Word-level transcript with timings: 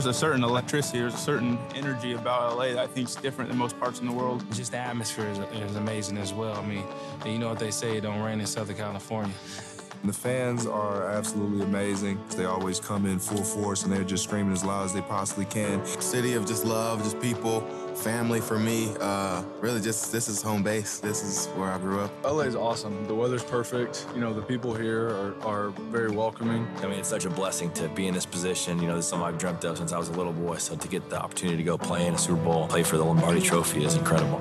There's 0.00 0.16
a 0.16 0.18
certain 0.18 0.42
electricity, 0.42 1.00
there's 1.00 1.12
a 1.12 1.18
certain 1.18 1.58
energy 1.74 2.14
about 2.14 2.56
LA 2.56 2.68
that 2.68 2.78
I 2.78 2.86
think 2.86 3.10
is 3.10 3.16
different 3.16 3.50
than 3.50 3.58
most 3.58 3.78
parts 3.78 4.00
in 4.00 4.06
the 4.06 4.12
world. 4.12 4.42
Just 4.50 4.72
the 4.72 4.78
atmosphere 4.78 5.26
is, 5.26 5.38
is 5.38 5.76
amazing 5.76 6.16
as 6.16 6.32
well. 6.32 6.56
I 6.56 6.64
mean, 6.64 6.86
you 7.26 7.38
know 7.38 7.50
what 7.50 7.58
they 7.58 7.70
say, 7.70 7.98
it 7.98 8.00
don't 8.00 8.22
rain 8.22 8.40
in 8.40 8.46
Southern 8.46 8.76
California. 8.76 9.34
The 10.02 10.14
fans 10.14 10.64
are 10.64 11.06
absolutely 11.10 11.66
amazing. 11.66 12.18
They 12.30 12.46
always 12.46 12.80
come 12.80 13.04
in 13.04 13.18
full 13.18 13.44
force 13.44 13.82
and 13.84 13.92
they're 13.92 14.02
just 14.02 14.24
screaming 14.24 14.54
as 14.54 14.64
loud 14.64 14.86
as 14.86 14.94
they 14.94 15.02
possibly 15.02 15.44
can. 15.44 15.84
City 15.84 16.32
of 16.32 16.46
just 16.46 16.64
love, 16.64 17.02
just 17.02 17.20
people, 17.20 17.60
family 18.00 18.40
for 18.40 18.58
me. 18.58 18.94
Uh, 18.98 19.42
really, 19.60 19.80
just 19.80 20.10
this 20.10 20.28
is 20.28 20.40
home 20.40 20.62
base. 20.62 20.98
This 20.98 21.22
is 21.22 21.46
where 21.54 21.70
I 21.70 21.78
grew 21.78 22.00
up. 22.00 22.10
LA 22.24 22.40
is 22.40 22.56
awesome. 22.56 23.06
The 23.06 23.14
weather's 23.14 23.44
perfect. 23.44 24.06
You 24.14 24.20
know, 24.20 24.32
the 24.32 24.42
people 24.42 24.74
here 24.74 25.08
are, 25.08 25.34
are 25.42 25.70
very 25.90 26.10
welcoming. 26.10 26.66
I 26.78 26.86
mean, 26.86 26.98
it's 26.98 27.08
such 27.08 27.26
a 27.26 27.30
blessing 27.30 27.70
to 27.72 27.88
be 27.88 28.08
in 28.08 28.14
this 28.14 28.26
position. 28.26 28.80
You 28.80 28.88
know, 28.88 28.96
this 28.96 29.04
is 29.04 29.10
something 29.10 29.28
I've 29.28 29.38
dreamt 29.38 29.64
of 29.64 29.76
since 29.76 29.92
I 29.92 29.98
was 29.98 30.08
a 30.08 30.12
little 30.12 30.32
boy. 30.32 30.56
So 30.56 30.76
to 30.76 30.88
get 30.88 31.08
the 31.10 31.20
opportunity 31.20 31.58
to 31.58 31.62
go 31.62 31.76
play 31.76 32.06
in 32.06 32.14
a 32.14 32.18
Super 32.18 32.42
Bowl, 32.42 32.66
play 32.68 32.82
for 32.82 32.96
the 32.96 33.04
Lombardi 33.04 33.42
Trophy 33.42 33.84
is 33.84 33.96
incredible. 33.96 34.38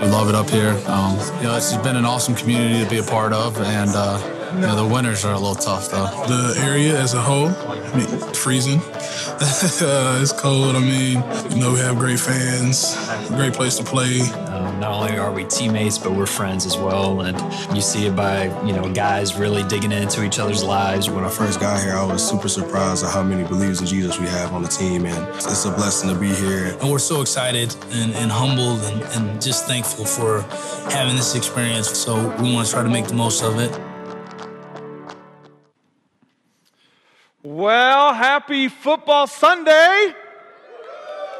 We 0.00 0.14
love 0.14 0.28
it 0.28 0.34
up 0.34 0.50
here. 0.50 0.70
Um, 0.86 1.18
you 1.38 1.44
know, 1.44 1.56
it's 1.56 1.76
been 1.76 1.96
an 1.96 2.04
awesome 2.04 2.34
community 2.34 2.82
to 2.82 2.90
be 2.90 2.98
a 2.98 3.02
part 3.02 3.32
of, 3.32 3.60
and 3.60 3.90
uh, 3.94 4.37
you 4.54 4.60
know, 4.60 4.76
the 4.76 4.86
winters 4.86 5.24
are 5.24 5.34
a 5.34 5.38
little 5.38 5.54
tough 5.54 5.90
though. 5.90 6.06
The 6.26 6.60
area 6.62 6.98
as 6.98 7.14
a 7.14 7.20
whole, 7.20 7.48
I 7.48 7.96
mean, 7.96 8.34
freezing. 8.34 8.80
uh, 9.40 10.18
it's 10.20 10.32
cold. 10.32 10.74
I 10.74 10.80
mean, 10.80 11.22
you 11.50 11.60
know, 11.60 11.72
we 11.72 11.78
have 11.80 11.98
great 11.98 12.18
fans, 12.18 12.96
great 13.28 13.52
place 13.52 13.76
to 13.76 13.84
play. 13.84 14.20
Um, 14.20 14.80
not 14.80 14.92
only 14.92 15.18
are 15.18 15.30
we 15.30 15.44
teammates, 15.44 15.98
but 15.98 16.12
we're 16.12 16.26
friends 16.26 16.66
as 16.66 16.76
well. 16.76 17.20
And 17.20 17.38
you 17.74 17.80
see 17.80 18.06
it 18.06 18.16
by, 18.16 18.44
you 18.66 18.72
know, 18.72 18.92
guys 18.92 19.36
really 19.36 19.62
digging 19.64 19.92
into 19.92 20.24
each 20.24 20.38
other's 20.38 20.64
lives. 20.64 21.10
When 21.10 21.24
I 21.24 21.30
first 21.30 21.60
got 21.60 21.82
here, 21.82 21.92
I 21.92 22.04
was 22.04 22.26
super 22.26 22.48
surprised 22.48 23.04
at 23.04 23.12
how 23.12 23.22
many 23.22 23.46
believers 23.46 23.80
in 23.80 23.86
Jesus 23.86 24.18
we 24.18 24.26
have 24.26 24.52
on 24.52 24.62
the 24.62 24.68
team. 24.68 25.06
And 25.06 25.28
it's 25.36 25.64
a 25.64 25.70
blessing 25.70 26.12
to 26.12 26.18
be 26.18 26.34
here. 26.34 26.76
And 26.80 26.90
we're 26.90 26.98
so 26.98 27.20
excited 27.20 27.74
and, 27.92 28.14
and 28.14 28.30
humbled 28.30 28.80
and, 28.80 29.02
and 29.02 29.42
just 29.42 29.66
thankful 29.66 30.04
for 30.04 30.42
having 30.90 31.16
this 31.16 31.34
experience. 31.34 31.90
So 31.90 32.16
we 32.40 32.52
want 32.52 32.66
to 32.66 32.72
try 32.72 32.82
to 32.82 32.90
make 32.90 33.06
the 33.06 33.14
most 33.14 33.42
of 33.42 33.58
it. 33.58 33.87
Well, 37.58 38.14
happy 38.14 38.68
football 38.68 39.26
Sunday. 39.26 40.14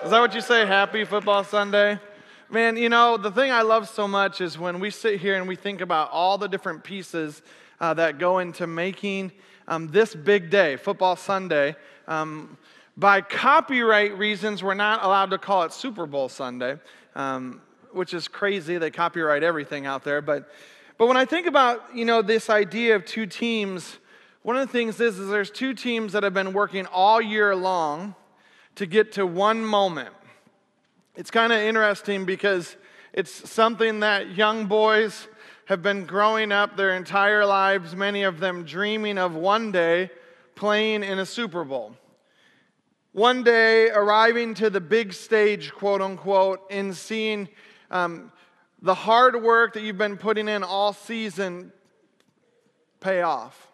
Is 0.02 0.10
that 0.10 0.18
what 0.18 0.34
you 0.34 0.40
say? 0.40 0.66
Happy 0.66 1.04
football 1.04 1.44
Sunday? 1.44 2.00
Man, 2.50 2.76
you 2.76 2.88
know, 2.88 3.16
the 3.16 3.30
thing 3.30 3.52
I 3.52 3.62
love 3.62 3.88
so 3.88 4.08
much 4.08 4.40
is 4.40 4.58
when 4.58 4.80
we 4.80 4.90
sit 4.90 5.20
here 5.20 5.36
and 5.36 5.46
we 5.46 5.54
think 5.54 5.80
about 5.80 6.10
all 6.10 6.36
the 6.36 6.48
different 6.48 6.82
pieces 6.82 7.40
uh, 7.80 7.94
that 7.94 8.18
go 8.18 8.40
into 8.40 8.66
making 8.66 9.30
um, 9.68 9.92
this 9.92 10.12
big 10.12 10.50
day, 10.50 10.74
Football 10.74 11.14
Sunday. 11.14 11.76
Um, 12.08 12.58
by 12.96 13.20
copyright 13.20 14.18
reasons, 14.18 14.60
we're 14.60 14.74
not 14.74 15.04
allowed 15.04 15.30
to 15.30 15.38
call 15.38 15.62
it 15.62 15.72
Super 15.72 16.04
Bowl 16.04 16.28
Sunday, 16.28 16.78
um, 17.14 17.60
which 17.92 18.12
is 18.12 18.26
crazy. 18.26 18.76
They 18.76 18.90
copyright 18.90 19.44
everything 19.44 19.86
out 19.86 20.02
there. 20.02 20.20
But, 20.20 20.50
but 20.96 21.06
when 21.06 21.16
I 21.16 21.26
think 21.26 21.46
about, 21.46 21.94
you 21.94 22.04
know, 22.04 22.22
this 22.22 22.50
idea 22.50 22.96
of 22.96 23.04
two 23.04 23.26
teams, 23.26 23.98
one 24.42 24.56
of 24.56 24.66
the 24.66 24.72
things 24.72 25.00
is, 25.00 25.18
is 25.18 25.28
there's 25.28 25.50
two 25.50 25.74
teams 25.74 26.12
that 26.12 26.22
have 26.22 26.34
been 26.34 26.52
working 26.52 26.86
all 26.86 27.20
year 27.20 27.54
long 27.54 28.14
to 28.76 28.86
get 28.86 29.12
to 29.12 29.26
one 29.26 29.64
moment. 29.64 30.14
It's 31.16 31.30
kind 31.30 31.52
of 31.52 31.58
interesting 31.58 32.24
because 32.24 32.76
it's 33.12 33.50
something 33.50 34.00
that 34.00 34.36
young 34.36 34.66
boys 34.66 35.26
have 35.64 35.82
been 35.82 36.06
growing 36.06 36.52
up 36.52 36.76
their 36.76 36.96
entire 36.96 37.44
lives, 37.44 37.94
many 37.94 38.22
of 38.22 38.40
them 38.40 38.64
dreaming 38.64 39.18
of 39.18 39.34
one 39.34 39.72
day 39.72 40.10
playing 40.54 41.02
in 41.02 41.18
a 41.18 41.26
Super 41.26 41.64
Bowl. 41.64 41.94
One 43.12 43.42
day 43.42 43.90
arriving 43.90 44.54
to 44.54 44.70
the 44.70 44.80
big 44.80 45.12
stage, 45.12 45.72
quote 45.72 46.00
unquote, 46.00 46.60
and 46.70 46.96
seeing 46.96 47.48
um, 47.90 48.32
the 48.80 48.94
hard 48.94 49.42
work 49.42 49.74
that 49.74 49.82
you've 49.82 49.98
been 49.98 50.16
putting 50.16 50.48
in 50.48 50.62
all 50.62 50.92
season 50.92 51.72
pay 53.00 53.22
off. 53.22 53.67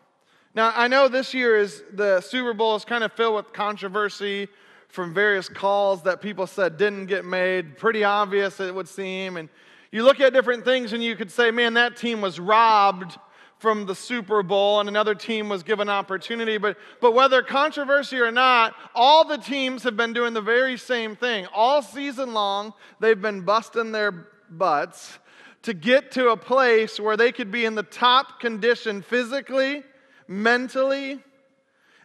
Now, 0.54 0.72
I 0.76 0.86
know 0.86 1.08
this 1.08 1.34
year 1.34 1.56
is 1.58 1.82
the 1.92 2.20
Super 2.20 2.54
Bowl 2.54 2.76
is 2.76 2.84
kind 2.84 3.02
of 3.02 3.12
filled 3.12 3.34
with 3.34 3.52
controversy 3.52 4.46
from 4.88 5.12
various 5.12 5.48
calls 5.48 6.04
that 6.04 6.20
people 6.20 6.46
said 6.46 6.76
didn't 6.76 7.06
get 7.06 7.24
made. 7.24 7.76
Pretty 7.76 8.04
obvious, 8.04 8.60
it 8.60 8.72
would 8.72 8.88
seem. 8.88 9.36
And 9.36 9.48
you 9.90 10.04
look 10.04 10.20
at 10.20 10.32
different 10.32 10.64
things 10.64 10.92
and 10.92 11.02
you 11.02 11.16
could 11.16 11.32
say, 11.32 11.50
man, 11.50 11.74
that 11.74 11.96
team 11.96 12.20
was 12.20 12.38
robbed 12.38 13.18
from 13.58 13.86
the 13.86 13.96
Super 13.96 14.44
Bowl 14.44 14.78
and 14.78 14.88
another 14.88 15.16
team 15.16 15.48
was 15.48 15.64
given 15.64 15.88
opportunity. 15.88 16.56
But, 16.56 16.76
but 17.00 17.14
whether 17.14 17.42
controversy 17.42 18.18
or 18.18 18.30
not, 18.30 18.76
all 18.94 19.24
the 19.24 19.38
teams 19.38 19.82
have 19.82 19.96
been 19.96 20.12
doing 20.12 20.34
the 20.34 20.40
very 20.40 20.76
same 20.76 21.16
thing. 21.16 21.46
All 21.52 21.82
season 21.82 22.32
long, 22.32 22.74
they've 23.00 23.20
been 23.20 23.40
busting 23.40 23.90
their 23.90 24.28
butts 24.48 25.18
to 25.62 25.74
get 25.74 26.12
to 26.12 26.28
a 26.28 26.36
place 26.36 27.00
where 27.00 27.16
they 27.16 27.32
could 27.32 27.50
be 27.50 27.64
in 27.64 27.74
the 27.74 27.82
top 27.82 28.38
condition 28.38 29.02
physically 29.02 29.82
mentally. 30.26 31.20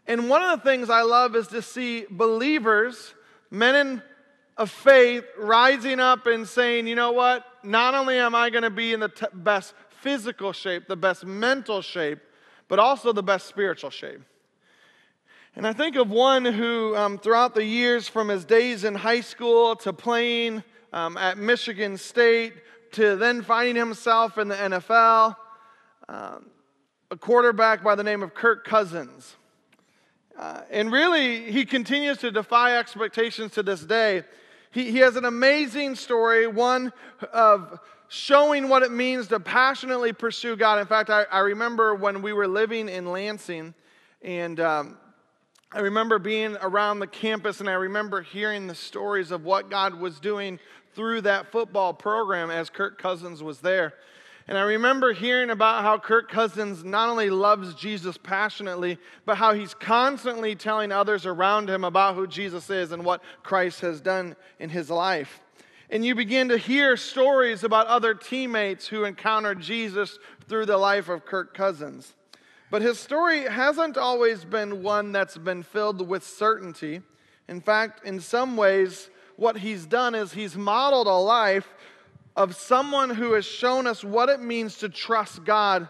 And 0.08 0.30
one 0.30 0.42
of 0.42 0.60
the 0.60 0.70
things 0.70 0.90
I 0.90 1.02
love 1.02 1.36
is 1.36 1.48
to 1.48 1.62
see 1.62 2.06
believers, 2.10 3.14
men 3.52 4.02
of 4.58 4.70
faith, 4.70 5.24
rising 5.38 6.00
up 6.00 6.26
and 6.26 6.48
saying, 6.48 6.88
you 6.88 6.96
know 6.96 7.12
what? 7.12 7.46
Not 7.64 7.96
only 7.96 8.18
am 8.18 8.36
I 8.36 8.50
going 8.50 8.64
to 8.64 8.70
be 8.70 8.94
in 8.94 9.00
the 9.00 9.10
t- 9.10 9.26
best 9.34 9.74
physical 10.02 10.52
shape, 10.52 10.88
the 10.88 10.96
best 10.96 11.26
mental 11.26 11.82
shape, 11.82 12.20
but 12.68 12.80
also 12.80 13.14
the 13.14 13.24
best 13.24 13.48
spiritual 13.48 13.90
shape. 13.90 14.22
And 15.56 15.68
I 15.68 15.74
think 15.74 15.96
of 15.96 16.10
one 16.10 16.46
who, 16.46 16.96
um, 16.96 17.18
throughout 17.18 17.56
the 17.56 17.64
years, 17.64 18.08
from 18.08 18.30
his 18.30 18.46
days 18.46 18.84
in 18.84 18.96
high 18.96 19.22
school 19.22 19.76
to 19.78 19.92
playing 19.92 20.64
um, 20.94 21.18
at 21.18 21.38
Michigan 21.38 21.98
State 21.98 22.54
to 22.94 23.16
then 23.16 23.42
finding 23.42 23.76
himself 23.76 24.38
in 24.38 24.48
the 24.48 24.56
NFL, 24.56 25.36
um, 26.08 26.46
a 27.12 27.18
quarterback 27.18 27.84
by 27.84 27.96
the 27.96 28.04
name 28.04 28.22
of 28.22 28.34
Kirk 28.34 28.66
Cousins. 28.66 29.36
Uh, 30.38 30.62
and 30.70 30.92
really, 30.92 31.52
he 31.52 31.66
continues 31.66 32.20
to 32.20 32.32
defy 32.32 32.78
expectations 32.78 33.52
to 33.54 33.64
this 33.64 33.82
day. 33.82 34.24
He, 34.72 34.92
he 34.92 35.00
has 35.00 35.16
an 35.16 35.26
amazing 35.26 35.96
story, 35.96 36.46
one 36.46 36.94
of 37.34 37.80
showing 38.10 38.70
what 38.70 38.84
it 38.84 38.92
means 38.92 39.28
to 39.30 39.40
passionately 39.40 40.14
pursue 40.14 40.56
God. 40.56 40.80
In 40.80 40.86
fact, 40.86 41.10
I, 41.10 41.24
I 41.24 41.40
remember 41.40 41.96
when 41.96 42.22
we 42.22 42.32
were 42.32 42.48
living 42.48 42.88
in 42.88 43.08
Lansing, 43.08 43.74
and 44.22 44.60
um, 44.60 44.98
I 45.72 45.80
remember 45.80 46.20
being 46.20 46.58
around 46.62 47.00
the 47.00 47.08
campus, 47.08 47.60
and 47.60 47.70
I 47.70 47.74
remember 47.74 48.22
hearing 48.22 48.68
the 48.68 48.76
stories 48.76 49.32
of 49.32 49.46
what 49.46 49.70
God 49.70 49.96
was 49.96 50.20
doing 50.20 50.60
through 50.94 51.22
that 51.22 51.52
football 51.52 51.94
program 51.94 52.52
as 52.52 52.70
Kirk 52.70 53.02
Cousins 53.02 53.42
was 53.42 53.62
there. 53.62 53.94
And 54.50 54.58
I 54.58 54.64
remember 54.64 55.14
hearing 55.14 55.52
about 55.52 55.84
how 55.84 56.00
Kirk 56.00 56.28
Cousins 56.28 56.84
not 56.84 57.08
only 57.08 57.30
loves 57.30 57.76
Jesus 57.76 58.18
passionately, 58.18 58.98
but 59.24 59.38
how 59.38 59.54
he's 59.54 59.76
constantly 59.76 60.56
telling 60.56 60.92
others 60.92 61.28
around 61.28 61.70
him 61.70 61.84
about 61.84 62.16
who 62.16 62.26
Jesus 62.26 62.68
is 62.72 62.92
and 62.92 63.06
what 63.06 63.22
Christ 63.44 63.82
has 63.82 64.02
done 64.02 64.36
in 64.58 64.72
his 64.72 64.90
life. 64.90 65.40
And 65.92 66.04
you 66.04 66.16
begin 66.16 66.50
to 66.50 66.58
hear 66.58 66.98
stories 66.98 67.64
about 67.64 67.86
other 67.86 68.16
teammates 68.16 68.88
who 68.88 69.04
encountered 69.04 69.62
Jesus 69.62 70.18
through 70.48 70.66
the 70.66 70.78
life 70.78 71.10
of 71.10 71.28
Kirk 71.28 71.54
Cousins. 71.54 72.16
But 72.72 72.82
his 72.82 72.98
story 72.98 73.44
hasn't 73.44 73.98
always 73.98 74.46
been 74.46 74.82
one 74.82 75.12
that's 75.12 75.38
been 75.38 75.62
filled 75.62 76.08
with 76.08 76.24
certainty. 76.24 77.04
In 77.48 77.62
fact, 77.62 78.04
in 78.04 78.20
some 78.20 78.58
ways, 78.58 79.12
what 79.36 79.58
he's 79.58 79.86
done 79.86 80.16
is 80.16 80.34
he's 80.34 80.56
modeled 80.56 81.08
a 81.08 81.14
life 81.14 81.74
of 82.40 82.56
someone 82.56 83.10
who 83.10 83.34
has 83.34 83.46
shown 83.46 83.86
us 83.86 84.02
what 84.02 84.30
it 84.30 84.40
means 84.40 84.78
to 84.78 84.88
trust 84.88 85.44
God 85.44 85.90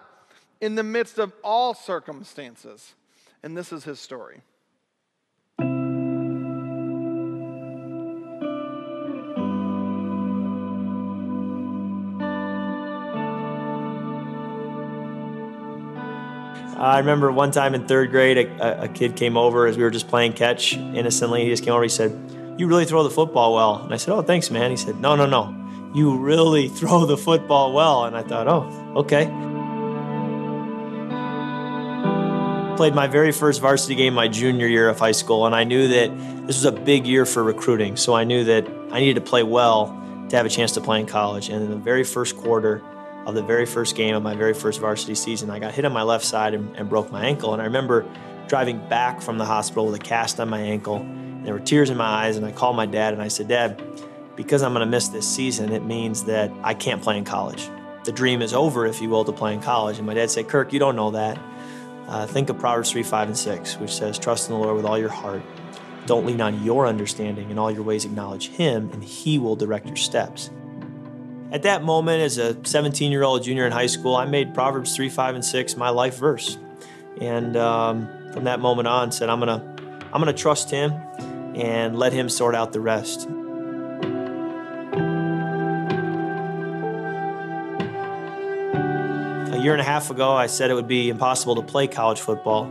in 0.59 0.73
the 0.73 0.81
midst 0.81 1.19
of 1.19 1.31
all 1.43 1.75
circumstances. 1.75 2.95
And 3.43 3.55
this 3.55 3.71
is 3.71 3.83
his 3.83 3.99
story. 3.99 4.41
I 16.79 16.97
remember 16.97 17.31
one 17.31 17.51
time 17.51 17.75
in 17.75 17.85
third 17.87 18.09
grade, 18.09 18.37
a, 18.39 18.83
a, 18.85 18.87
kid 18.87 19.15
came 19.15 19.37
over 19.37 19.67
as 19.67 19.77
we 19.77 19.83
were 19.83 19.91
just 19.91 20.07
playing 20.07 20.33
catch 20.33 20.75
innocently. 20.75 21.43
He 21.43 21.49
just 21.49 21.63
came 21.63 21.73
over. 21.73 21.83
He 21.83 21.89
said, 21.89 22.17
"You 22.57 22.67
really 22.67 22.85
throw 22.85 23.03
the 23.03 23.09
football 23.09 23.53
well." 23.53 23.83
And 23.83 23.93
I 23.93 23.97
said, 23.97 24.13
"Oh, 24.13 24.21
thanks, 24.21 24.49
man." 24.49 24.71
He 24.71 24.77
said, 24.77 24.99
"No, 24.99 25.17
no, 25.17 25.25
no 25.25 25.58
you 25.93 26.17
really 26.17 26.67
throw 26.79 27.05
the 27.05 27.17
football 27.17 27.73
well. 27.73 28.05
And 28.05 28.15
I 28.15 28.23
thought, 28.23 28.47
oh, 28.47 28.93
okay. 28.97 29.25
Played 32.77 32.95
my 32.95 33.07
very 33.07 33.31
first 33.31 33.59
varsity 33.59 33.95
game 33.95 34.13
my 34.13 34.27
junior 34.27 34.67
year 34.67 34.87
of 34.87 34.97
high 34.97 35.11
school, 35.11 35.45
and 35.45 35.53
I 35.53 35.65
knew 35.65 35.89
that 35.89 36.17
this 36.47 36.55
was 36.55 36.65
a 36.65 36.71
big 36.71 37.05
year 37.05 37.25
for 37.25 37.43
recruiting. 37.43 37.97
So 37.97 38.15
I 38.15 38.23
knew 38.23 38.45
that 38.45 38.65
I 38.91 39.01
needed 39.01 39.15
to 39.15 39.29
play 39.29 39.43
well 39.43 39.87
to 40.29 40.35
have 40.37 40.45
a 40.45 40.49
chance 40.49 40.71
to 40.73 40.81
play 40.81 41.01
in 41.01 41.05
college. 41.05 41.49
And 41.49 41.61
in 41.61 41.69
the 41.69 41.75
very 41.75 42.05
first 42.05 42.37
quarter, 42.37 42.81
of 43.29 43.35
the 43.35 43.43
very 43.43 43.65
first 43.65 43.95
game 43.95 44.15
of 44.15 44.23
my 44.23 44.35
very 44.35 44.53
first 44.53 44.79
varsity 44.79 45.15
season. 45.15 45.49
I 45.49 45.59
got 45.59 45.73
hit 45.73 45.85
on 45.85 45.93
my 45.93 46.03
left 46.03 46.25
side 46.25 46.53
and, 46.53 46.75
and 46.75 46.89
broke 46.89 47.11
my 47.11 47.25
ankle. 47.25 47.53
And 47.53 47.61
I 47.61 47.65
remember 47.65 48.05
driving 48.47 48.79
back 48.89 49.21
from 49.21 49.37
the 49.37 49.45
hospital 49.45 49.85
with 49.85 49.95
a 49.95 50.03
cast 50.03 50.39
on 50.39 50.49
my 50.49 50.59
ankle. 50.59 50.97
And 50.97 51.45
there 51.45 51.53
were 51.53 51.59
tears 51.59 51.89
in 51.89 51.97
my 51.97 52.05
eyes. 52.05 52.37
And 52.37 52.45
I 52.45 52.51
called 52.51 52.75
my 52.75 52.85
dad 52.85 53.13
and 53.13 53.21
I 53.21 53.27
said, 53.27 53.47
Dad, 53.47 53.81
because 54.39 54.63
I'm 54.63 54.71
going 54.71 54.85
to 54.85 54.89
miss 54.89 55.09
this 55.09 55.27
season, 55.27 55.73
it 55.73 55.83
means 55.83 56.23
that 56.23 56.49
I 56.63 56.73
can't 56.73 57.01
play 57.01 57.17
in 57.17 57.25
college. 57.25 57.69
The 58.05 58.13
dream 58.13 58.41
is 58.41 58.53
over, 58.53 58.85
if 58.85 59.01
you 59.01 59.09
will, 59.09 59.25
to 59.25 59.33
play 59.33 59.53
in 59.53 59.59
college. 59.59 59.97
And 59.97 60.07
my 60.07 60.13
dad 60.13 60.31
said, 60.31 60.47
Kirk, 60.47 60.71
you 60.71 60.79
don't 60.79 60.95
know 60.95 61.11
that. 61.11 61.37
Uh, 62.07 62.25
think 62.25 62.47
of 62.49 62.57
Proverbs 62.57 62.89
3, 62.89 63.03
5, 63.03 63.27
and 63.27 63.37
6, 63.37 63.79
which 63.79 63.93
says, 63.93 64.17
Trust 64.17 64.47
in 64.47 64.55
the 64.55 64.61
Lord 64.61 64.77
with 64.77 64.85
all 64.85 64.97
your 64.97 65.09
heart. 65.09 65.41
Don't 66.05 66.25
lean 66.25 66.39
on 66.39 66.63
your 66.63 66.87
understanding. 66.87 67.49
In 67.49 67.59
all 67.59 67.69
your 67.69 67.83
ways, 67.83 68.05
acknowledge 68.05 68.47
Him, 68.47 68.89
and 68.93 69.03
He 69.03 69.37
will 69.37 69.57
direct 69.57 69.87
your 69.87 69.97
steps. 69.97 70.49
At 71.51 71.63
that 71.63 71.83
moment, 71.83 72.21
as 72.21 72.37
a 72.37 72.55
17 72.65 73.11
year 73.11 73.23
old 73.23 73.43
junior 73.43 73.65
in 73.65 73.73
high 73.73 73.87
school, 73.87 74.15
I 74.15 74.23
made 74.23 74.53
Proverbs 74.53 74.95
3, 74.95 75.09
5, 75.09 75.35
and 75.35 75.43
6 75.43 75.75
my 75.75 75.89
life 75.89 76.17
verse. 76.17 76.57
And 77.19 77.57
um, 77.57 78.07
from 78.31 78.45
that 78.45 78.61
moment 78.61 78.87
on, 78.87 79.11
said, 79.11 79.29
I'm 79.29 79.41
going 79.41 79.59
to 79.59 79.83
I'm 80.13 80.21
going 80.23 80.33
to 80.33 80.41
trust 80.41 80.71
Him 80.71 80.93
and 81.55 81.99
let 81.99 82.13
Him 82.13 82.29
sort 82.29 82.55
out 82.55 82.71
the 82.71 82.79
rest. 82.79 83.27
Year 89.59 89.73
and 89.73 89.81
a 89.81 89.85
half 89.85 90.09
ago, 90.09 90.31
I 90.31 90.47
said 90.47 90.71
it 90.71 90.73
would 90.73 90.87
be 90.87 91.09
impossible 91.09 91.55
to 91.55 91.61
play 91.61 91.87
college 91.87 92.19
football. 92.19 92.65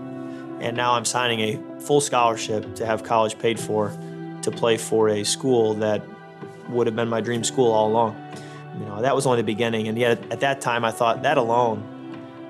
And 0.61 0.77
now 0.77 0.95
I'm 0.95 1.05
signing 1.05 1.41
a 1.41 1.81
full 1.81 2.01
scholarship 2.01 2.75
to 2.77 2.87
have 2.87 3.05
college 3.05 3.39
paid 3.39 3.61
for 3.61 3.97
to 4.43 4.51
play 4.51 4.77
for 4.77 5.09
a 5.09 5.25
school 5.25 5.75
that 5.75 6.03
would 6.69 6.87
have 6.87 6.97
been 6.97 7.09
my 7.09 7.21
dream 7.21 7.45
school 7.45 7.73
all 7.73 7.89
along. 7.89 8.17
You 8.79 8.87
know, 8.87 9.03
that 9.03 9.15
was 9.15 9.27
only 9.27 9.39
the 9.39 9.47
beginning. 9.47 9.89
And 9.89 9.99
yet 9.99 10.21
at 10.31 10.41
that 10.41 10.61
time, 10.61 10.85
I 10.85 10.91
thought 10.91 11.23
that 11.23 11.39
alone 11.39 11.83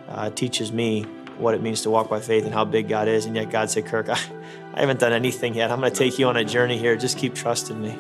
uh, 0.08 0.31
teaches 0.31 0.73
me 0.73 1.02
what 1.38 1.55
it 1.55 1.62
means 1.62 1.82
to 1.82 1.90
walk 1.90 2.08
by 2.08 2.20
faith 2.20 2.44
and 2.44 2.52
how 2.52 2.64
big 2.64 2.88
God 2.88 3.08
is. 3.08 3.26
And 3.26 3.37
yet 3.37 3.50
God 3.50 3.70
said, 3.70 3.87
Kirk, 3.87 4.08
I, 4.08 4.19
I 4.75 4.81
haven't 4.81 5.00
done 5.00 5.12
anything 5.12 5.55
yet. 5.55 5.70
I'm 5.70 5.81
going 5.81 5.93
to 5.93 5.99
take 5.99 6.19
you 6.19 6.26
on 6.29 6.37
a 6.37 6.44
journey 6.44 6.79
here. 6.79 6.96
Just 6.96 7.19
keep 7.19 7.35
trusting 7.35 7.81
me. 7.81 7.96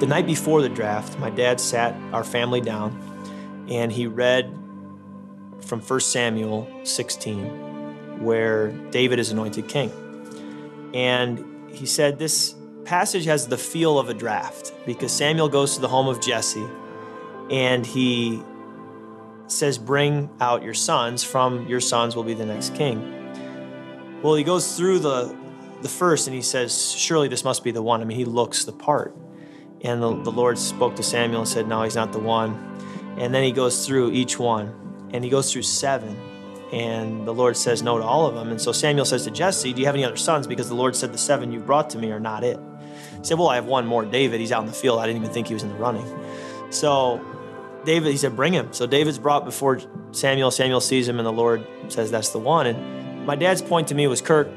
The 0.00 0.06
night 0.06 0.26
before 0.26 0.62
the 0.62 0.68
draft, 0.68 1.18
my 1.18 1.28
dad 1.28 1.58
sat 1.58 1.92
our 2.12 2.22
family 2.22 2.60
down 2.60 3.66
and 3.68 3.90
he 3.90 4.06
read 4.06 4.48
from 5.60 5.80
1 5.80 6.00
Samuel 6.00 6.68
16, 6.84 8.22
where 8.22 8.68
David 8.90 9.18
is 9.18 9.32
anointed 9.32 9.66
king. 9.66 9.90
And 10.94 11.68
he 11.74 11.84
said 11.84 12.20
this 12.20 12.54
passage 12.84 13.24
has 13.24 13.48
the 13.48 13.58
feel 13.58 13.98
of 13.98 14.08
a 14.08 14.14
draft 14.14 14.72
because 14.86 15.10
Samuel 15.10 15.48
goes 15.48 15.74
to 15.74 15.80
the 15.80 15.88
home 15.88 16.06
of 16.06 16.20
Jesse 16.20 16.66
and 17.50 17.84
he 17.84 18.40
says, 19.48 19.78
Bring 19.78 20.30
out 20.40 20.62
your 20.62 20.74
sons, 20.74 21.24
from 21.24 21.66
your 21.66 21.80
sons 21.80 22.14
will 22.14 22.22
be 22.22 22.34
the 22.34 22.46
next 22.46 22.72
king. 22.76 24.22
Well, 24.22 24.36
he 24.36 24.44
goes 24.44 24.76
through 24.76 25.00
the, 25.00 25.36
the 25.82 25.88
first 25.88 26.28
and 26.28 26.36
he 26.36 26.42
says, 26.42 26.92
Surely 26.92 27.26
this 27.26 27.42
must 27.42 27.64
be 27.64 27.72
the 27.72 27.82
one. 27.82 28.00
I 28.00 28.04
mean, 28.04 28.16
he 28.16 28.24
looks 28.24 28.64
the 28.64 28.72
part. 28.72 29.12
And 29.82 30.02
the, 30.02 30.22
the 30.22 30.32
Lord 30.32 30.58
spoke 30.58 30.96
to 30.96 31.02
Samuel 31.02 31.40
and 31.40 31.48
said, 31.48 31.68
No, 31.68 31.82
he's 31.82 31.94
not 31.94 32.12
the 32.12 32.18
one. 32.18 32.64
And 33.18 33.34
then 33.34 33.42
he 33.42 33.52
goes 33.52 33.86
through 33.86 34.12
each 34.12 34.38
one, 34.38 35.08
and 35.12 35.24
he 35.24 35.30
goes 35.30 35.52
through 35.52 35.62
seven. 35.62 36.16
And 36.72 37.26
the 37.26 37.32
Lord 37.32 37.56
says 37.56 37.82
no 37.82 37.98
to 37.98 38.04
all 38.04 38.26
of 38.26 38.34
them. 38.34 38.50
And 38.50 38.60
so 38.60 38.72
Samuel 38.72 39.06
says 39.06 39.24
to 39.24 39.30
Jesse, 39.30 39.72
Do 39.72 39.80
you 39.80 39.86
have 39.86 39.94
any 39.94 40.04
other 40.04 40.16
sons? 40.16 40.46
Because 40.46 40.68
the 40.68 40.74
Lord 40.74 40.94
said, 40.94 41.12
The 41.12 41.18
seven 41.18 41.52
you 41.52 41.60
brought 41.60 41.90
to 41.90 41.98
me 41.98 42.10
are 42.10 42.20
not 42.20 42.44
it. 42.44 42.58
He 43.18 43.24
said, 43.24 43.38
Well, 43.38 43.48
I 43.48 43.54
have 43.54 43.66
one 43.66 43.86
more, 43.86 44.04
David. 44.04 44.40
He's 44.40 44.52
out 44.52 44.60
in 44.60 44.66
the 44.66 44.72
field. 44.72 45.00
I 45.00 45.06
didn't 45.06 45.22
even 45.22 45.32
think 45.32 45.48
he 45.48 45.54
was 45.54 45.62
in 45.62 45.70
the 45.70 45.76
running. 45.76 46.06
So 46.70 47.24
David, 47.84 48.10
he 48.10 48.18
said, 48.18 48.36
Bring 48.36 48.52
him. 48.52 48.72
So 48.72 48.86
David's 48.86 49.18
brought 49.18 49.44
before 49.44 49.80
Samuel. 50.12 50.50
Samuel 50.50 50.80
sees 50.80 51.08
him, 51.08 51.18
and 51.18 51.26
the 51.26 51.32
Lord 51.32 51.66
says, 51.88 52.10
That's 52.10 52.30
the 52.30 52.38
one. 52.38 52.66
And 52.66 53.26
my 53.26 53.34
dad's 53.34 53.62
point 53.62 53.88
to 53.88 53.94
me 53.94 54.06
was, 54.06 54.20
Kirk, 54.20 54.48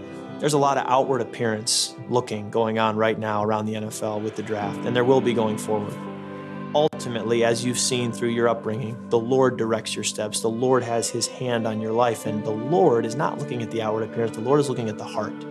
there's 0.42 0.54
a 0.54 0.58
lot 0.58 0.76
of 0.76 0.88
outward 0.88 1.22
appearance 1.22 1.94
looking 2.10 2.50
going 2.50 2.80
on 2.80 2.98
right 2.98 3.18
now 3.18 3.44
around 3.44 3.68
the 3.68 3.76
NFL 3.76 4.24
with 4.24 4.36
the 4.36 4.42
draft, 4.42 4.88
and 4.88 4.96
there 4.96 5.06
will 5.06 5.22
be 5.22 5.36
going 5.36 5.56
forward. 5.56 5.94
Ultimately, 6.74 7.44
as 7.44 7.64
you've 7.64 7.78
seen 7.78 8.12
through 8.12 8.30
your 8.30 8.50
upbringing, 8.50 8.98
the 9.10 9.20
Lord 9.20 9.56
directs 9.56 9.94
your 9.94 10.04
steps. 10.04 10.40
The 10.40 10.50
Lord 10.50 10.82
has 10.82 11.12
his 11.12 11.28
hand 11.28 11.68
on 11.68 11.80
your 11.80 11.92
life, 11.94 12.26
and 12.26 12.44
the 12.44 12.50
Lord 12.50 13.06
is 13.06 13.16
not 13.16 13.38
looking 13.38 13.62
at 13.62 13.70
the 13.70 13.84
outward 13.84 14.02
appearance, 14.02 14.36
the 14.36 14.42
Lord 14.42 14.60
is 14.60 14.68
looking 14.68 14.90
at 14.90 14.98
the 14.98 15.04
heart. 15.04 15.46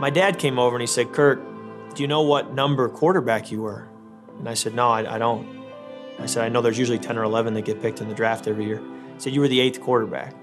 My 0.00 0.10
dad 0.10 0.40
came 0.40 0.58
over 0.58 0.74
and 0.74 0.80
he 0.80 0.88
said, 0.88 1.12
Kirk, 1.12 1.40
do 1.94 2.02
you 2.02 2.08
know 2.08 2.22
what 2.22 2.54
number 2.54 2.88
quarterback 2.88 3.52
you 3.52 3.62
were? 3.62 3.88
And 4.40 4.48
I 4.48 4.54
said, 4.54 4.74
No, 4.74 4.88
I, 4.88 5.14
I 5.14 5.18
don't. 5.18 5.62
I 6.18 6.26
said, 6.26 6.44
I 6.44 6.48
know 6.48 6.60
there's 6.60 6.78
usually 6.78 6.98
10 6.98 7.16
or 7.16 7.22
11 7.22 7.54
that 7.54 7.64
get 7.64 7.80
picked 7.80 8.00
in 8.00 8.08
the 8.08 8.14
draft 8.14 8.48
every 8.48 8.64
year. 8.64 8.82
He 9.14 9.20
said, 9.20 9.34
You 9.34 9.40
were 9.40 9.48
the 9.48 9.60
eighth 9.60 9.80
quarterback. 9.80 10.34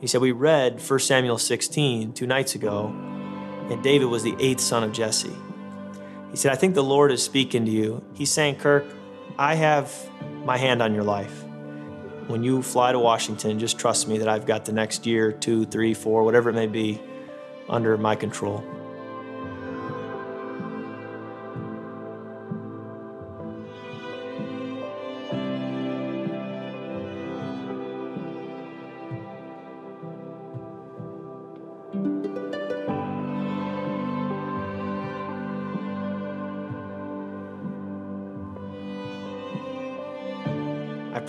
He 0.00 0.06
said, 0.06 0.20
We 0.20 0.32
read 0.32 0.80
1 0.80 0.98
Samuel 1.00 1.38
16 1.38 2.12
two 2.12 2.26
nights 2.26 2.54
ago, 2.54 2.86
and 3.70 3.82
David 3.82 4.06
was 4.06 4.22
the 4.22 4.34
eighth 4.38 4.60
son 4.60 4.82
of 4.82 4.92
Jesse. 4.92 5.36
He 6.30 6.36
said, 6.36 6.52
I 6.52 6.56
think 6.56 6.74
the 6.74 6.82
Lord 6.82 7.12
is 7.12 7.22
speaking 7.22 7.64
to 7.66 7.70
you. 7.70 8.02
He's 8.14 8.30
saying, 8.30 8.56
Kirk, 8.56 8.86
I 9.38 9.54
have 9.54 9.94
my 10.44 10.56
hand 10.56 10.82
on 10.82 10.94
your 10.94 11.04
life. 11.04 11.44
When 12.26 12.42
you 12.42 12.62
fly 12.62 12.92
to 12.92 12.98
Washington, 12.98 13.58
just 13.58 13.78
trust 13.78 14.08
me 14.08 14.18
that 14.18 14.28
I've 14.28 14.46
got 14.46 14.64
the 14.64 14.72
next 14.72 15.06
year, 15.06 15.32
two, 15.32 15.66
three, 15.66 15.92
four, 15.94 16.22
whatever 16.22 16.50
it 16.50 16.54
may 16.54 16.66
be, 16.66 17.00
under 17.68 17.96
my 17.98 18.16
control. 18.16 18.64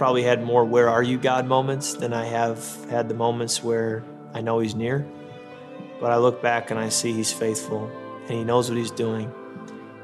Probably 0.04 0.24
had 0.24 0.44
more 0.44 0.66
where 0.66 0.90
are 0.90 1.02
you 1.02 1.18
God 1.18 1.46
moments 1.46 1.94
than 1.94 2.12
I 2.12 2.26
have 2.26 2.60
had 2.90 3.08
the 3.08 3.16
moments 3.16 3.64
where 3.64 4.04
I 4.34 4.42
know 4.42 4.60
he's 4.60 4.76
near. 4.76 5.08
But 6.02 6.12
I 6.12 6.18
look 6.18 6.42
back 6.42 6.72
and 6.72 6.78
I 6.78 6.90
see 6.90 7.14
he's 7.14 7.32
faithful 7.32 7.90
and 8.24 8.32
he 8.32 8.44
knows 8.44 8.68
what 8.68 8.78
he's 8.78 8.92
doing 8.92 9.34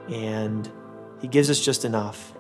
and 0.07 0.71
he 1.19 1.27
gives 1.27 1.49
us 1.49 1.59
just 1.59 1.83
enough. 1.83 2.31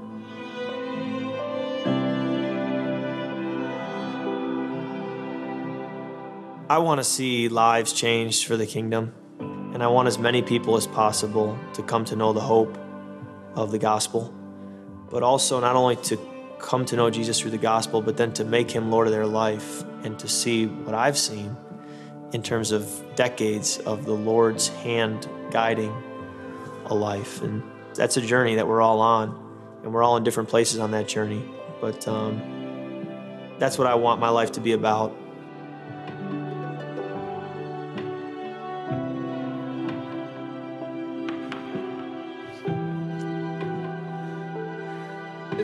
I 6.69 6.77
want 6.77 7.01
to 7.01 7.03
see 7.03 7.49
lives 7.49 7.91
changed 7.91 8.47
for 8.47 8.55
the 8.55 8.67
kingdom, 8.67 9.13
and 9.73 9.83
I 9.83 9.87
want 9.87 10.07
as 10.07 10.17
many 10.17 10.41
people 10.41 10.77
as 10.77 10.87
possible 10.87 11.59
to 11.73 11.83
come 11.83 12.05
to 12.05 12.15
know 12.15 12.31
the 12.31 12.39
hope 12.39 12.77
of 13.53 13.71
the 13.71 13.79
gospel, 13.79 14.33
but 15.09 15.23
also 15.23 15.59
not 15.59 15.75
only 15.75 15.97
to 15.97 16.28
come 16.59 16.85
to 16.85 16.95
know 16.95 17.09
Jesus 17.09 17.39
through 17.39 17.51
the 17.51 17.57
gospel, 17.57 18.01
but 18.01 18.17
then 18.17 18.33
to 18.33 18.43
make 18.43 18.69
him 18.69 18.91
Lord 18.91 19.07
of 19.07 19.13
their 19.13 19.25
life 19.25 19.83
and 20.03 20.17
to 20.19 20.27
see 20.27 20.67
what 20.67 20.93
I've 20.93 21.17
seen 21.17 21.55
in 22.33 22.43
terms 22.43 22.71
of 22.71 22.87
decades 23.15 23.77
of 23.79 24.05
the 24.05 24.13
Lord's 24.13 24.67
hand 24.67 25.27
guiding 25.51 25.91
a 26.85 26.93
life. 26.93 27.41
And 27.41 27.63
that's 27.95 28.17
a 28.17 28.21
journey 28.21 28.55
that 28.55 28.67
we're 28.67 28.81
all 28.81 29.01
on, 29.01 29.29
and 29.83 29.93
we're 29.93 30.03
all 30.03 30.17
in 30.17 30.23
different 30.23 30.49
places 30.49 30.79
on 30.79 30.91
that 30.91 31.07
journey. 31.07 31.43
But 31.81 32.07
um, 32.07 33.55
that's 33.57 33.77
what 33.77 33.87
I 33.87 33.95
want 33.95 34.19
my 34.19 34.29
life 34.29 34.51
to 34.53 34.59
be 34.59 34.73
about. 34.73 35.15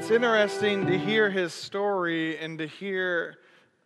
It's 0.05 0.11
interesting 0.11 0.85
to 0.85 0.99
hear 0.99 1.31
his 1.31 1.51
story 1.51 2.37
and 2.37 2.59
to 2.59 2.67
hear 2.67 3.39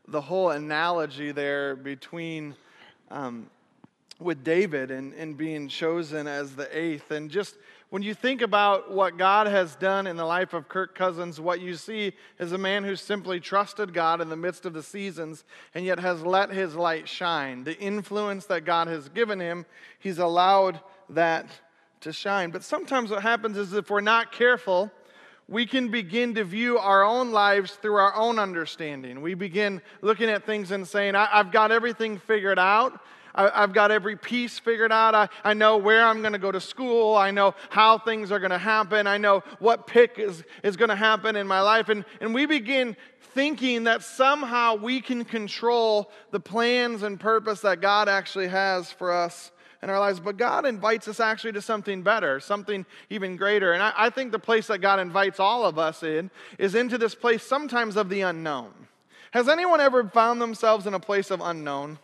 the 0.06 0.20
whole 0.20 0.50
analogy 0.50 1.32
there 1.32 1.78
between 1.78 2.56
um, 3.10 3.50
with 4.20 4.44
David 4.44 4.92
and, 4.92 5.14
and 5.14 5.38
being 5.38 5.70
chosen 5.70 6.28
as 6.28 6.58
the 6.58 6.78
eighth. 6.78 7.12
And 7.12 7.32
just 7.32 7.56
when 7.90 8.02
you 8.02 8.14
think 8.14 8.42
about 8.42 8.92
what 8.92 9.16
God 9.16 9.48
has 9.48 9.78
done 9.78 10.08
in 10.08 10.18
the 10.18 10.26
life 10.26 10.54
of 10.54 10.68
Kirk 10.68 10.94
Cousins, 10.94 11.40
what 11.40 11.62
you 11.62 11.76
see 11.76 12.12
is 12.38 12.52
a 12.52 12.58
man 12.58 12.84
who 12.84 12.98
simply 12.98 13.40
trusted 13.40 13.94
God 13.94 14.20
in 14.20 14.28
the 14.28 14.36
midst 14.36 14.66
of 14.66 14.74
the 14.74 14.84
seasons 14.84 15.46
and 15.74 15.86
yet 15.86 16.00
has 16.00 16.22
let 16.22 16.50
his 16.50 16.76
light 16.76 17.08
shine. 17.08 17.64
The 17.64 17.80
influence 17.80 18.46
that 18.48 18.66
God 18.66 18.90
has 18.90 19.08
given 19.08 19.40
him, 19.40 19.66
he's 20.00 20.20
allowed 20.20 20.82
that 21.08 21.48
to 22.02 22.12
shine. 22.12 22.52
But 22.52 22.66
sometimes 22.66 23.10
what 23.10 23.22
happens 23.22 23.56
is 23.56 23.72
if 23.72 23.90
we're 23.90 24.02
not 24.02 24.34
careful, 24.34 24.92
we 25.50 25.66
can 25.66 25.90
begin 25.90 26.36
to 26.36 26.44
view 26.44 26.78
our 26.78 27.04
own 27.04 27.32
lives 27.32 27.72
through 27.72 27.96
our 27.96 28.16
own 28.16 28.38
understanding. 28.38 29.22
We 29.22 29.34
begin 29.34 29.82
looking 30.02 30.30
at 30.30 30.46
things 30.46 30.70
and 30.70 30.88
saying, 30.88 31.16
I've 31.16 31.52
got 31.52 31.72
everything 31.72 32.20
figured 32.20 32.60
out. 32.60 33.00
I, 33.34 33.62
have 33.62 33.74
got 33.74 33.90
every 33.90 34.16
piece 34.16 34.60
figured 34.60 34.92
out. 34.92 35.16
I, 35.16 35.30
I 35.44 35.54
know 35.54 35.78
where 35.78 36.06
I'm 36.06 36.22
going 36.22 36.34
to 36.34 36.40
go 36.40 36.52
to 36.52 36.62
school. 36.62 37.16
I 37.16 37.32
know 37.32 37.56
how 37.70 37.98
things 37.98 38.32
are 38.32 38.40
going 38.40 38.52
to 38.52 38.58
happen. 38.58 39.08
I 39.08 39.18
know 39.18 39.44
what 39.60 39.88
pick 39.88 40.20
is, 40.20 40.44
is 40.64 40.78
going 40.78 40.90
to 40.90 40.96
happen 40.96 41.36
in 41.36 41.48
my 41.48 41.62
life. 41.62 41.90
And, 41.90 42.06
and 42.22 42.34
we 42.34 42.46
begin 42.46 42.96
thinking 43.34 43.86
that 43.86 44.04
somehow 44.04 44.76
we 44.76 45.02
can 45.02 45.26
control 45.26 46.12
the 46.32 46.40
plans 46.40 47.02
and 47.04 47.20
purpose 47.20 47.62
that 47.62 47.82
God 47.82 48.08
actually 48.08 48.48
has 48.48 48.92
for 48.92 49.12
us 49.12 49.52
in 49.82 49.90
our 49.90 50.00
lives. 50.00 50.20
But 50.20 50.38
God 50.38 50.66
invites 50.66 51.08
us 51.08 51.20
actually 51.20 51.54
to 51.54 51.62
something 51.62 52.02
better, 52.02 52.40
something 52.40 52.86
even 53.10 53.36
greater. 53.36 53.74
And 53.74 53.82
I, 53.82 53.94
I 53.96 54.10
think 54.10 54.32
the 54.32 54.40
place 54.40 54.68
that 54.68 54.80
God 54.80 55.00
invites 55.00 55.40
all 55.40 55.66
of 55.66 55.78
us 55.78 56.04
in 56.04 56.30
is 56.58 56.76
into 56.76 56.98
this 56.98 57.16
place 57.16 57.44
sometimes 57.44 57.96
of 57.96 58.10
the 58.10 58.22
unknown. 58.22 58.72
Has 59.32 59.48
anyone 59.48 59.80
ever 59.80 60.04
found 60.06 60.42
themselves 60.42 60.88
in 60.88 60.94
a 60.94 61.00
place 61.00 61.32
of 61.32 61.40
unknown? 61.42 62.00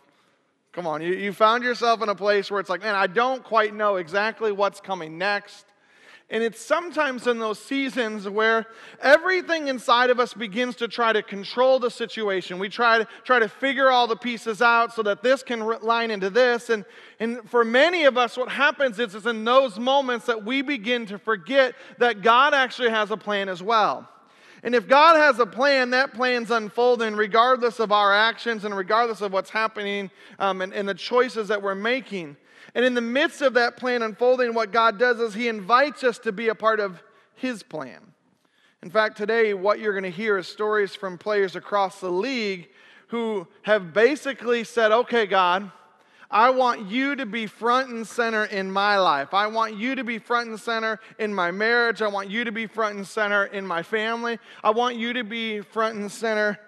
Come 0.72 0.86
on, 0.86 1.00
you, 1.00 1.14
you 1.14 1.32
found 1.32 1.64
yourself 1.64 2.02
in 2.02 2.08
a 2.08 2.14
place 2.14 2.50
where 2.50 2.60
it's 2.60 2.68
like, 2.68 2.82
man, 2.82 2.94
I 2.94 3.06
don't 3.06 3.42
quite 3.42 3.74
know 3.74 3.96
exactly 3.96 4.52
what's 4.52 4.80
coming 4.80 5.16
next. 5.18 5.64
And 6.28 6.42
it's 6.42 6.60
sometimes 6.60 7.28
in 7.28 7.38
those 7.38 7.60
seasons 7.60 8.28
where 8.28 8.66
everything 9.00 9.68
inside 9.68 10.10
of 10.10 10.18
us 10.18 10.34
begins 10.34 10.74
to 10.76 10.88
try 10.88 11.12
to 11.12 11.22
control 11.22 11.78
the 11.78 11.90
situation. 11.90 12.58
We 12.58 12.68
try 12.68 12.98
to 12.98 13.06
try 13.22 13.38
to 13.38 13.48
figure 13.48 13.90
all 13.90 14.08
the 14.08 14.16
pieces 14.16 14.60
out 14.60 14.92
so 14.92 15.04
that 15.04 15.22
this 15.22 15.44
can 15.44 15.60
line 15.60 16.10
into 16.10 16.28
this. 16.28 16.68
And, 16.68 16.84
and 17.20 17.48
for 17.48 17.64
many 17.64 18.04
of 18.04 18.18
us, 18.18 18.36
what 18.36 18.48
happens 18.48 18.98
is 18.98 19.14
it's 19.14 19.24
in 19.24 19.44
those 19.44 19.78
moments 19.78 20.26
that 20.26 20.44
we 20.44 20.62
begin 20.62 21.06
to 21.06 21.18
forget 21.18 21.76
that 21.98 22.22
God 22.22 22.54
actually 22.54 22.90
has 22.90 23.12
a 23.12 23.16
plan 23.16 23.48
as 23.48 23.62
well. 23.62 24.08
And 24.64 24.74
if 24.74 24.88
God 24.88 25.14
has 25.14 25.38
a 25.38 25.46
plan, 25.46 25.90
that 25.90 26.12
plan's 26.12 26.50
unfolding 26.50 27.14
regardless 27.14 27.78
of 27.78 27.92
our 27.92 28.12
actions 28.12 28.64
and 28.64 28.76
regardless 28.76 29.20
of 29.20 29.32
what's 29.32 29.50
happening 29.50 30.10
um, 30.40 30.60
and, 30.60 30.74
and 30.74 30.88
the 30.88 30.94
choices 30.94 31.46
that 31.48 31.62
we're 31.62 31.76
making. 31.76 32.36
And 32.76 32.84
in 32.84 32.92
the 32.92 33.00
midst 33.00 33.40
of 33.40 33.54
that 33.54 33.78
plan 33.78 34.02
unfolding, 34.02 34.52
what 34.52 34.70
God 34.70 34.98
does 34.98 35.18
is 35.18 35.32
He 35.32 35.48
invites 35.48 36.04
us 36.04 36.18
to 36.18 36.30
be 36.30 36.48
a 36.48 36.54
part 36.54 36.78
of 36.78 37.02
His 37.34 37.62
plan. 37.62 38.00
In 38.82 38.90
fact, 38.90 39.16
today, 39.16 39.54
what 39.54 39.78
you're 39.78 39.94
going 39.94 40.04
to 40.04 40.10
hear 40.10 40.36
is 40.36 40.46
stories 40.46 40.94
from 40.94 41.16
players 41.16 41.56
across 41.56 42.00
the 42.00 42.10
league 42.10 42.68
who 43.08 43.48
have 43.62 43.94
basically 43.94 44.62
said, 44.62 44.92
Okay, 44.92 45.24
God, 45.24 45.72
I 46.30 46.50
want 46.50 46.90
you 46.90 47.16
to 47.16 47.24
be 47.24 47.46
front 47.46 47.88
and 47.88 48.06
center 48.06 48.44
in 48.44 48.70
my 48.70 48.98
life. 48.98 49.32
I 49.32 49.46
want 49.46 49.76
you 49.76 49.94
to 49.94 50.04
be 50.04 50.18
front 50.18 50.50
and 50.50 50.60
center 50.60 51.00
in 51.18 51.32
my 51.32 51.50
marriage. 51.50 52.02
I 52.02 52.08
want 52.08 52.28
you 52.28 52.44
to 52.44 52.52
be 52.52 52.66
front 52.66 52.96
and 52.96 53.06
center 53.06 53.46
in 53.46 53.66
my 53.66 53.82
family. 53.82 54.38
I 54.62 54.68
want 54.68 54.96
you 54.96 55.14
to 55.14 55.24
be 55.24 55.62
front 55.62 55.96
and 55.96 56.12
center 56.12 56.60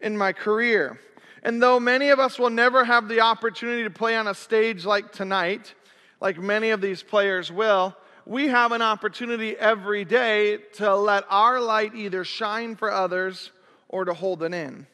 in 0.00 0.18
my 0.18 0.32
career. 0.32 0.98
And 1.42 1.62
though 1.62 1.80
many 1.80 2.10
of 2.10 2.20
us 2.20 2.38
will 2.38 2.50
never 2.50 2.84
have 2.84 3.08
the 3.08 3.20
opportunity 3.20 3.82
to 3.82 3.90
play 3.90 4.16
on 4.16 4.28
a 4.28 4.34
stage 4.34 4.84
like 4.84 5.12
tonight, 5.12 5.74
like 6.20 6.38
many 6.38 6.70
of 6.70 6.80
these 6.80 7.02
players 7.02 7.50
will, 7.50 7.96
we 8.24 8.48
have 8.48 8.70
an 8.70 8.82
opportunity 8.82 9.56
every 9.56 10.04
day 10.04 10.58
to 10.74 10.94
let 10.94 11.24
our 11.28 11.60
light 11.60 11.94
either 11.94 12.22
shine 12.22 12.76
for 12.76 12.90
others 12.90 13.50
or 13.88 14.04
to 14.04 14.14
hold 14.14 14.42
it 14.44 14.54
in. 14.54 14.86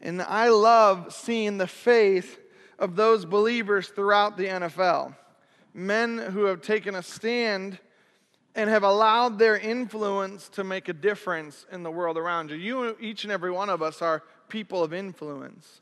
And 0.00 0.20
I 0.22 0.48
love 0.48 1.14
seeing 1.14 1.58
the 1.58 1.68
faith 1.68 2.38
of 2.78 2.96
those 2.96 3.24
believers 3.24 3.88
throughout 3.88 4.36
the 4.36 4.46
NFL. 4.46 5.14
Men 5.74 6.18
who 6.18 6.44
have 6.44 6.60
taken 6.60 6.96
a 6.96 7.02
stand 7.02 7.78
and 8.54 8.68
have 8.68 8.82
allowed 8.82 9.38
their 9.38 9.56
influence 9.56 10.48
to 10.50 10.64
make 10.64 10.88
a 10.88 10.92
difference 10.92 11.66
in 11.70 11.84
the 11.84 11.90
world 11.90 12.16
around 12.16 12.50
you. 12.50 12.56
You, 12.56 12.96
each 13.00 13.22
and 13.22 13.32
every 13.32 13.52
one 13.52 13.70
of 13.70 13.82
us, 13.82 14.02
are 14.02 14.24
people 14.48 14.82
of 14.82 14.92
influence. 14.92 15.80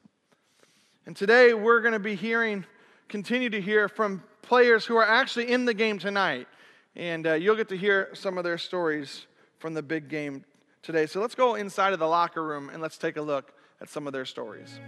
And 1.07 1.17
today 1.17 1.55
we're 1.55 1.81
going 1.81 1.93
to 1.93 1.99
be 1.99 2.15
hearing, 2.15 2.65
continue 3.09 3.51
to 3.51 3.61
hear 3.61 3.89
from 3.89 4.23
players 4.43 4.85
who 4.85 4.97
are 4.97 5.07
actually 5.07 5.51
in 5.51 5.65
the 5.65 5.75
game 5.75 5.99
tonight. 5.99 6.49
And 6.95 7.27
uh, 7.27 7.35
you'll 7.35 7.57
get 7.57 7.69
to 7.69 7.77
hear 7.77 8.11
some 8.15 8.39
of 8.39 8.45
their 8.45 8.59
stories 8.59 9.27
from 9.59 9.75
the 9.75 9.83
big 9.83 10.09
game 10.09 10.45
today. 10.83 11.07
So 11.07 11.21
let's 11.21 11.35
go 11.35 11.55
inside 11.55 11.93
of 11.93 11.99
the 11.99 12.09
locker 12.09 12.45
room 12.45 12.71
and 12.71 12.83
let's 12.83 12.99
take 12.99 13.17
a 13.17 13.23
look 13.23 13.53
at 13.81 13.89
some 13.89 14.07
of 14.07 14.13
their 14.13 14.25
stories. 14.25 14.81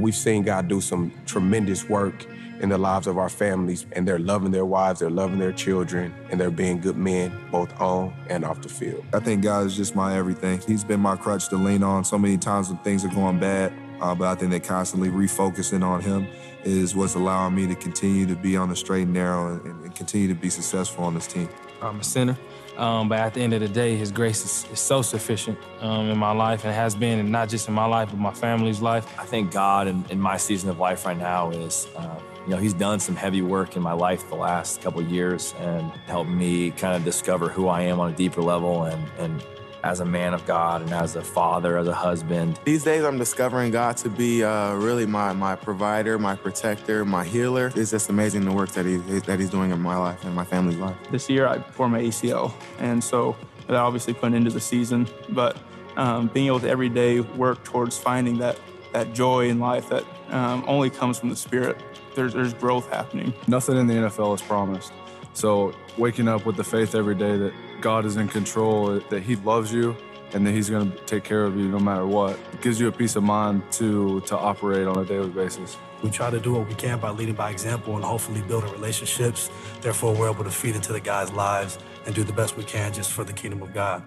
We've 0.00 0.14
seen 0.14 0.42
God 0.42 0.68
do 0.68 0.80
some 0.80 1.12
tremendous 1.26 1.88
work 1.88 2.26
in 2.60 2.68
the 2.68 2.78
lives 2.78 3.06
of 3.06 3.16
our 3.16 3.28
families, 3.28 3.86
and 3.92 4.06
they're 4.06 4.18
loving 4.18 4.50
their 4.50 4.66
wives, 4.66 5.00
they're 5.00 5.10
loving 5.10 5.38
their 5.38 5.52
children, 5.52 6.14
and 6.30 6.38
they're 6.38 6.50
being 6.50 6.80
good 6.80 6.96
men 6.96 7.32
both 7.50 7.78
on 7.80 8.12
and 8.28 8.44
off 8.44 8.60
the 8.60 8.68
field. 8.68 9.04
I 9.14 9.20
think 9.20 9.42
God 9.42 9.66
is 9.66 9.76
just 9.76 9.96
my 9.96 10.16
everything. 10.16 10.60
He's 10.66 10.84
been 10.84 11.00
my 11.00 11.16
crutch 11.16 11.48
to 11.48 11.56
lean 11.56 11.82
on 11.82 12.04
so 12.04 12.18
many 12.18 12.36
times 12.36 12.68
when 12.68 12.78
things 12.78 13.04
are 13.04 13.08
going 13.08 13.38
bad, 13.38 13.72
uh, 14.00 14.14
but 14.14 14.28
I 14.28 14.34
think 14.34 14.50
that 14.52 14.62
constantly 14.64 15.08
refocusing 15.08 15.82
on 15.82 16.02
Him 16.02 16.26
is 16.62 16.94
what's 16.94 17.14
allowing 17.14 17.54
me 17.54 17.66
to 17.66 17.74
continue 17.74 18.26
to 18.26 18.36
be 18.36 18.56
on 18.56 18.68
the 18.68 18.76
straight 18.76 19.04
and 19.04 19.14
narrow 19.14 19.54
and, 19.54 19.84
and 19.84 19.94
continue 19.94 20.28
to 20.28 20.34
be 20.34 20.50
successful 20.50 21.04
on 21.04 21.14
this 21.14 21.26
team. 21.26 21.48
I'm 21.80 22.00
a 22.00 22.04
sinner. 22.04 22.36
Um, 22.80 23.10
but 23.10 23.18
at 23.18 23.34
the 23.34 23.42
end 23.42 23.52
of 23.52 23.60
the 23.60 23.68
day, 23.68 23.94
His 23.94 24.10
grace 24.10 24.42
is, 24.42 24.72
is 24.72 24.80
so 24.80 25.02
sufficient 25.02 25.58
um, 25.80 26.08
in 26.08 26.16
my 26.16 26.32
life 26.32 26.64
and 26.64 26.74
has 26.74 26.94
been, 26.94 27.18
and 27.18 27.30
not 27.30 27.50
just 27.50 27.68
in 27.68 27.74
my 27.74 27.84
life, 27.84 28.08
but 28.08 28.18
my 28.18 28.32
family's 28.32 28.80
life. 28.80 29.06
I 29.18 29.26
think 29.26 29.52
God 29.52 29.86
in, 29.86 30.02
in 30.08 30.18
my 30.18 30.38
season 30.38 30.70
of 30.70 30.78
life 30.78 31.04
right 31.04 31.16
now 31.16 31.50
is, 31.50 31.86
uh, 31.94 32.18
you 32.46 32.50
know, 32.50 32.56
He's 32.56 32.72
done 32.72 32.98
some 32.98 33.16
heavy 33.16 33.42
work 33.42 33.76
in 33.76 33.82
my 33.82 33.92
life 33.92 34.26
the 34.30 34.34
last 34.34 34.80
couple 34.80 35.02
years 35.02 35.54
and 35.58 35.92
helped 36.06 36.30
me 36.30 36.70
kind 36.70 36.96
of 36.96 37.04
discover 37.04 37.50
who 37.50 37.68
I 37.68 37.82
am 37.82 38.00
on 38.00 38.12
a 38.12 38.16
deeper 38.16 38.40
level 38.40 38.84
and, 38.84 39.06
and 39.18 39.44
as 39.82 40.00
a 40.00 40.04
man 40.04 40.34
of 40.34 40.44
God 40.46 40.82
and 40.82 40.92
as 40.92 41.16
a 41.16 41.22
father, 41.22 41.78
as 41.78 41.88
a 41.88 41.94
husband. 41.94 42.58
These 42.64 42.84
days, 42.84 43.04
I'm 43.04 43.18
discovering 43.18 43.70
God 43.70 43.96
to 43.98 44.08
be 44.08 44.44
uh, 44.44 44.74
really 44.74 45.06
my 45.06 45.32
my 45.32 45.56
provider, 45.56 46.18
my 46.18 46.36
protector, 46.36 47.04
my 47.04 47.24
healer. 47.24 47.72
It's 47.74 47.90
just 47.90 48.08
amazing 48.08 48.44
the 48.44 48.52
work 48.52 48.70
that 48.72 48.86
he 48.86 48.96
that 48.96 49.38
He's 49.38 49.50
doing 49.50 49.70
in 49.70 49.80
my 49.80 49.96
life 49.96 50.24
and 50.24 50.34
my 50.34 50.44
family's 50.44 50.78
life. 50.78 50.96
This 51.10 51.28
year, 51.28 51.46
I 51.46 51.58
tore 51.58 51.88
my 51.88 52.00
ACL, 52.00 52.52
and 52.78 53.02
so 53.02 53.36
that 53.66 53.76
obviously 53.76 54.14
put 54.14 54.26
an 54.26 54.34
end 54.34 54.46
to 54.46 54.50
the 54.50 54.60
season. 54.60 55.08
But 55.30 55.56
um, 55.96 56.28
being 56.28 56.46
able 56.46 56.60
to 56.60 56.68
every 56.68 56.88
day 56.88 57.20
work 57.20 57.64
towards 57.64 57.96
finding 57.96 58.38
that 58.38 58.58
that 58.92 59.12
joy 59.12 59.48
in 59.48 59.60
life 59.60 59.88
that 59.88 60.04
um, 60.30 60.64
only 60.66 60.90
comes 60.90 61.18
from 61.18 61.30
the 61.30 61.36
Spirit. 61.36 61.80
There's 62.14 62.34
there's 62.34 62.54
growth 62.54 62.88
happening. 62.90 63.32
Nothing 63.46 63.76
in 63.76 63.86
the 63.86 63.94
NFL 63.94 64.34
is 64.34 64.42
promised. 64.42 64.92
So 65.32 65.72
waking 65.96 66.28
up 66.28 66.44
with 66.44 66.56
the 66.56 66.64
faith 66.64 66.94
every 66.94 67.14
day 67.14 67.36
that 67.36 67.52
God 67.80 68.04
is 68.04 68.16
in 68.16 68.28
control, 68.28 69.00
that 69.10 69.22
He 69.22 69.36
loves 69.36 69.72
you, 69.72 69.96
and 70.32 70.46
that 70.46 70.52
He's 70.52 70.70
going 70.70 70.92
to 70.92 70.98
take 71.04 71.24
care 71.24 71.44
of 71.44 71.56
you 71.56 71.68
no 71.68 71.78
matter 71.78 72.06
what. 72.06 72.38
It 72.52 72.60
gives 72.60 72.78
you 72.80 72.88
a 72.88 72.92
peace 72.92 73.16
of 73.16 73.22
mind 73.22 73.62
to 73.72 74.20
to 74.22 74.36
operate 74.36 74.86
on 74.86 74.98
a 74.98 75.04
daily 75.04 75.30
basis. 75.30 75.76
We 76.02 76.10
try 76.10 76.30
to 76.30 76.40
do 76.40 76.54
what 76.54 76.66
we 76.68 76.74
can 76.74 76.98
by 76.98 77.10
leading 77.10 77.34
by 77.34 77.50
example 77.50 77.94
and 77.96 78.04
hopefully 78.04 78.40
building 78.42 78.72
relationships. 78.72 79.50
Therefore, 79.80 80.14
we're 80.14 80.30
able 80.30 80.44
to 80.44 80.50
feed 80.50 80.74
into 80.74 80.92
the 80.92 81.00
guys' 81.00 81.30
lives 81.32 81.78
and 82.06 82.14
do 82.14 82.24
the 82.24 82.32
best 82.32 82.56
we 82.56 82.64
can 82.64 82.92
just 82.92 83.12
for 83.12 83.24
the 83.24 83.32
kingdom 83.32 83.62
of 83.62 83.74
God. 83.74 84.02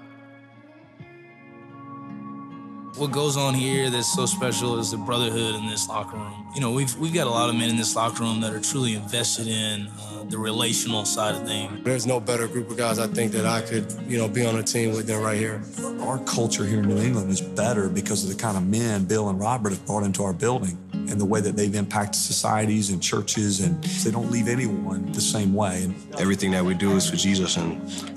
What 2.95 3.11
goes 3.11 3.37
on 3.37 3.55
here 3.55 3.89
that's 3.89 4.13
so 4.13 4.27
special 4.27 4.77
is 4.77 4.91
the 4.91 4.97
brotherhood 4.97 5.55
in 5.55 5.67
this 5.67 5.89
locker 5.89 6.15
room. 6.15 6.45
You 6.53 6.61
know, 6.61 6.71
we've 6.71 6.95
we've 6.97 7.13
got 7.13 7.25
a 7.25 7.29
lot 7.31 7.49
of 7.49 7.55
men 7.55 7.71
in 7.71 7.75
this 7.75 7.95
locker 7.95 8.21
room 8.21 8.39
that 8.41 8.53
are 8.53 8.59
truly 8.59 8.93
invested 8.93 9.47
in 9.47 9.87
uh, 9.87 10.25
the 10.29 10.37
relational 10.37 11.03
side 11.03 11.33
of 11.33 11.47
things. 11.47 11.83
There's 11.83 12.05
no 12.05 12.19
better 12.19 12.47
group 12.47 12.69
of 12.69 12.77
guys 12.77 12.99
I 12.99 13.07
think 13.07 13.31
that 13.31 13.47
I 13.47 13.61
could, 13.61 13.91
you 14.07 14.19
know, 14.19 14.27
be 14.27 14.45
on 14.45 14.57
a 14.57 14.63
team 14.63 14.91
with 14.91 15.07
than 15.07 15.23
right 15.23 15.39
here. 15.39 15.59
Our 16.01 16.19
culture 16.19 16.65
here 16.65 16.81
in 16.81 16.87
New 16.87 17.01
England 17.01 17.31
is 17.31 17.41
better 17.41 17.89
because 17.89 18.23
of 18.23 18.29
the 18.29 18.39
kind 18.39 18.57
of 18.57 18.67
men 18.67 19.05
Bill 19.05 19.27
and 19.29 19.39
Robert 19.39 19.71
have 19.71 19.83
brought 19.87 20.03
into 20.03 20.23
our 20.23 20.33
building 20.33 20.77
and 20.93 21.19
the 21.19 21.25
way 21.25 21.41
that 21.41 21.55
they've 21.55 21.75
impacted 21.75 22.15
societies 22.15 22.89
and 22.89 23.01
churches, 23.01 23.59
and 23.59 23.83
they 23.83 24.11
don't 24.11 24.31
leave 24.31 24.47
anyone 24.47 25.11
the 25.11 25.21
same 25.21 25.53
way. 25.53 25.83
And 25.83 25.95
everything 26.17 26.51
that 26.51 26.63
we 26.63 26.73
do 26.73 26.95
is 26.95 27.09
for 27.09 27.15
Jesus, 27.15 27.57
and 27.57 27.73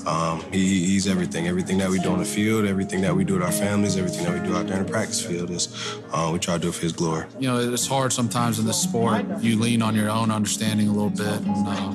um, 0.07 0.41
he, 0.53 0.87
He's 0.87 1.07
everything. 1.07 1.47
Everything 1.47 1.79
that 1.79 1.91
we 1.91 1.99
do 1.99 2.11
on 2.11 2.19
the 2.19 2.25
field, 2.25 2.65
everything 2.65 3.01
that 3.03 3.15
we 3.15 3.25
do 3.25 3.35
with 3.35 3.43
our 3.43 3.53
families, 3.53 3.97
everything 3.97 4.25
that 4.25 4.41
we 4.41 4.47
do 4.47 4.55
out 4.67 4.73
there 4.73 4.81
in 4.81 4.87
the 4.87 4.93
practice 4.93 5.25
field 5.25 5.51
is 5.51 5.69
uh, 6.13 6.31
we 6.33 6.39
try 6.39 6.55
to 6.55 6.61
do 6.61 6.69
it 6.69 6.75
for 6.75 6.83
His 6.83 6.93
glory. 6.93 7.27
You 7.39 7.49
know, 7.49 7.73
it's 7.73 7.87
hard 7.87 8.13
sometimes 8.13 8.59
in 8.59 8.67
this 8.67 8.81
sport. 8.81 9.25
You 9.41 9.59
lean 9.59 9.83
on 9.83 9.95
your 9.95 10.11
own 10.11 10.31
understanding 10.31 10.89
a 10.89 10.93
little 10.93 11.11
bit, 11.11 11.41
and 11.47 11.69
uh, 11.69 11.95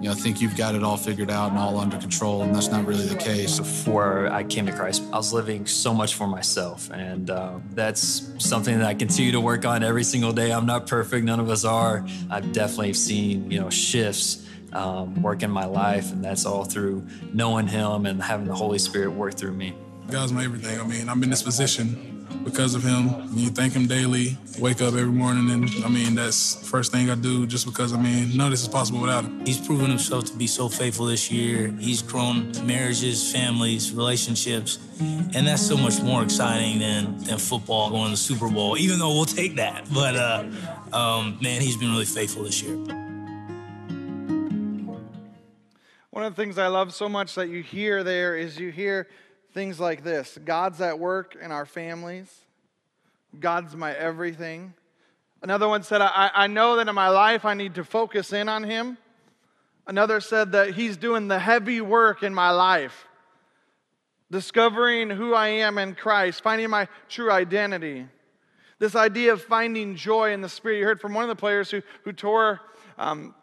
you 0.00 0.08
know, 0.08 0.14
think 0.14 0.40
you've 0.40 0.56
got 0.56 0.74
it 0.74 0.82
all 0.82 0.96
figured 0.96 1.30
out 1.30 1.50
and 1.50 1.58
all 1.58 1.78
under 1.78 1.98
control, 1.98 2.42
and 2.42 2.54
that's 2.54 2.68
not 2.68 2.86
really 2.86 3.06
the 3.06 3.16
case. 3.16 3.58
Before 3.58 4.28
I 4.28 4.44
came 4.44 4.66
to 4.66 4.72
Christ, 4.72 5.02
I 5.12 5.16
was 5.16 5.32
living 5.32 5.66
so 5.66 5.92
much 5.92 6.14
for 6.14 6.26
myself, 6.26 6.90
and 6.92 7.28
uh, 7.28 7.58
that's 7.72 8.30
something 8.38 8.78
that 8.78 8.86
I 8.86 8.94
continue 8.94 9.32
to 9.32 9.40
work 9.40 9.64
on 9.64 9.82
every 9.82 10.04
single 10.04 10.32
day. 10.32 10.52
I'm 10.52 10.66
not 10.66 10.86
perfect; 10.86 11.24
none 11.24 11.40
of 11.40 11.50
us 11.50 11.64
are. 11.64 12.06
I've 12.30 12.52
definitely 12.52 12.94
seen, 12.94 13.50
you 13.50 13.60
know, 13.60 13.70
shifts 13.70 14.46
um, 14.72 15.22
work 15.22 15.42
in 15.42 15.50
my 15.50 15.64
life, 15.64 16.12
and 16.12 16.24
that's 16.24 16.46
all 16.46 16.64
through 16.64 17.06
knowing 17.32 17.66
Him 17.66 18.06
and 18.06 18.22
having 18.22 18.46
the 18.46 18.54
Holy 18.54 18.78
Spirit 18.78 19.10
work 19.10 19.34
through 19.34 19.52
me. 19.54 19.74
God's 20.10 20.32
my 20.32 20.44
everything. 20.44 20.80
I 20.80 20.84
mean, 20.84 21.08
I'm 21.08 21.20
in 21.24 21.30
this 21.30 21.42
position 21.42 22.26
because 22.44 22.76
of 22.76 22.84
him. 22.84 23.28
You 23.34 23.50
thank 23.50 23.72
him 23.72 23.88
daily, 23.88 24.38
wake 24.60 24.80
up 24.80 24.94
every 24.94 25.06
morning, 25.06 25.50
and 25.50 25.84
I 25.84 25.88
mean, 25.88 26.14
that's 26.14 26.54
the 26.54 26.64
first 26.64 26.92
thing 26.92 27.10
I 27.10 27.16
do 27.16 27.44
just 27.44 27.66
because, 27.66 27.92
I 27.92 28.00
mean, 28.00 28.36
none 28.36 28.46
of 28.46 28.50
this 28.52 28.62
is 28.62 28.68
possible 28.68 29.00
without 29.00 29.24
him. 29.24 29.44
He's 29.44 29.58
proven 29.58 29.90
himself 29.90 30.26
to 30.26 30.32
be 30.34 30.46
so 30.46 30.68
faithful 30.68 31.06
this 31.06 31.28
year. 31.28 31.74
He's 31.80 32.02
grown 32.02 32.52
marriages, 32.64 33.32
families, 33.32 33.92
relationships, 33.92 34.78
and 35.00 35.44
that's 35.44 35.66
so 35.66 35.76
much 35.76 36.00
more 36.00 36.22
exciting 36.22 36.78
than, 36.78 37.18
than 37.24 37.38
football 37.38 37.90
going 37.90 38.04
to 38.04 38.10
the 38.12 38.16
Super 38.16 38.48
Bowl, 38.48 38.78
even 38.78 39.00
though 39.00 39.12
we'll 39.12 39.24
take 39.24 39.56
that. 39.56 39.88
But 39.92 40.14
uh, 40.14 40.44
um, 40.92 41.38
man, 41.42 41.60
he's 41.60 41.76
been 41.76 41.90
really 41.90 42.04
faithful 42.04 42.44
this 42.44 42.62
year. 42.62 42.76
One 46.10 46.24
of 46.24 46.34
the 46.34 46.42
things 46.42 46.58
I 46.58 46.68
love 46.68 46.94
so 46.94 47.08
much 47.08 47.34
that 47.34 47.48
you 47.48 47.62
hear 47.62 48.04
there 48.04 48.36
is 48.36 48.58
you 48.58 48.70
hear 48.70 49.08
things 49.56 49.80
like 49.80 50.04
this 50.04 50.38
God's 50.44 50.82
at 50.82 50.98
work 50.98 51.34
in 51.34 51.50
our 51.50 51.64
families, 51.64 52.30
God's 53.40 53.74
my 53.74 53.92
everything. 53.94 54.74
Another 55.42 55.66
one 55.66 55.82
said, 55.82 56.02
I, 56.02 56.30
I 56.34 56.46
know 56.46 56.76
that 56.76 56.88
in 56.88 56.94
my 56.94 57.08
life 57.08 57.46
I 57.46 57.54
need 57.54 57.76
to 57.76 57.84
focus 57.84 58.34
in 58.34 58.50
on 58.50 58.64
Him. 58.64 58.98
Another 59.86 60.20
said 60.20 60.52
that 60.52 60.74
He's 60.74 60.98
doing 60.98 61.28
the 61.28 61.38
heavy 61.38 61.80
work 61.80 62.22
in 62.22 62.34
my 62.34 62.50
life, 62.50 63.06
discovering 64.30 65.08
who 65.08 65.32
I 65.32 65.48
am 65.48 65.78
in 65.78 65.94
Christ, 65.94 66.42
finding 66.42 66.68
my 66.68 66.86
true 67.08 67.32
identity. 67.32 68.06
This 68.78 68.94
idea 68.94 69.32
of 69.32 69.42
finding 69.42 69.96
joy 69.96 70.32
in 70.34 70.42
the 70.42 70.50
Spirit. 70.50 70.80
You 70.80 70.84
heard 70.84 71.00
from 71.00 71.14
one 71.14 71.24
of 71.24 71.28
the 71.28 71.36
players 71.36 71.70
who, 71.70 71.80
who 72.04 72.12
tore 72.12 72.60
um, 72.98 73.34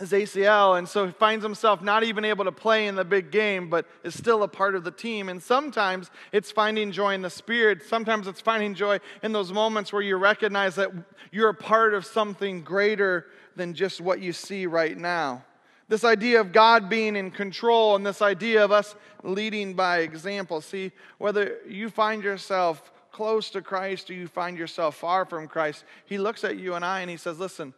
his 0.00 0.12
ACL, 0.12 0.78
and 0.78 0.88
so 0.88 1.06
he 1.06 1.12
finds 1.12 1.44
himself 1.44 1.82
not 1.82 2.02
even 2.02 2.24
able 2.24 2.44
to 2.46 2.52
play 2.52 2.86
in 2.86 2.96
the 2.96 3.04
big 3.04 3.30
game, 3.30 3.68
but 3.68 3.86
is 4.02 4.14
still 4.14 4.42
a 4.42 4.48
part 4.48 4.74
of 4.74 4.82
the 4.82 4.90
team. 4.90 5.28
And 5.28 5.42
sometimes 5.42 6.10
it's 6.32 6.50
finding 6.50 6.90
joy 6.90 7.14
in 7.14 7.22
the 7.22 7.30
Spirit. 7.30 7.82
Sometimes 7.86 8.26
it's 8.26 8.40
finding 8.40 8.74
joy 8.74 8.98
in 9.22 9.32
those 9.32 9.52
moments 9.52 9.92
where 9.92 10.02
you 10.02 10.16
recognize 10.16 10.74
that 10.76 10.90
you're 11.30 11.50
a 11.50 11.54
part 11.54 11.94
of 11.94 12.06
something 12.06 12.62
greater 12.62 13.26
than 13.56 13.74
just 13.74 14.00
what 14.00 14.20
you 14.20 14.32
see 14.32 14.66
right 14.66 14.96
now. 14.96 15.44
This 15.88 16.04
idea 16.04 16.40
of 16.40 16.52
God 16.52 16.88
being 16.88 17.14
in 17.14 17.30
control 17.30 17.96
and 17.96 18.06
this 18.06 18.22
idea 18.22 18.64
of 18.64 18.72
us 18.72 18.94
leading 19.22 19.74
by 19.74 19.98
example. 19.98 20.60
See, 20.60 20.92
whether 21.18 21.58
you 21.68 21.90
find 21.90 22.22
yourself 22.22 22.90
close 23.12 23.50
to 23.50 23.60
Christ 23.60 24.08
or 24.08 24.14
you 24.14 24.28
find 24.28 24.56
yourself 24.56 24.96
far 24.96 25.24
from 25.24 25.48
Christ, 25.48 25.84
He 26.06 26.16
looks 26.16 26.44
at 26.44 26.56
you 26.56 26.74
and 26.74 26.84
I 26.84 27.00
and 27.00 27.10
He 27.10 27.16
says, 27.16 27.38
Listen, 27.38 27.74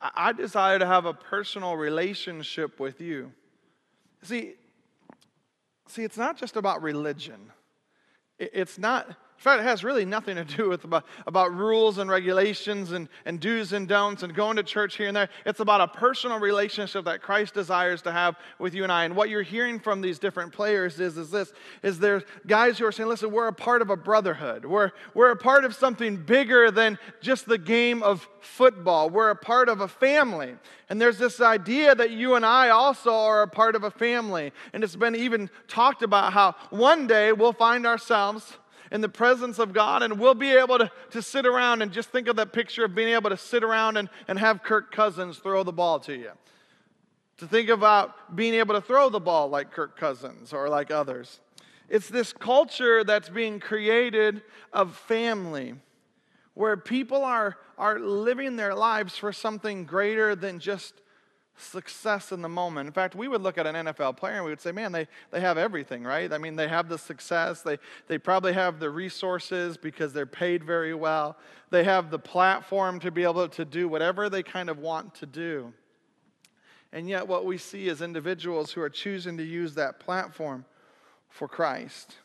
I 0.00 0.32
desire 0.32 0.78
to 0.78 0.86
have 0.86 1.04
a 1.04 1.12
personal 1.12 1.76
relationship 1.76 2.80
with 2.80 3.00
you. 3.00 3.32
See, 4.22 4.54
see, 5.88 6.04
it's 6.04 6.16
not 6.16 6.38
just 6.38 6.56
about 6.56 6.82
religion. 6.82 7.52
It's 8.38 8.78
not, 8.78 9.14
in 9.40 9.44
fact, 9.44 9.62
it 9.62 9.64
has 9.64 9.82
really 9.82 10.04
nothing 10.04 10.36
to 10.36 10.44
do 10.44 10.68
with 10.68 10.84
about, 10.84 11.06
about 11.26 11.54
rules 11.54 11.96
and 11.96 12.10
regulations 12.10 12.92
and, 12.92 13.08
and 13.24 13.40
do's 13.40 13.72
and 13.72 13.88
don'ts 13.88 14.22
and 14.22 14.34
going 14.34 14.56
to 14.56 14.62
church 14.62 14.98
here 14.98 15.08
and 15.08 15.16
there. 15.16 15.30
It's 15.46 15.60
about 15.60 15.80
a 15.80 15.88
personal 15.88 16.38
relationship 16.38 17.06
that 17.06 17.22
Christ 17.22 17.54
desires 17.54 18.02
to 18.02 18.12
have 18.12 18.36
with 18.58 18.74
you 18.74 18.82
and 18.82 18.92
I. 18.92 19.06
And 19.06 19.16
what 19.16 19.30
you're 19.30 19.40
hearing 19.40 19.80
from 19.80 20.02
these 20.02 20.18
different 20.18 20.52
players 20.52 21.00
is, 21.00 21.16
is 21.16 21.30
this, 21.30 21.54
is 21.82 21.98
there's 21.98 22.22
guys 22.46 22.76
who 22.76 22.84
are 22.84 22.92
saying, 22.92 23.08
listen, 23.08 23.30
we're 23.30 23.46
a 23.46 23.52
part 23.52 23.80
of 23.80 23.88
a 23.88 23.96
brotherhood. 23.96 24.66
We're, 24.66 24.90
we're 25.14 25.30
a 25.30 25.36
part 25.36 25.64
of 25.64 25.74
something 25.74 26.18
bigger 26.18 26.70
than 26.70 26.98
just 27.22 27.46
the 27.46 27.56
game 27.56 28.02
of 28.02 28.28
football. 28.42 29.08
We're 29.08 29.30
a 29.30 29.36
part 29.36 29.70
of 29.70 29.80
a 29.80 29.88
family. 29.88 30.54
And 30.90 31.00
there's 31.00 31.16
this 31.16 31.40
idea 31.40 31.94
that 31.94 32.10
you 32.10 32.34
and 32.34 32.44
I 32.44 32.68
also 32.68 33.14
are 33.14 33.40
a 33.40 33.48
part 33.48 33.74
of 33.74 33.84
a 33.84 33.90
family. 33.90 34.52
And 34.74 34.84
it's 34.84 34.96
been 34.96 35.16
even 35.16 35.48
talked 35.66 36.02
about 36.02 36.34
how 36.34 36.56
one 36.68 37.06
day 37.06 37.32
we'll 37.32 37.54
find 37.54 37.86
ourselves 37.86 38.58
in 38.90 39.00
the 39.00 39.08
presence 39.08 39.58
of 39.58 39.72
God, 39.72 40.02
and 40.02 40.18
we'll 40.18 40.34
be 40.34 40.50
able 40.50 40.78
to, 40.78 40.90
to 41.10 41.22
sit 41.22 41.46
around 41.46 41.82
and 41.82 41.92
just 41.92 42.10
think 42.10 42.28
of 42.28 42.36
that 42.36 42.52
picture 42.52 42.84
of 42.84 42.94
being 42.94 43.14
able 43.14 43.30
to 43.30 43.36
sit 43.36 43.62
around 43.62 43.96
and, 43.96 44.08
and 44.26 44.38
have 44.38 44.62
Kirk 44.62 44.90
Cousins 44.92 45.38
throw 45.38 45.62
the 45.62 45.72
ball 45.72 46.00
to 46.00 46.14
you. 46.14 46.30
To 47.38 47.46
think 47.46 47.68
about 47.68 48.36
being 48.36 48.54
able 48.54 48.74
to 48.74 48.80
throw 48.80 49.08
the 49.08 49.20
ball 49.20 49.48
like 49.48 49.70
Kirk 49.70 49.96
Cousins 49.96 50.52
or 50.52 50.68
like 50.68 50.90
others. 50.90 51.40
It's 51.88 52.08
this 52.08 52.32
culture 52.32 53.02
that's 53.02 53.28
being 53.28 53.60
created 53.60 54.42
of 54.72 54.96
family 54.96 55.74
where 56.54 56.76
people 56.76 57.24
are, 57.24 57.56
are 57.78 57.98
living 57.98 58.56
their 58.56 58.74
lives 58.74 59.16
for 59.16 59.32
something 59.32 59.84
greater 59.84 60.36
than 60.36 60.58
just 60.58 60.94
success 61.56 62.32
in 62.32 62.42
the 62.42 62.48
moment. 62.48 62.86
In 62.86 62.92
fact, 62.92 63.14
we 63.14 63.28
would 63.28 63.42
look 63.42 63.58
at 63.58 63.66
an 63.66 63.74
NFL 63.74 64.16
player 64.16 64.36
and 64.36 64.44
we 64.44 64.50
would 64.50 64.60
say, 64.60 64.72
man, 64.72 64.92
they, 64.92 65.06
they 65.30 65.40
have 65.40 65.58
everything, 65.58 66.04
right? 66.04 66.32
I 66.32 66.38
mean, 66.38 66.56
they 66.56 66.68
have 66.68 66.88
the 66.88 66.98
success. 66.98 67.62
They, 67.62 67.78
they 68.08 68.18
probably 68.18 68.52
have 68.52 68.80
the 68.80 68.90
resources 68.90 69.76
because 69.76 70.12
they're 70.12 70.26
paid 70.26 70.64
very 70.64 70.94
well. 70.94 71.36
They 71.70 71.84
have 71.84 72.10
the 72.10 72.18
platform 72.18 73.00
to 73.00 73.10
be 73.10 73.22
able 73.22 73.48
to 73.48 73.64
do 73.64 73.88
whatever 73.88 74.28
they 74.28 74.42
kind 74.42 74.68
of 74.70 74.78
want 74.78 75.14
to 75.16 75.26
do. 75.26 75.72
And 76.92 77.08
yet, 77.08 77.28
what 77.28 77.44
we 77.44 77.56
see 77.56 77.88
is 77.88 78.02
individuals 78.02 78.72
who 78.72 78.80
are 78.80 78.90
choosing 78.90 79.36
to 79.36 79.44
use 79.44 79.74
that 79.74 80.00
platform 80.00 80.64
for 81.28 81.46
Christ. 81.46 82.16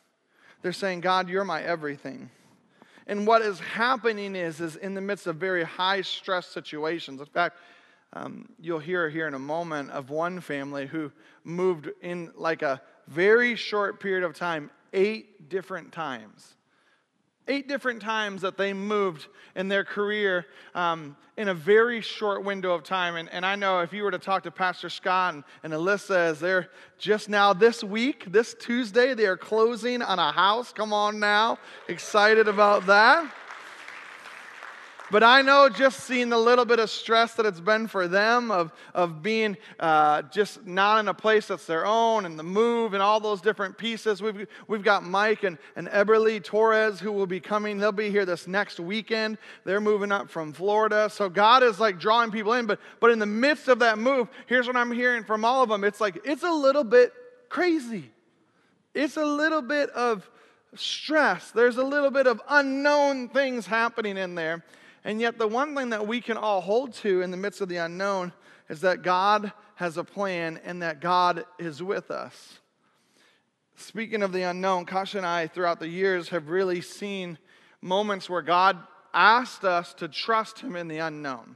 They're 0.64 0.74
saying, 0.74 1.02
God, 1.02 1.30
you're 1.30 1.46
my 1.46 1.62
everything. 1.62 2.32
And 3.08 3.28
what 3.28 3.44
is 3.44 3.60
happening 3.60 4.36
is, 4.36 4.60
is 4.60 4.76
in 4.78 4.96
the 4.96 5.02
midst 5.02 5.28
of 5.28 5.36
very 5.36 5.64
high 5.64 6.02
stress 6.02 6.48
situations. 6.48 7.20
In 7.20 7.28
fact, 7.28 7.58
um, 8.16 8.48
you'll 8.60 8.80
hear 8.80 9.10
here 9.10 9.28
in 9.28 9.34
a 9.34 9.40
moment 9.40 9.92
of 9.92 10.10
one 10.10 10.40
family 10.40 10.88
who 10.88 11.12
moved 11.44 11.90
in 12.02 12.32
like 12.36 12.62
a 12.62 12.82
very 13.08 13.56
short 13.56 14.00
period 14.00 14.24
of 14.24 14.34
time, 14.34 14.72
eight 14.94 15.50
different 15.50 15.92
times. 15.92 16.54
Eight 17.48 17.68
different 17.68 18.02
times 18.02 18.42
that 18.42 18.58
they 18.58 18.74
moved 18.74 19.28
in 19.56 19.68
their 19.68 19.84
career 19.84 20.48
um, 20.74 21.16
in 21.38 21.50
a 21.50 21.54
very 21.54 22.02
short 22.02 22.44
window 22.44 22.74
of 22.74 22.84
time. 22.84 23.18
And, 23.18 23.30
and 23.32 23.46
I 23.46 23.56
know 23.56 23.82
if 23.82 23.94
you 23.94 24.02
were 24.02 24.10
to 24.10 24.18
talk 24.18 24.44
to 24.44 24.52
Pastor 24.52 24.90
Scott 24.90 25.36
and, 25.36 25.44
and 25.62 25.74
Alyssa, 25.74 26.16
as 26.16 26.40
they're 26.40 26.70
just 26.98 27.30
now 27.30 27.54
this 27.54 27.84
week, 27.84 28.32
this 28.32 28.56
Tuesday, 28.56 29.14
they 29.14 29.28
are 29.28 29.38
closing 29.38 30.02
on 30.02 30.18
a 30.18 30.32
house. 30.32 30.74
Come 30.74 30.92
on 30.92 31.20
now. 31.20 31.60
Excited 31.88 32.48
about 32.48 32.88
that. 32.88 33.32
But 35.12 35.22
I 35.22 35.44
know 35.44 35.70
just 35.70 36.00
seeing 36.02 36.30
the 36.30 36.38
little 36.38 36.66
bit 36.66 36.80
of 36.80 36.90
stress 36.90 37.36
that 37.36 37.46
it's 37.46 37.60
been 37.60 37.88
for 37.88 38.08
them 38.08 38.50
of, 38.50 38.74
of 38.94 39.22
being 39.22 39.56
uh, 39.80 40.24
just 40.24 40.66
not 40.66 41.00
in 41.00 41.08
a 41.08 41.14
place 41.14 41.48
that's 41.48 41.66
their 41.68 41.86
own 41.86 42.26
and 42.26 42.40
the 42.40 42.44
move 42.44 42.94
and 42.94 43.04
all 43.04 43.20
those 43.20 43.40
different 43.40 43.78
pieces. 43.78 44.22
We've, 44.22 44.48
we've 44.68 44.84
got 44.84 45.04
Mike 45.04 45.44
and, 45.44 45.60
and 45.76 45.88
Eberly 45.90 46.44
Torres 46.44 47.00
who 47.00 47.12
will 47.12 47.28
be 47.28 47.40
coming. 47.40 47.78
They'll 47.78 47.92
be 47.92 48.10
here 48.10 48.26
this 48.26 48.48
next 48.48 48.80
weekend. 48.80 49.38
They're 49.64 49.82
moving 49.82 50.12
up 50.12 50.30
from 50.30 50.54
Florida. 50.54 51.10
So 51.12 51.30
God 51.30 51.62
is 51.62 51.80
like 51.80 52.00
drawing 52.00 52.32
people 52.32 52.54
in. 52.54 52.66
But, 52.66 52.80
but 53.00 53.12
in 53.12 53.20
the 53.20 53.28
midst 53.28 53.68
of 53.68 53.80
that 53.80 54.00
move, 54.00 54.28
here's 54.48 54.66
what 54.66 54.76
I'm 54.76 54.92
hearing 54.92 55.24
from 55.24 55.46
all 55.46 55.62
of 55.62 55.70
them 55.70 55.84
it's 55.84 56.02
like, 56.02 56.20
it's 56.24 56.44
a 56.44 56.52
little 56.52 56.84
bit 56.84 57.14
crazy. 57.50 58.10
It's 58.96 59.18
a 59.18 59.26
little 59.26 59.62
bit 59.62 59.90
of 59.92 60.28
stress. 60.74 61.52
There's 61.52 61.78
a 61.78 61.84
little 61.84 62.12
bit 62.12 62.28
of 62.28 62.42
unknown 62.50 63.30
things 63.30 63.68
happening 63.68 64.18
in 64.18 64.34
there. 64.36 64.64
And 65.06 65.22
yet, 65.22 65.38
the 65.38 65.48
one 65.48 65.76
thing 65.76 65.92
that 65.92 66.08
we 66.08 66.20
can 66.20 66.36
all 66.36 66.62
hold 66.62 66.94
to 66.96 67.22
in 67.22 67.30
the 67.30 67.38
midst 67.38 67.62
of 67.62 67.70
the 67.70 67.78
unknown 67.78 68.34
is 68.70 68.82
that 68.82 69.04
God 69.04 69.54
has 69.76 69.98
a 69.98 70.04
plan 70.04 70.60
and 70.66 70.82
that 70.82 71.00
God 71.00 71.46
is 71.60 71.84
with 71.84 72.10
us. 72.10 72.60
Speaking 73.76 74.24
of 74.24 74.34
the 74.34 74.42
unknown, 74.42 74.86
Kasha 74.86 75.18
and 75.18 75.28
I, 75.28 75.46
throughout 75.46 75.80
the 75.80 75.88
years, 75.88 76.30
have 76.30 76.50
really 76.50 76.82
seen 76.82 77.38
moments 77.82 78.32
where 78.32 78.42
God 78.42 78.80
asked 79.14 79.64
us 79.64 79.94
to 79.96 80.08
trust 80.08 80.62
Him 80.62 80.76
in 80.76 80.88
the 80.88 80.98
unknown. 80.98 81.56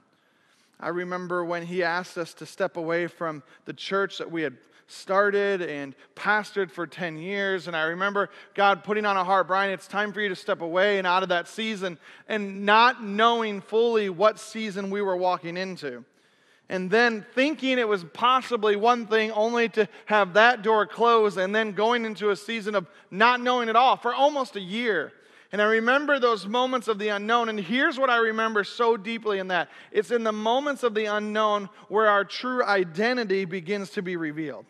I 0.80 0.90
remember 0.90 1.44
when 1.44 1.66
He 1.66 1.82
asked 1.82 2.20
us 2.20 2.36
to 2.36 2.46
step 2.46 2.78
away 2.78 3.08
from 3.08 3.42
the 3.66 3.74
church 3.74 4.20
that 4.20 4.32
we 4.32 4.44
had 4.44 4.58
started 4.90 5.62
and 5.62 5.96
pastored 6.16 6.72
for 6.72 6.88
10 6.88 7.18
years. 7.18 7.68
And 7.68 7.76
I 7.76 7.84
remember 7.84 8.30
God 8.56 8.84
putting 8.84 9.06
on 9.06 9.18
a 9.18 9.24
heart, 9.24 9.48
Brian, 9.48 9.72
it's 9.72 9.88
time 9.88 10.12
for 10.12 10.22
you 10.22 10.30
to 10.30 10.36
step 10.36 10.62
away 10.62 10.98
and 10.98 11.06
out 11.06 11.24
of 11.24 11.30
that 11.30 11.48
season 11.48 11.98
and 12.28 12.66
not 12.66 13.04
knowing 13.04 13.62
fully 13.62 14.10
what 14.10 14.40
season 14.40 14.90
we 14.90 15.02
were 15.02 15.18
walking 15.18 15.58
into. 15.58 16.04
And 16.70 16.92
then 16.92 17.26
thinking 17.34 17.80
it 17.80 17.88
was 17.88 18.06
possibly 18.14 18.76
one 18.76 19.08
thing, 19.08 19.32
only 19.32 19.70
to 19.70 19.88
have 20.06 20.34
that 20.34 20.62
door 20.62 20.86
close, 20.86 21.38
and 21.38 21.54
then 21.54 21.72
going 21.72 22.06
into 22.06 22.30
a 22.30 22.36
season 22.36 22.76
of 22.76 22.86
not 23.10 23.42
knowing 23.42 23.70
at 23.70 23.76
all 23.76 23.98
for 23.98 24.14
almost 24.14 24.56
a 24.56 24.62
year. 24.62 25.12
And 25.52 25.62
I 25.62 25.66
remember 25.66 26.20
those 26.20 26.46
moments 26.46 26.88
of 26.88 27.00
the 27.00 27.10
unknown. 27.10 27.50
And 27.50 27.60
here's 27.60 27.98
what 27.98 28.12
I 28.12 28.18
remember 28.18 28.64
so 28.64 28.98
deeply 28.98 29.40
in 29.40 29.48
that 29.48 29.70
it's 29.92 30.12
in 30.12 30.24
the 30.24 30.32
moments 30.32 30.84
of 30.84 30.94
the 30.94 31.06
unknown 31.06 31.70
where 31.88 32.08
our 32.08 32.24
true 32.24 32.64
identity 32.64 33.46
begins 33.46 33.90
to 33.92 34.04
be 34.04 34.16
revealed. 34.16 34.66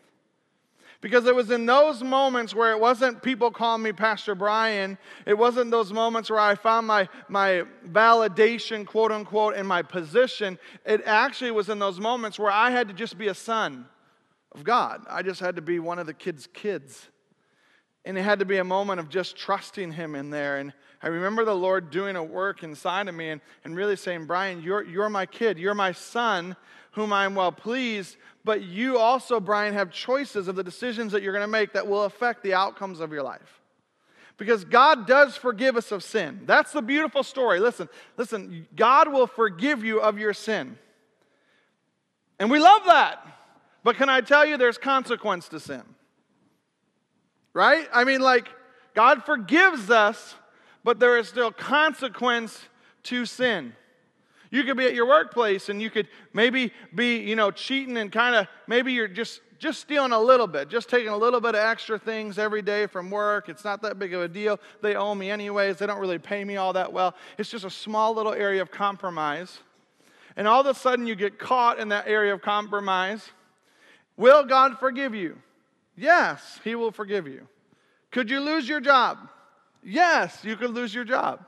Because 1.00 1.24
it 1.24 1.34
was 1.34 1.50
in 1.50 1.64
those 1.64 2.02
moments 2.02 2.54
where 2.54 2.72
it 2.72 2.80
wasn't 2.80 3.22
people 3.22 3.50
calling 3.50 3.82
me 3.82 3.92
Pastor 3.92 4.34
Brian, 4.34 4.98
it 5.24 5.36
wasn't 5.36 5.70
those 5.70 5.92
moments 5.92 6.30
where 6.30 6.40
I 6.40 6.54
found 6.54 6.86
my, 6.86 7.08
my 7.28 7.64
validation, 7.90 8.86
quote 8.86 9.10
unquote, 9.10 9.54
in 9.54 9.66
my 9.66 9.80
position. 9.80 10.58
It 10.84 11.02
actually 11.06 11.52
was 11.52 11.70
in 11.70 11.78
those 11.78 11.98
moments 11.98 12.38
where 12.38 12.50
I 12.50 12.70
had 12.70 12.88
to 12.88 12.94
just 12.94 13.16
be 13.16 13.28
a 13.28 13.34
son 13.34 13.86
of 14.52 14.62
God. 14.62 15.02
I 15.08 15.22
just 15.22 15.40
had 15.40 15.56
to 15.56 15.62
be 15.62 15.78
one 15.78 15.98
of 15.98 16.06
the 16.06 16.14
kids' 16.14 16.46
kids. 16.52 17.08
And 18.04 18.16
it 18.16 18.22
had 18.22 18.38
to 18.38 18.44
be 18.44 18.58
a 18.58 18.64
moment 18.64 19.00
of 19.00 19.08
just 19.08 19.36
trusting 19.36 19.92
Him 19.92 20.14
in 20.14 20.30
there 20.30 20.58
and, 20.58 20.72
I 21.02 21.08
remember 21.08 21.44
the 21.44 21.54
Lord 21.54 21.90
doing 21.90 22.16
a 22.16 22.22
work 22.22 22.62
inside 22.62 23.08
of 23.08 23.14
me 23.14 23.30
and, 23.30 23.40
and 23.64 23.74
really 23.74 23.96
saying, 23.96 24.26
Brian, 24.26 24.62
you're, 24.62 24.82
you're 24.82 25.08
my 25.08 25.24
kid. 25.24 25.58
You're 25.58 25.74
my 25.74 25.92
son, 25.92 26.56
whom 26.92 27.12
I'm 27.12 27.34
well 27.34 27.52
pleased. 27.52 28.18
But 28.44 28.62
you 28.62 28.98
also, 28.98 29.40
Brian, 29.40 29.72
have 29.72 29.90
choices 29.90 30.46
of 30.46 30.56
the 30.56 30.62
decisions 30.62 31.12
that 31.12 31.22
you're 31.22 31.32
going 31.32 31.44
to 31.44 31.48
make 31.48 31.72
that 31.72 31.86
will 31.86 32.04
affect 32.04 32.42
the 32.42 32.52
outcomes 32.52 33.00
of 33.00 33.12
your 33.12 33.22
life. 33.22 33.60
Because 34.36 34.64
God 34.64 35.06
does 35.06 35.36
forgive 35.36 35.76
us 35.76 35.90
of 35.90 36.02
sin. 36.02 36.42
That's 36.44 36.72
the 36.72 36.82
beautiful 36.82 37.22
story. 37.22 37.60
Listen, 37.60 37.88
listen, 38.16 38.66
God 38.76 39.10
will 39.10 39.26
forgive 39.26 39.84
you 39.84 40.00
of 40.00 40.18
your 40.18 40.34
sin. 40.34 40.78
And 42.38 42.50
we 42.50 42.58
love 42.58 42.82
that. 42.86 43.26
But 43.84 43.96
can 43.96 44.10
I 44.10 44.20
tell 44.20 44.44
you, 44.44 44.58
there's 44.58 44.78
consequence 44.78 45.48
to 45.48 45.60
sin. 45.60 45.82
Right? 47.52 47.88
I 47.92 48.04
mean, 48.04 48.20
like, 48.20 48.48
God 48.94 49.24
forgives 49.24 49.90
us, 49.90 50.34
but 50.84 51.00
there 51.00 51.18
is 51.18 51.28
still 51.28 51.50
consequence 51.50 52.58
to 53.04 53.26
sin. 53.26 53.72
You 54.50 54.64
could 54.64 54.76
be 54.76 54.86
at 54.86 54.94
your 54.94 55.06
workplace 55.06 55.68
and 55.68 55.80
you 55.80 55.90
could 55.90 56.08
maybe 56.32 56.72
be, 56.94 57.18
you 57.18 57.36
know, 57.36 57.50
cheating 57.50 57.96
and 57.96 58.10
kind 58.10 58.34
of 58.34 58.46
maybe 58.66 58.92
you're 58.92 59.08
just 59.08 59.40
just 59.60 59.78
stealing 59.80 60.12
a 60.12 60.18
little 60.18 60.46
bit, 60.46 60.70
just 60.70 60.88
taking 60.88 61.10
a 61.10 61.16
little 61.16 61.38
bit 61.38 61.50
of 61.50 61.60
extra 61.60 61.98
things 61.98 62.38
every 62.38 62.62
day 62.62 62.86
from 62.86 63.10
work. 63.10 63.50
It's 63.50 63.62
not 63.62 63.82
that 63.82 63.98
big 63.98 64.14
of 64.14 64.22
a 64.22 64.28
deal. 64.28 64.58
They 64.80 64.96
owe 64.96 65.14
me 65.14 65.30
anyways. 65.30 65.76
They 65.76 65.86
don't 65.86 66.00
really 66.00 66.18
pay 66.18 66.44
me 66.44 66.56
all 66.56 66.72
that 66.72 66.90
well. 66.90 67.14
It's 67.36 67.50
just 67.50 67.66
a 67.66 67.70
small 67.70 68.14
little 68.14 68.32
area 68.32 68.62
of 68.62 68.70
compromise. 68.70 69.58
And 70.34 70.48
all 70.48 70.62
of 70.62 70.66
a 70.66 70.72
sudden 70.72 71.06
you 71.06 71.14
get 71.14 71.38
caught 71.38 71.78
in 71.78 71.90
that 71.90 72.08
area 72.08 72.32
of 72.32 72.40
compromise. 72.40 73.28
Will 74.16 74.44
God 74.44 74.78
forgive 74.78 75.14
you? 75.14 75.36
Yes, 75.96 76.60
He 76.64 76.74
will 76.74 76.92
forgive 76.92 77.26
you. 77.26 77.46
Could 78.10 78.30
you 78.30 78.40
lose 78.40 78.68
your 78.68 78.80
job? 78.80 79.18
Yes, 79.82 80.44
you 80.44 80.56
could 80.56 80.70
lose 80.70 80.94
your 80.94 81.04
job. 81.04 81.44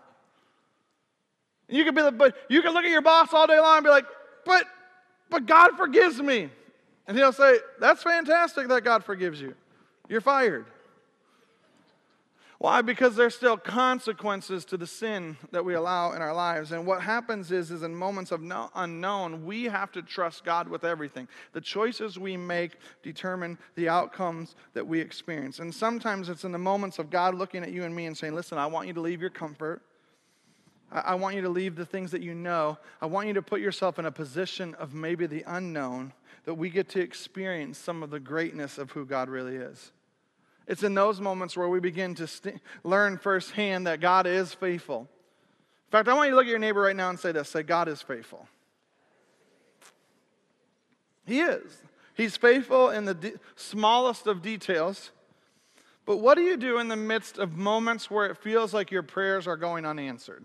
You 1.69 1.85
could 1.85 1.95
be 1.95 2.03
the, 2.03 2.13
but 2.13 2.37
you 2.49 2.63
could 2.63 2.73
look 2.73 2.85
at 2.85 2.91
your 2.91 3.03
boss 3.03 3.33
all 3.33 3.47
day 3.47 3.59
long 3.59 3.79
and 3.79 3.85
be 3.85 3.91
like, 3.91 4.07
but, 4.45 4.67
but 5.31 5.47
God 5.47 5.77
forgives 5.77 6.21
me. 6.21 6.51
And 7.07 7.17
he'll 7.17 7.33
say, 7.33 7.59
that's 7.81 8.03
fantastic 8.03 8.69
that 8.69 8.85
God 8.85 9.05
forgives 9.05 9.41
you. 9.41 9.55
You're 10.09 10.21
fired. 10.21 10.67
Why? 12.63 12.81
Because 12.81 13.17
there's 13.17 13.35
still 13.35 13.57
consequences 13.57 14.65
to 14.67 14.77
the 14.77 14.87
sin 14.87 15.37
that 15.51 15.65
we 15.65 15.75
allow 15.75 16.13
in 16.13 16.23
our 16.23 16.33
lives. 16.33 16.71
And 16.71 16.87
what 16.87 17.03
happens 17.03 17.51
is, 17.51 17.73
is 17.73 17.83
in 17.83 17.93
moments 17.93 18.31
of 18.31 18.41
no, 18.41 18.71
unknown, 18.77 19.45
we 19.45 19.65
have 19.65 19.91
to 19.91 20.01
trust 20.01 20.45
God 20.45 20.69
with 20.69 20.85
everything. 20.85 21.27
The 21.55 21.61
choices 21.61 22.21
we 22.21 22.37
make 22.37 22.77
determine 23.03 23.59
the 23.75 23.89
outcomes 23.89 24.55
that 24.75 24.87
we 24.87 25.01
experience. 25.01 25.59
And 25.59 25.75
sometimes 25.75 26.29
it's 26.29 26.45
in 26.45 26.53
the 26.53 26.59
moments 26.59 27.01
of 27.01 27.11
God 27.11 27.35
looking 27.35 27.65
at 27.65 27.73
you 27.73 27.83
and 27.83 27.93
me 27.93 28.07
and 28.07 28.17
saying, 28.17 28.37
listen, 28.37 28.59
I 28.59 28.67
want 28.67 28.87
you 28.87 28.95
to 28.95 29.01
leave 29.01 29.21
your 29.21 29.31
comfort. 29.31 29.83
I, 30.93 31.01
I 31.01 31.15
want 31.17 31.35
you 31.35 31.43
to 31.43 31.49
leave 31.49 31.75
the 31.75 31.85
things 31.85 32.13
that 32.13 32.23
you 32.23 32.33
know. 32.33 32.79
I 33.01 33.07
want 33.07 33.27
you 33.27 33.35
to 33.35 33.43
put 33.43 33.61
yourself 33.61 33.99
in 33.99 34.07
a 34.07 34.13
position 34.13 34.77
of 34.77 34.95
maybe 34.95 35.27
the 35.27 35.43
unknown 35.49 36.13
that 36.45 36.55
we 36.55 36.71
get 36.71 36.89
to 36.91 37.01
experience 37.01 37.77
some 37.77 38.05
of 38.05 38.11
the 38.11 38.21
greatness 38.21 38.79
of 38.79 38.93
who 38.93 39.05
God 39.05 39.29
really 39.29 39.57
is. 39.57 39.91
It's 40.67 40.83
in 40.83 40.95
those 40.95 41.21
moments 41.21 41.57
where 41.57 41.69
we 41.69 41.81
begin 41.81 42.15
to 42.17 42.27
st- 42.27 42.61
learn 42.85 43.19
firsthand 43.19 43.87
that 43.87 44.01
God 44.01 44.27
is 44.27 44.55
faithful. 44.55 45.01
In 45.01 45.91
fact, 45.91 46.09
I 46.09 46.15
want 46.15 46.29
you 46.29 46.31
to 46.33 46.37
look 46.37 46.47
at 46.47 46.51
your 46.51 46.59
neighbor 46.59 46.81
right 46.81 46.97
now 46.97 47.11
and 47.11 47.19
say 47.19 47.33
this 47.33 47.49
say, 47.49 47.63
God 47.63 47.89
is 47.89 48.01
faithful. 48.01 48.49
He 51.27 51.41
is. 51.41 51.77
He's 52.15 52.37
faithful 52.37 52.91
in 52.91 53.05
the 53.05 53.15
de- 53.15 53.33
smallest 53.57 54.27
of 54.27 54.43
details. 54.43 55.11
But 56.05 56.19
what 56.19 56.35
do 56.35 56.43
you 56.43 56.57
do 56.57 56.79
in 56.79 56.89
the 56.89 56.97
midst 56.97 57.39
of 57.39 57.57
moments 57.57 58.11
where 58.11 58.27
it 58.27 58.37
feels 58.37 58.75
like 58.75 58.91
your 58.91 59.03
prayers 59.03 59.47
are 59.47 59.57
going 59.57 59.87
unanswered? 59.87 60.45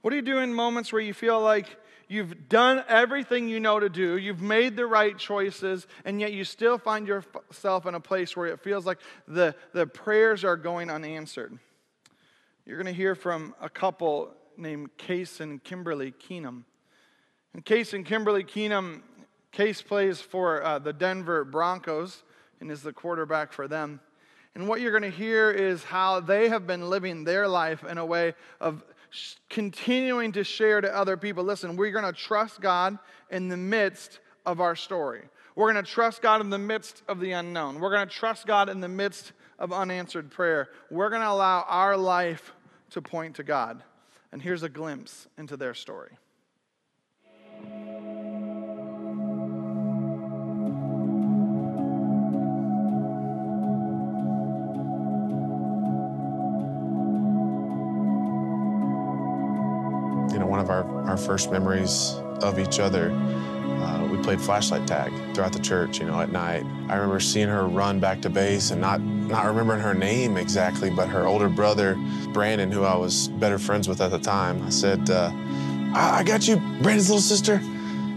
What 0.00 0.10
do 0.10 0.16
you 0.16 0.22
do 0.22 0.38
in 0.38 0.54
moments 0.54 0.92
where 0.92 1.02
you 1.02 1.12
feel 1.12 1.40
like 1.40 1.76
You've 2.08 2.48
done 2.48 2.84
everything 2.88 3.48
you 3.48 3.58
know 3.58 3.80
to 3.80 3.88
do. 3.88 4.16
You've 4.16 4.40
made 4.40 4.76
the 4.76 4.86
right 4.86 5.18
choices, 5.18 5.86
and 6.04 6.20
yet 6.20 6.32
you 6.32 6.44
still 6.44 6.78
find 6.78 7.08
yourself 7.08 7.84
in 7.84 7.94
a 7.94 8.00
place 8.00 8.36
where 8.36 8.46
it 8.46 8.60
feels 8.60 8.86
like 8.86 8.98
the, 9.26 9.56
the 9.72 9.86
prayers 9.86 10.44
are 10.44 10.56
going 10.56 10.88
unanswered. 10.88 11.58
You're 12.64 12.76
going 12.76 12.86
to 12.86 12.92
hear 12.92 13.14
from 13.14 13.54
a 13.60 13.68
couple 13.68 14.34
named 14.56 14.96
Case 14.96 15.40
and 15.40 15.62
Kimberly 15.62 16.12
Keenum. 16.12 16.62
And 17.54 17.64
Case 17.64 17.92
and 17.92 18.04
Kimberly 18.04 18.44
Keenum, 18.44 19.02
Case 19.50 19.82
plays 19.82 20.20
for 20.20 20.62
uh, 20.62 20.78
the 20.78 20.92
Denver 20.92 21.44
Broncos 21.44 22.22
and 22.60 22.70
is 22.70 22.82
the 22.82 22.92
quarterback 22.92 23.52
for 23.52 23.66
them. 23.66 24.00
And 24.54 24.68
what 24.68 24.80
you're 24.80 24.98
going 24.98 25.10
to 25.10 25.16
hear 25.16 25.50
is 25.50 25.84
how 25.84 26.20
they 26.20 26.48
have 26.48 26.66
been 26.66 26.88
living 26.88 27.24
their 27.24 27.46
life 27.46 27.84
in 27.84 27.98
a 27.98 28.06
way 28.06 28.34
of 28.60 28.82
continuing 29.48 30.32
to 30.32 30.44
share 30.44 30.80
to 30.80 30.94
other 30.94 31.16
people 31.16 31.44
listen, 31.44 31.76
we're 31.76 31.90
going 31.90 32.04
to 32.04 32.12
trust 32.12 32.60
God 32.60 32.98
in 33.30 33.48
the 33.48 33.56
midst 33.56 34.20
of 34.44 34.60
our 34.60 34.76
story. 34.76 35.22
We're 35.54 35.72
going 35.72 35.84
to 35.84 35.90
trust 35.90 36.22
God 36.22 36.40
in 36.40 36.50
the 36.50 36.58
midst 36.58 37.02
of 37.08 37.18
the 37.18 37.32
unknown. 37.32 37.80
We're 37.80 37.90
going 37.90 38.06
to 38.06 38.14
trust 38.14 38.46
God 38.46 38.68
in 38.68 38.80
the 38.80 38.88
midst 38.88 39.32
of 39.58 39.72
unanswered 39.72 40.30
prayer. 40.30 40.68
We're 40.90 41.08
going 41.08 41.22
to 41.22 41.30
allow 41.30 41.64
our 41.66 41.96
life 41.96 42.52
to 42.90 43.00
point 43.00 43.36
to 43.36 43.42
God. 43.42 43.82
And 44.32 44.42
here's 44.42 44.62
a 44.62 44.68
glimpse 44.68 45.28
into 45.38 45.56
their 45.56 45.72
story. 45.72 46.18
Of 60.66 60.70
our, 60.70 61.08
our 61.08 61.16
first 61.16 61.50
memories 61.52 62.14
of 62.42 62.58
each 62.58 62.80
other. 62.80 63.10
Uh, 63.12 64.08
we 64.10 64.18
played 64.18 64.40
flashlight 64.40 64.86
tag 64.86 65.12
throughout 65.34 65.52
the 65.52 65.60
church, 65.60 66.00
you 66.00 66.06
know, 66.06 66.20
at 66.20 66.32
night. 66.32 66.64
I 66.88 66.96
remember 66.96 67.20
seeing 67.20 67.48
her 67.48 67.66
run 67.66 68.00
back 68.00 68.20
to 68.22 68.30
base 68.30 68.70
and 68.70 68.80
not, 68.80 69.00
not 69.00 69.44
remembering 69.44 69.80
her 69.80 69.94
name 69.94 70.36
exactly, 70.36 70.90
but 70.90 71.08
her 71.08 71.26
older 71.26 71.48
brother, 71.48 71.94
Brandon, 72.32 72.72
who 72.72 72.84
I 72.84 72.96
was 72.96 73.28
better 73.28 73.58
friends 73.58 73.88
with 73.88 74.00
at 74.00 74.10
the 74.10 74.18
time, 74.18 74.62
I 74.62 74.70
said, 74.70 75.08
uh, 75.08 75.30
I, 75.94 76.18
I 76.18 76.24
got 76.24 76.48
you, 76.48 76.56
Brandon's 76.56 77.08
little 77.10 77.20
sister. 77.20 77.60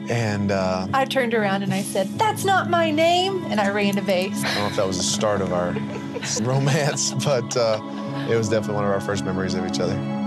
And 0.09 0.51
uh, 0.51 0.88
I 0.91 1.05
turned 1.05 1.35
around 1.35 1.62
and 1.62 1.71
I 1.71 1.83
said, 1.83 2.07
That's 2.17 2.43
not 2.43 2.67
my 2.67 2.89
name. 2.89 3.43
And 3.45 3.59
I 3.59 3.69
ran 3.69 3.93
to 3.93 4.01
base. 4.01 4.43
I 4.43 4.55
don't 4.55 4.63
know 4.63 4.67
if 4.69 4.75
that 4.77 4.88
was 4.88 4.97
the 4.97 5.03
start 5.03 5.39
of 5.39 5.53
our 5.53 5.73
romance, 6.41 7.13
but 7.23 7.55
uh, 7.55 7.79
it 8.27 8.35
was 8.35 8.49
definitely 8.49 8.75
one 8.75 8.85
of 8.85 8.91
our 8.91 9.01
first 9.01 9.23
memories 9.23 9.53
of 9.53 9.67
each 9.67 9.79
other. 9.79 10.18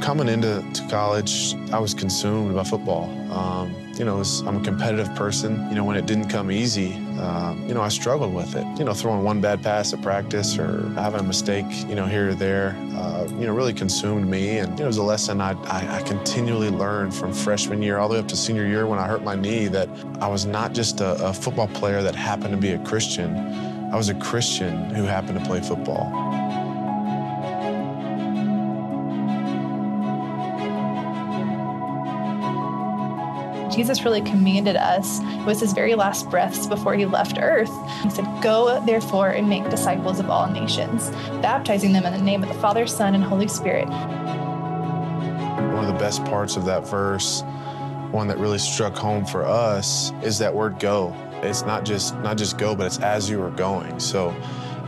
Coming 0.00 0.28
into 0.28 0.64
to 0.72 0.88
college, 0.88 1.54
I 1.72 1.78
was 1.78 1.94
consumed 1.94 2.54
by 2.54 2.64
football. 2.64 3.04
Um, 3.32 3.74
you 3.98 4.04
know, 4.04 4.16
was, 4.16 4.40
I'm 4.42 4.58
a 4.58 4.64
competitive 4.64 5.12
person. 5.16 5.68
You 5.68 5.74
know, 5.74 5.84
when 5.84 5.96
it 5.96 6.06
didn't 6.06 6.28
come 6.28 6.50
easy, 6.52 6.94
uh, 7.18 7.54
you 7.66 7.74
know, 7.74 7.82
I 7.82 7.88
struggled 7.88 8.32
with 8.32 8.54
it. 8.54 8.64
You 8.78 8.84
know, 8.84 8.94
throwing 8.94 9.24
one 9.24 9.40
bad 9.40 9.62
pass 9.62 9.92
at 9.92 10.00
practice 10.02 10.56
or 10.56 10.88
having 10.90 11.20
a 11.20 11.24
mistake, 11.24 11.66
you 11.88 11.96
know, 11.96 12.06
here 12.06 12.30
or 12.30 12.34
there, 12.34 12.76
uh, 12.94 13.26
you 13.38 13.46
know, 13.46 13.54
really 13.54 13.74
consumed 13.74 14.28
me. 14.28 14.58
And 14.58 14.70
you 14.72 14.78
know, 14.78 14.84
it 14.84 14.86
was 14.86 14.98
a 14.98 15.02
lesson 15.02 15.40
I, 15.40 15.52
I, 15.64 15.98
I 15.98 16.02
continually 16.02 16.70
learned 16.70 17.14
from 17.14 17.32
freshman 17.32 17.82
year 17.82 17.98
all 17.98 18.08
the 18.08 18.14
way 18.14 18.20
up 18.20 18.28
to 18.28 18.36
senior 18.36 18.66
year 18.66 18.86
when 18.86 18.98
I 18.98 19.06
hurt 19.06 19.24
my 19.24 19.34
knee 19.34 19.66
that 19.66 19.88
I 20.20 20.28
was 20.28 20.46
not 20.46 20.74
just 20.74 21.00
a, 21.00 21.26
a 21.26 21.32
football 21.32 21.68
player 21.68 22.02
that 22.02 22.14
happened 22.14 22.52
to 22.52 22.60
be 22.60 22.70
a 22.70 22.78
Christian. 22.84 23.36
I 23.92 23.96
was 23.96 24.10
a 24.10 24.14
Christian 24.14 24.90
who 24.94 25.04
happened 25.04 25.38
to 25.40 25.44
play 25.44 25.60
football. 25.60 26.12
Jesus 33.78 34.04
really 34.04 34.22
commanded 34.22 34.74
us. 34.74 35.20
It 35.22 35.46
was 35.46 35.60
his 35.60 35.72
very 35.72 35.94
last 35.94 36.28
breaths 36.28 36.66
before 36.66 36.94
he 36.94 37.06
left 37.06 37.38
earth. 37.40 37.70
He 38.02 38.10
said, 38.10 38.24
Go 38.42 38.84
therefore 38.84 39.28
and 39.28 39.48
make 39.48 39.70
disciples 39.70 40.18
of 40.18 40.28
all 40.28 40.50
nations, 40.50 41.10
baptizing 41.42 41.92
them 41.92 42.04
in 42.04 42.12
the 42.12 42.20
name 42.20 42.42
of 42.42 42.48
the 42.48 42.56
Father, 42.56 42.88
Son, 42.88 43.14
and 43.14 43.22
Holy 43.22 43.46
Spirit. 43.46 43.86
One 43.86 45.84
of 45.84 45.86
the 45.86 45.96
best 45.96 46.24
parts 46.24 46.56
of 46.56 46.64
that 46.64 46.88
verse, 46.88 47.44
one 48.10 48.26
that 48.26 48.38
really 48.38 48.58
struck 48.58 48.96
home 48.96 49.24
for 49.24 49.44
us, 49.44 50.10
is 50.24 50.38
that 50.38 50.52
word 50.52 50.80
go. 50.80 51.14
It's 51.42 51.62
not 51.62 51.84
just 51.84 52.16
not 52.16 52.36
just 52.36 52.58
go, 52.58 52.74
but 52.74 52.86
it's 52.86 52.98
as 52.98 53.30
you 53.30 53.40
are 53.40 53.52
going. 53.52 54.00
So 54.00 54.30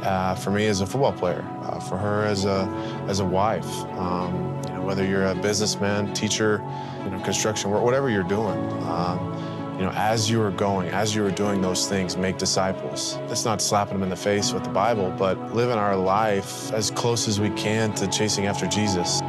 uh, 0.02 0.34
for 0.34 0.50
me 0.50 0.66
as 0.66 0.80
a 0.80 0.86
football 0.86 1.12
player, 1.12 1.46
uh, 1.62 1.78
for 1.78 1.96
her 1.96 2.24
as 2.24 2.44
a 2.44 2.66
as 3.06 3.20
a 3.20 3.24
wife, 3.24 3.70
um, 3.96 4.60
whether 4.84 5.04
you're 5.04 5.26
a 5.26 5.34
businessman, 5.34 6.12
teacher, 6.14 6.62
you 7.04 7.10
know, 7.10 7.20
construction 7.20 7.70
work, 7.70 7.82
whatever 7.82 8.10
you're 8.10 8.22
doing. 8.22 8.58
Um, 8.84 9.76
you 9.78 9.86
know, 9.86 9.92
as 9.94 10.28
you 10.28 10.42
are 10.42 10.50
going, 10.50 10.90
as 10.90 11.14
you 11.14 11.24
are 11.24 11.30
doing 11.30 11.62
those 11.62 11.88
things, 11.88 12.16
make 12.16 12.36
disciples. 12.36 13.16
That's 13.28 13.46
not 13.46 13.62
slapping 13.62 13.94
them 13.94 14.02
in 14.02 14.10
the 14.10 14.16
face 14.16 14.52
with 14.52 14.62
the 14.62 14.70
Bible, 14.70 15.10
but 15.18 15.54
living 15.54 15.78
our 15.78 15.96
life 15.96 16.70
as 16.72 16.90
close 16.90 17.26
as 17.28 17.40
we 17.40 17.48
can 17.50 17.94
to 17.94 18.06
chasing 18.08 18.46
after 18.46 18.66
Jesus. 18.66 19.20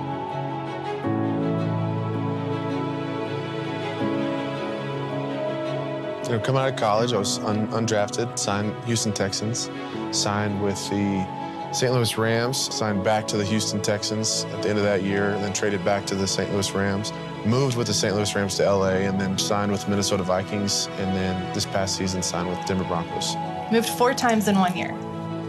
You 6.30 6.38
know, 6.38 6.44
coming 6.44 6.62
out 6.62 6.70
of 6.70 6.76
college, 6.76 7.14
I 7.14 7.18
was 7.18 7.40
un- 7.40 7.68
undrafted, 7.70 8.38
signed 8.38 8.76
Houston 8.84 9.14
Texans, 9.14 9.70
signed 10.12 10.62
with 10.62 10.78
the 10.90 11.26
St. 11.72 11.94
Louis 11.94 12.18
Rams, 12.18 12.74
signed 12.76 13.02
back 13.02 13.26
to 13.30 13.38
the 13.38 13.46
Houston 13.46 13.82
Texans 13.82 14.44
at 14.52 14.62
the 14.62 14.70
end 14.70 14.78
of 14.78 14.84
that 14.84 15.04
year, 15.04 15.30
and 15.30 15.42
then 15.42 15.54
traded 15.54 15.86
back 15.86 16.06
to 16.08 16.16
the 16.16 16.28
St. 16.28 16.52
Louis 16.52 16.70
Rams. 16.76 17.14
Moved 17.46 17.78
with 17.78 17.88
the 17.88 17.94
St. 17.94 18.14
Louis 18.14 18.36
Rams 18.36 18.56
to 18.58 18.70
LA, 18.70 19.08
and 19.08 19.20
then 19.20 19.38
signed 19.38 19.72
with 19.72 19.88
Minnesota 19.88 20.22
Vikings, 20.22 20.88
and 20.98 21.16
then 21.16 21.54
this 21.54 21.66
past 21.66 21.96
season 21.96 22.22
signed 22.22 22.50
with 22.50 22.60
Denver 22.66 22.84
Broncos. 22.84 23.36
Moved 23.72 23.88
four 23.88 24.14
times 24.14 24.50
in 24.50 24.60
one 24.60 24.76
year, 24.76 24.94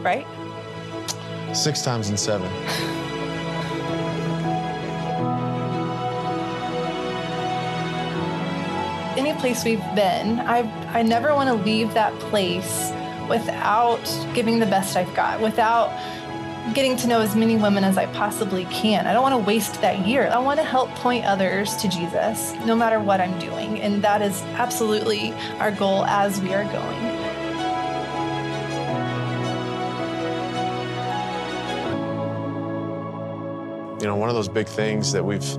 right? 0.00 0.24
Six 1.52 1.82
times 1.82 2.08
in 2.08 2.16
seven. 2.16 2.50
Any 9.18 9.34
place 9.40 9.64
we've 9.64 9.80
been, 9.96 10.38
I 10.38 10.60
I 10.94 11.02
never 11.02 11.34
want 11.34 11.48
to 11.48 11.54
leave 11.64 11.92
that 11.94 12.16
place 12.20 12.92
without 13.32 14.04
giving 14.34 14.58
the 14.58 14.66
best 14.66 14.94
I've 14.94 15.14
got, 15.14 15.40
without 15.40 15.88
getting 16.74 16.98
to 16.98 17.06
know 17.06 17.20
as 17.22 17.34
many 17.34 17.56
women 17.56 17.82
as 17.82 17.96
I 17.96 18.04
possibly 18.12 18.66
can. 18.66 19.06
I 19.06 19.14
don't 19.14 19.22
want 19.22 19.32
to 19.32 19.46
waste 19.46 19.80
that 19.80 20.06
year. 20.06 20.28
I 20.28 20.38
want 20.38 20.60
to 20.60 20.64
help 20.64 20.90
point 20.96 21.24
others 21.24 21.74
to 21.76 21.88
Jesus 21.88 22.52
no 22.66 22.76
matter 22.76 23.00
what 23.00 23.22
I'm 23.22 23.38
doing. 23.38 23.80
And 23.80 24.04
that 24.04 24.20
is 24.20 24.42
absolutely 24.60 25.32
our 25.60 25.72
goal 25.72 26.04
as 26.04 26.42
we 26.42 26.52
are 26.52 26.64
going. 26.64 27.02
You 34.02 34.08
know, 34.08 34.16
one 34.16 34.28
of 34.28 34.34
those 34.34 34.48
big 34.48 34.66
things 34.66 35.10
that 35.12 35.24
we've 35.24 35.56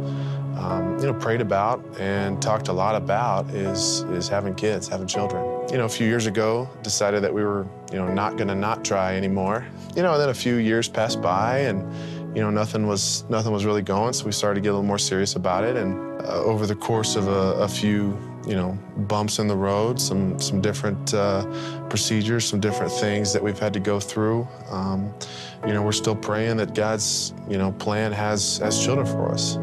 um, 0.59 0.99
you 0.99 1.07
know, 1.07 1.13
prayed 1.15 1.41
about 1.41 1.83
and 1.97 2.39
talked 2.39 2.67
a 2.67 2.73
lot 2.73 2.95
about 2.95 3.49
is 3.49 4.01
is 4.11 4.29
having 4.29 4.53
kids, 4.53 4.87
having 4.87 5.07
children. 5.07 5.52
You 5.71 5.77
know, 5.77 5.85
a 5.85 5.89
few 5.89 6.07
years 6.07 6.27
ago, 6.27 6.69
decided 6.83 7.23
that 7.23 7.33
we 7.33 7.43
were, 7.43 7.65
you 7.91 7.97
know, 7.97 8.07
not 8.13 8.37
to 8.37 8.45
not 8.45 8.85
try 8.85 9.15
anymore. 9.15 9.65
You 9.95 10.03
know, 10.03 10.13
and 10.13 10.21
then 10.21 10.29
a 10.29 10.33
few 10.33 10.55
years 10.55 10.87
passed 10.87 11.21
by, 11.21 11.59
and 11.59 11.81
you 12.35 12.41
know, 12.41 12.49
nothing 12.49 12.87
was 12.87 13.23
nothing 13.29 13.51
was 13.51 13.65
really 13.65 13.81
going. 13.81 14.13
So 14.13 14.25
we 14.25 14.31
started 14.31 14.55
to 14.55 14.61
get 14.61 14.69
a 14.69 14.73
little 14.73 14.87
more 14.87 14.99
serious 14.99 15.35
about 15.35 15.63
it. 15.63 15.75
And 15.75 16.21
uh, 16.21 16.43
over 16.43 16.65
the 16.65 16.75
course 16.75 17.15
of 17.15 17.27
a, 17.27 17.53
a, 17.61 17.67
few, 17.67 18.17
you 18.47 18.55
know, 18.55 18.77
bumps 18.97 19.39
in 19.39 19.47
the 19.47 19.55
road, 19.55 19.99
some 19.99 20.39
some 20.39 20.61
different 20.61 21.13
uh, 21.13 21.45
procedures, 21.89 22.45
some 22.45 22.59
different 22.59 22.91
things 22.91 23.33
that 23.33 23.41
we've 23.43 23.59
had 23.59 23.73
to 23.73 23.79
go 23.79 23.99
through. 23.99 24.47
Um, 24.69 25.13
you 25.65 25.73
know, 25.73 25.81
we're 25.83 25.91
still 25.91 26.15
praying 26.15 26.57
that 26.57 26.73
God's, 26.73 27.33
you 27.47 27.57
know, 27.57 27.71
plan 27.73 28.11
has 28.11 28.57
has 28.59 28.83
children 28.83 29.05
for 29.05 29.31
us. 29.31 29.57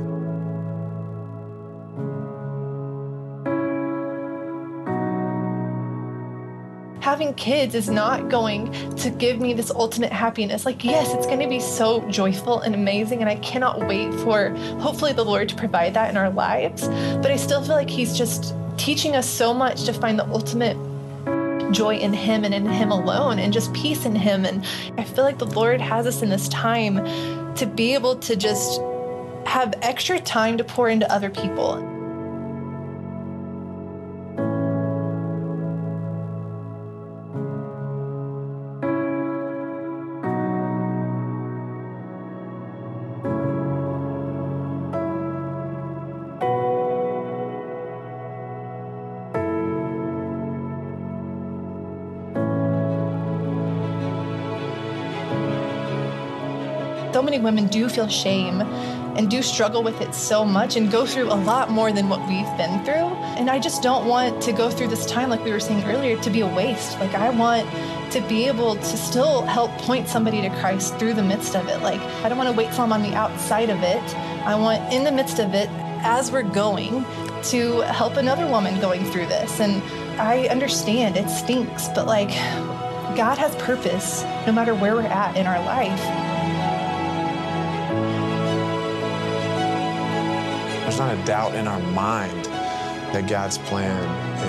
Having 7.20 7.34
kids 7.34 7.74
is 7.74 7.90
not 7.90 8.30
going 8.30 8.72
to 8.94 9.10
give 9.10 9.38
me 9.38 9.52
this 9.52 9.70
ultimate 9.70 10.10
happiness. 10.10 10.64
Like, 10.64 10.82
yes, 10.82 11.12
it's 11.12 11.26
going 11.26 11.40
to 11.40 11.48
be 11.48 11.60
so 11.60 12.00
joyful 12.08 12.60
and 12.60 12.74
amazing, 12.74 13.20
and 13.20 13.28
I 13.28 13.34
cannot 13.36 13.86
wait 13.86 14.10
for 14.20 14.48
hopefully 14.78 15.12
the 15.12 15.22
Lord 15.22 15.46
to 15.50 15.54
provide 15.54 15.92
that 15.92 16.08
in 16.08 16.16
our 16.16 16.30
lives. 16.30 16.88
But 16.88 17.26
I 17.26 17.36
still 17.36 17.62
feel 17.62 17.74
like 17.74 17.90
He's 17.90 18.16
just 18.16 18.54
teaching 18.78 19.16
us 19.16 19.28
so 19.28 19.52
much 19.52 19.84
to 19.84 19.92
find 19.92 20.18
the 20.18 20.24
ultimate 20.28 20.78
joy 21.74 21.96
in 21.98 22.14
Him 22.14 22.42
and 22.44 22.54
in 22.54 22.64
Him 22.64 22.90
alone, 22.90 23.38
and 23.38 23.52
just 23.52 23.70
peace 23.74 24.06
in 24.06 24.14
Him. 24.14 24.46
And 24.46 24.64
I 24.96 25.04
feel 25.04 25.24
like 25.24 25.36
the 25.36 25.44
Lord 25.44 25.78
has 25.82 26.06
us 26.06 26.22
in 26.22 26.30
this 26.30 26.48
time 26.48 27.04
to 27.56 27.66
be 27.66 27.92
able 27.92 28.16
to 28.16 28.34
just 28.34 28.80
have 29.44 29.74
extra 29.82 30.18
time 30.18 30.56
to 30.56 30.64
pour 30.64 30.88
into 30.88 31.12
other 31.12 31.28
people. 31.28 31.99
Many 57.30 57.42
women 57.42 57.68
do 57.68 57.88
feel 57.88 58.08
shame 58.08 58.60
and 58.60 59.30
do 59.30 59.40
struggle 59.40 59.82
with 59.82 60.00
it 60.00 60.14
so 60.14 60.44
much 60.44 60.76
and 60.76 60.90
go 60.90 61.06
through 61.06 61.30
a 61.30 61.34
lot 61.34 61.70
more 61.70 61.92
than 61.92 62.08
what 62.08 62.20
we've 62.28 62.56
been 62.56 62.84
through. 62.84 63.14
And 63.38 63.48
I 63.48 63.60
just 63.60 63.82
don't 63.82 64.08
want 64.08 64.42
to 64.42 64.52
go 64.52 64.68
through 64.68 64.88
this 64.88 65.06
time, 65.06 65.30
like 65.30 65.44
we 65.44 65.52
were 65.52 65.60
saying 65.60 65.84
earlier, 65.84 66.20
to 66.22 66.30
be 66.30 66.40
a 66.40 66.46
waste. 66.46 66.98
Like, 66.98 67.14
I 67.14 67.30
want 67.30 67.68
to 68.12 68.20
be 68.22 68.46
able 68.46 68.74
to 68.74 68.96
still 68.96 69.42
help 69.42 69.70
point 69.82 70.08
somebody 70.08 70.40
to 70.42 70.50
Christ 70.60 70.96
through 70.96 71.14
the 71.14 71.22
midst 71.22 71.54
of 71.54 71.68
it. 71.68 71.82
Like, 71.82 72.00
I 72.24 72.28
don't 72.28 72.38
want 72.38 72.50
to 72.50 72.56
wait 72.56 72.72
till 72.72 72.82
I'm 72.82 72.92
on 72.92 73.02
the 73.02 73.14
outside 73.14 73.70
of 73.70 73.80
it. 73.82 74.16
I 74.44 74.56
want, 74.56 74.92
in 74.92 75.04
the 75.04 75.12
midst 75.12 75.38
of 75.38 75.54
it, 75.54 75.68
as 76.02 76.32
we're 76.32 76.42
going, 76.42 77.04
to 77.44 77.80
help 77.82 78.16
another 78.16 78.46
woman 78.46 78.80
going 78.80 79.04
through 79.04 79.26
this. 79.26 79.60
And 79.60 79.82
I 80.20 80.48
understand 80.48 81.16
it 81.16 81.28
stinks, 81.28 81.88
but 81.88 82.06
like, 82.06 82.30
God 83.16 83.38
has 83.38 83.54
purpose 83.56 84.22
no 84.46 84.52
matter 84.52 84.74
where 84.74 84.94
we're 84.94 85.02
at 85.02 85.36
in 85.36 85.46
our 85.46 85.62
life. 85.64 86.29
There's 90.90 90.98
not 90.98 91.16
a 91.16 91.24
doubt 91.24 91.54
in 91.54 91.68
our 91.68 91.78
mind 91.92 92.46
that 92.46 93.28
God's 93.28 93.58
plan 93.58 94.02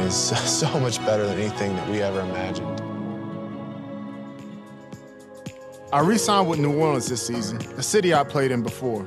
is 0.07 0.15
so 0.59 0.79
much 0.79 0.97
better 1.05 1.27
than 1.27 1.37
anything 1.37 1.75
that 1.75 1.87
we 1.87 2.01
ever 2.01 2.21
imagined. 2.21 2.81
I 5.93 5.99
re-signed 5.99 6.49
with 6.49 6.57
New 6.57 6.75
Orleans 6.75 7.07
this 7.07 7.27
season, 7.27 7.61
a 7.77 7.83
city 7.83 8.15
I 8.15 8.23
played 8.23 8.49
in 8.49 8.63
before. 8.63 9.05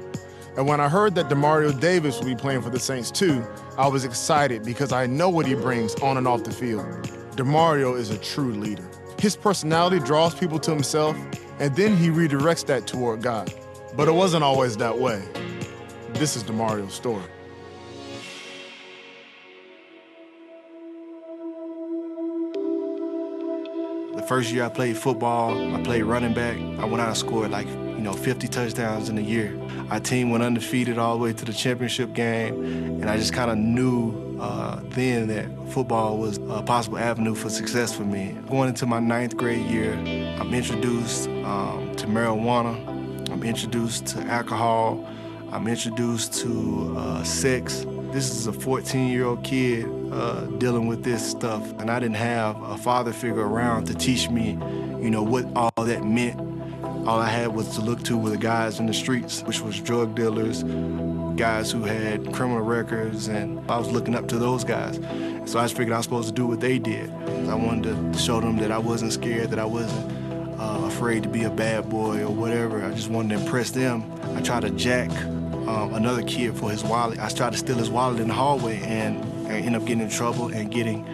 And 0.56 0.68
when 0.68 0.80
I 0.80 0.88
heard 0.88 1.16
that 1.16 1.28
Demario 1.28 1.76
Davis 1.80 2.20
would 2.20 2.26
be 2.26 2.36
playing 2.36 2.62
for 2.62 2.70
the 2.70 2.78
Saints 2.78 3.10
too, 3.10 3.44
I 3.76 3.88
was 3.88 4.04
excited 4.04 4.62
because 4.62 4.92
I 4.92 5.06
know 5.06 5.28
what 5.28 5.44
he 5.44 5.56
brings 5.56 5.96
on 5.96 6.18
and 6.18 6.28
off 6.28 6.44
the 6.44 6.52
field. 6.52 6.86
Demario 7.34 7.98
is 7.98 8.10
a 8.10 8.18
true 8.18 8.52
leader. 8.52 8.88
His 9.18 9.34
personality 9.34 9.98
draws 9.98 10.36
people 10.36 10.60
to 10.60 10.70
himself, 10.70 11.16
and 11.58 11.74
then 11.74 11.96
he 11.96 12.10
redirects 12.10 12.64
that 12.66 12.86
toward 12.86 13.22
God. 13.22 13.52
But 13.96 14.06
it 14.06 14.14
wasn't 14.14 14.44
always 14.44 14.76
that 14.76 14.96
way. 14.96 15.20
This 16.14 16.36
is 16.36 16.44
Demario's 16.44 16.94
story. 16.94 17.24
The 24.14 24.22
first 24.28 24.52
year 24.52 24.64
I 24.64 24.68
played 24.68 24.96
football, 24.96 25.74
I 25.74 25.82
played 25.82 26.04
running 26.04 26.32
back. 26.32 26.56
I 26.56 26.84
went 26.84 27.00
out 27.00 27.08
and 27.08 27.16
scored 27.16 27.50
like, 27.50 27.66
you 27.66 27.98
know, 27.98 28.12
50 28.12 28.46
touchdowns 28.46 29.08
in 29.08 29.18
a 29.18 29.20
year. 29.20 29.58
Our 29.90 29.98
team 29.98 30.30
went 30.30 30.44
undefeated 30.44 30.98
all 30.98 31.18
the 31.18 31.22
way 31.24 31.32
to 31.32 31.44
the 31.44 31.52
championship 31.52 32.12
game, 32.14 32.62
and 32.64 33.10
I 33.10 33.16
just 33.16 33.32
kind 33.32 33.50
of 33.50 33.58
knew 33.58 34.38
uh, 34.40 34.80
then 34.90 35.26
that 35.28 35.48
football 35.72 36.18
was 36.18 36.38
a 36.48 36.62
possible 36.62 36.96
avenue 36.98 37.34
for 37.34 37.50
success 37.50 37.92
for 37.92 38.04
me. 38.04 38.38
Going 38.48 38.68
into 38.68 38.86
my 38.86 39.00
ninth 39.00 39.36
grade 39.36 39.66
year, 39.66 39.94
I'm 39.94 40.54
introduced 40.54 41.28
um, 41.28 41.92
to 41.96 42.06
marijuana. 42.06 43.30
I'm 43.32 43.42
introduced 43.42 44.06
to 44.06 44.20
alcohol. 44.22 45.04
I'm 45.54 45.68
introduced 45.68 46.32
to 46.40 46.96
uh, 46.98 47.22
sex. 47.22 47.86
This 48.10 48.28
is 48.28 48.48
a 48.48 48.52
14 48.52 49.06
year 49.06 49.24
old 49.24 49.44
kid 49.44 49.86
uh, 50.10 50.46
dealing 50.58 50.88
with 50.88 51.04
this 51.04 51.30
stuff, 51.30 51.62
and 51.78 51.92
I 51.92 52.00
didn't 52.00 52.16
have 52.16 52.60
a 52.60 52.76
father 52.76 53.12
figure 53.12 53.46
around 53.46 53.84
to 53.84 53.94
teach 53.94 54.28
me, 54.28 54.58
you 55.00 55.10
know, 55.10 55.22
what 55.22 55.46
all 55.54 55.70
that 55.76 56.04
meant. 56.04 56.40
All 57.06 57.20
I 57.20 57.28
had 57.28 57.54
was 57.54 57.68
to 57.76 57.82
look 57.82 58.02
to 58.02 58.18
were 58.18 58.30
the 58.30 58.36
guys 58.36 58.80
in 58.80 58.86
the 58.86 58.92
streets, 58.92 59.42
which 59.42 59.60
was 59.60 59.78
drug 59.78 60.16
dealers, 60.16 60.64
guys 61.36 61.70
who 61.70 61.84
had 61.84 62.32
criminal 62.32 62.62
records, 62.62 63.28
and 63.28 63.60
I 63.70 63.78
was 63.78 63.92
looking 63.92 64.16
up 64.16 64.26
to 64.28 64.38
those 64.38 64.64
guys. 64.64 64.96
So 65.48 65.60
I 65.60 65.64
just 65.66 65.76
figured 65.76 65.92
I 65.92 65.98
was 65.98 66.06
supposed 66.06 66.26
to 66.30 66.34
do 66.34 66.48
what 66.48 66.58
they 66.58 66.80
did. 66.80 67.10
I 67.48 67.54
wanted 67.54 68.12
to 68.12 68.18
show 68.18 68.40
them 68.40 68.56
that 68.56 68.72
I 68.72 68.78
wasn't 68.78 69.12
scared, 69.12 69.50
that 69.50 69.60
I 69.60 69.66
wasn't 69.66 70.60
uh, 70.60 70.80
afraid 70.86 71.22
to 71.22 71.28
be 71.28 71.44
a 71.44 71.50
bad 71.50 71.88
boy 71.88 72.24
or 72.24 72.30
whatever. 72.30 72.84
I 72.84 72.92
just 72.92 73.08
wanted 73.08 73.36
to 73.36 73.44
impress 73.44 73.70
them. 73.70 74.10
I 74.34 74.40
tried 74.40 74.62
to 74.62 74.70
jack 74.70 75.10
um, 75.68 75.94
another 75.94 76.22
kid 76.22 76.56
for 76.56 76.70
his 76.70 76.84
wallet. 76.84 77.18
I 77.18 77.28
tried 77.28 77.52
to 77.52 77.58
steal 77.58 77.76
his 77.76 77.90
wallet 77.90 78.20
in 78.20 78.28
the 78.28 78.34
hallway 78.34 78.80
and, 78.82 79.24
I 79.46 79.58
ended 79.58 79.74
up 79.74 79.84
getting 79.84 80.02
in 80.02 80.08
trouble 80.08 80.48
and 80.48 80.70
getting 80.70 81.06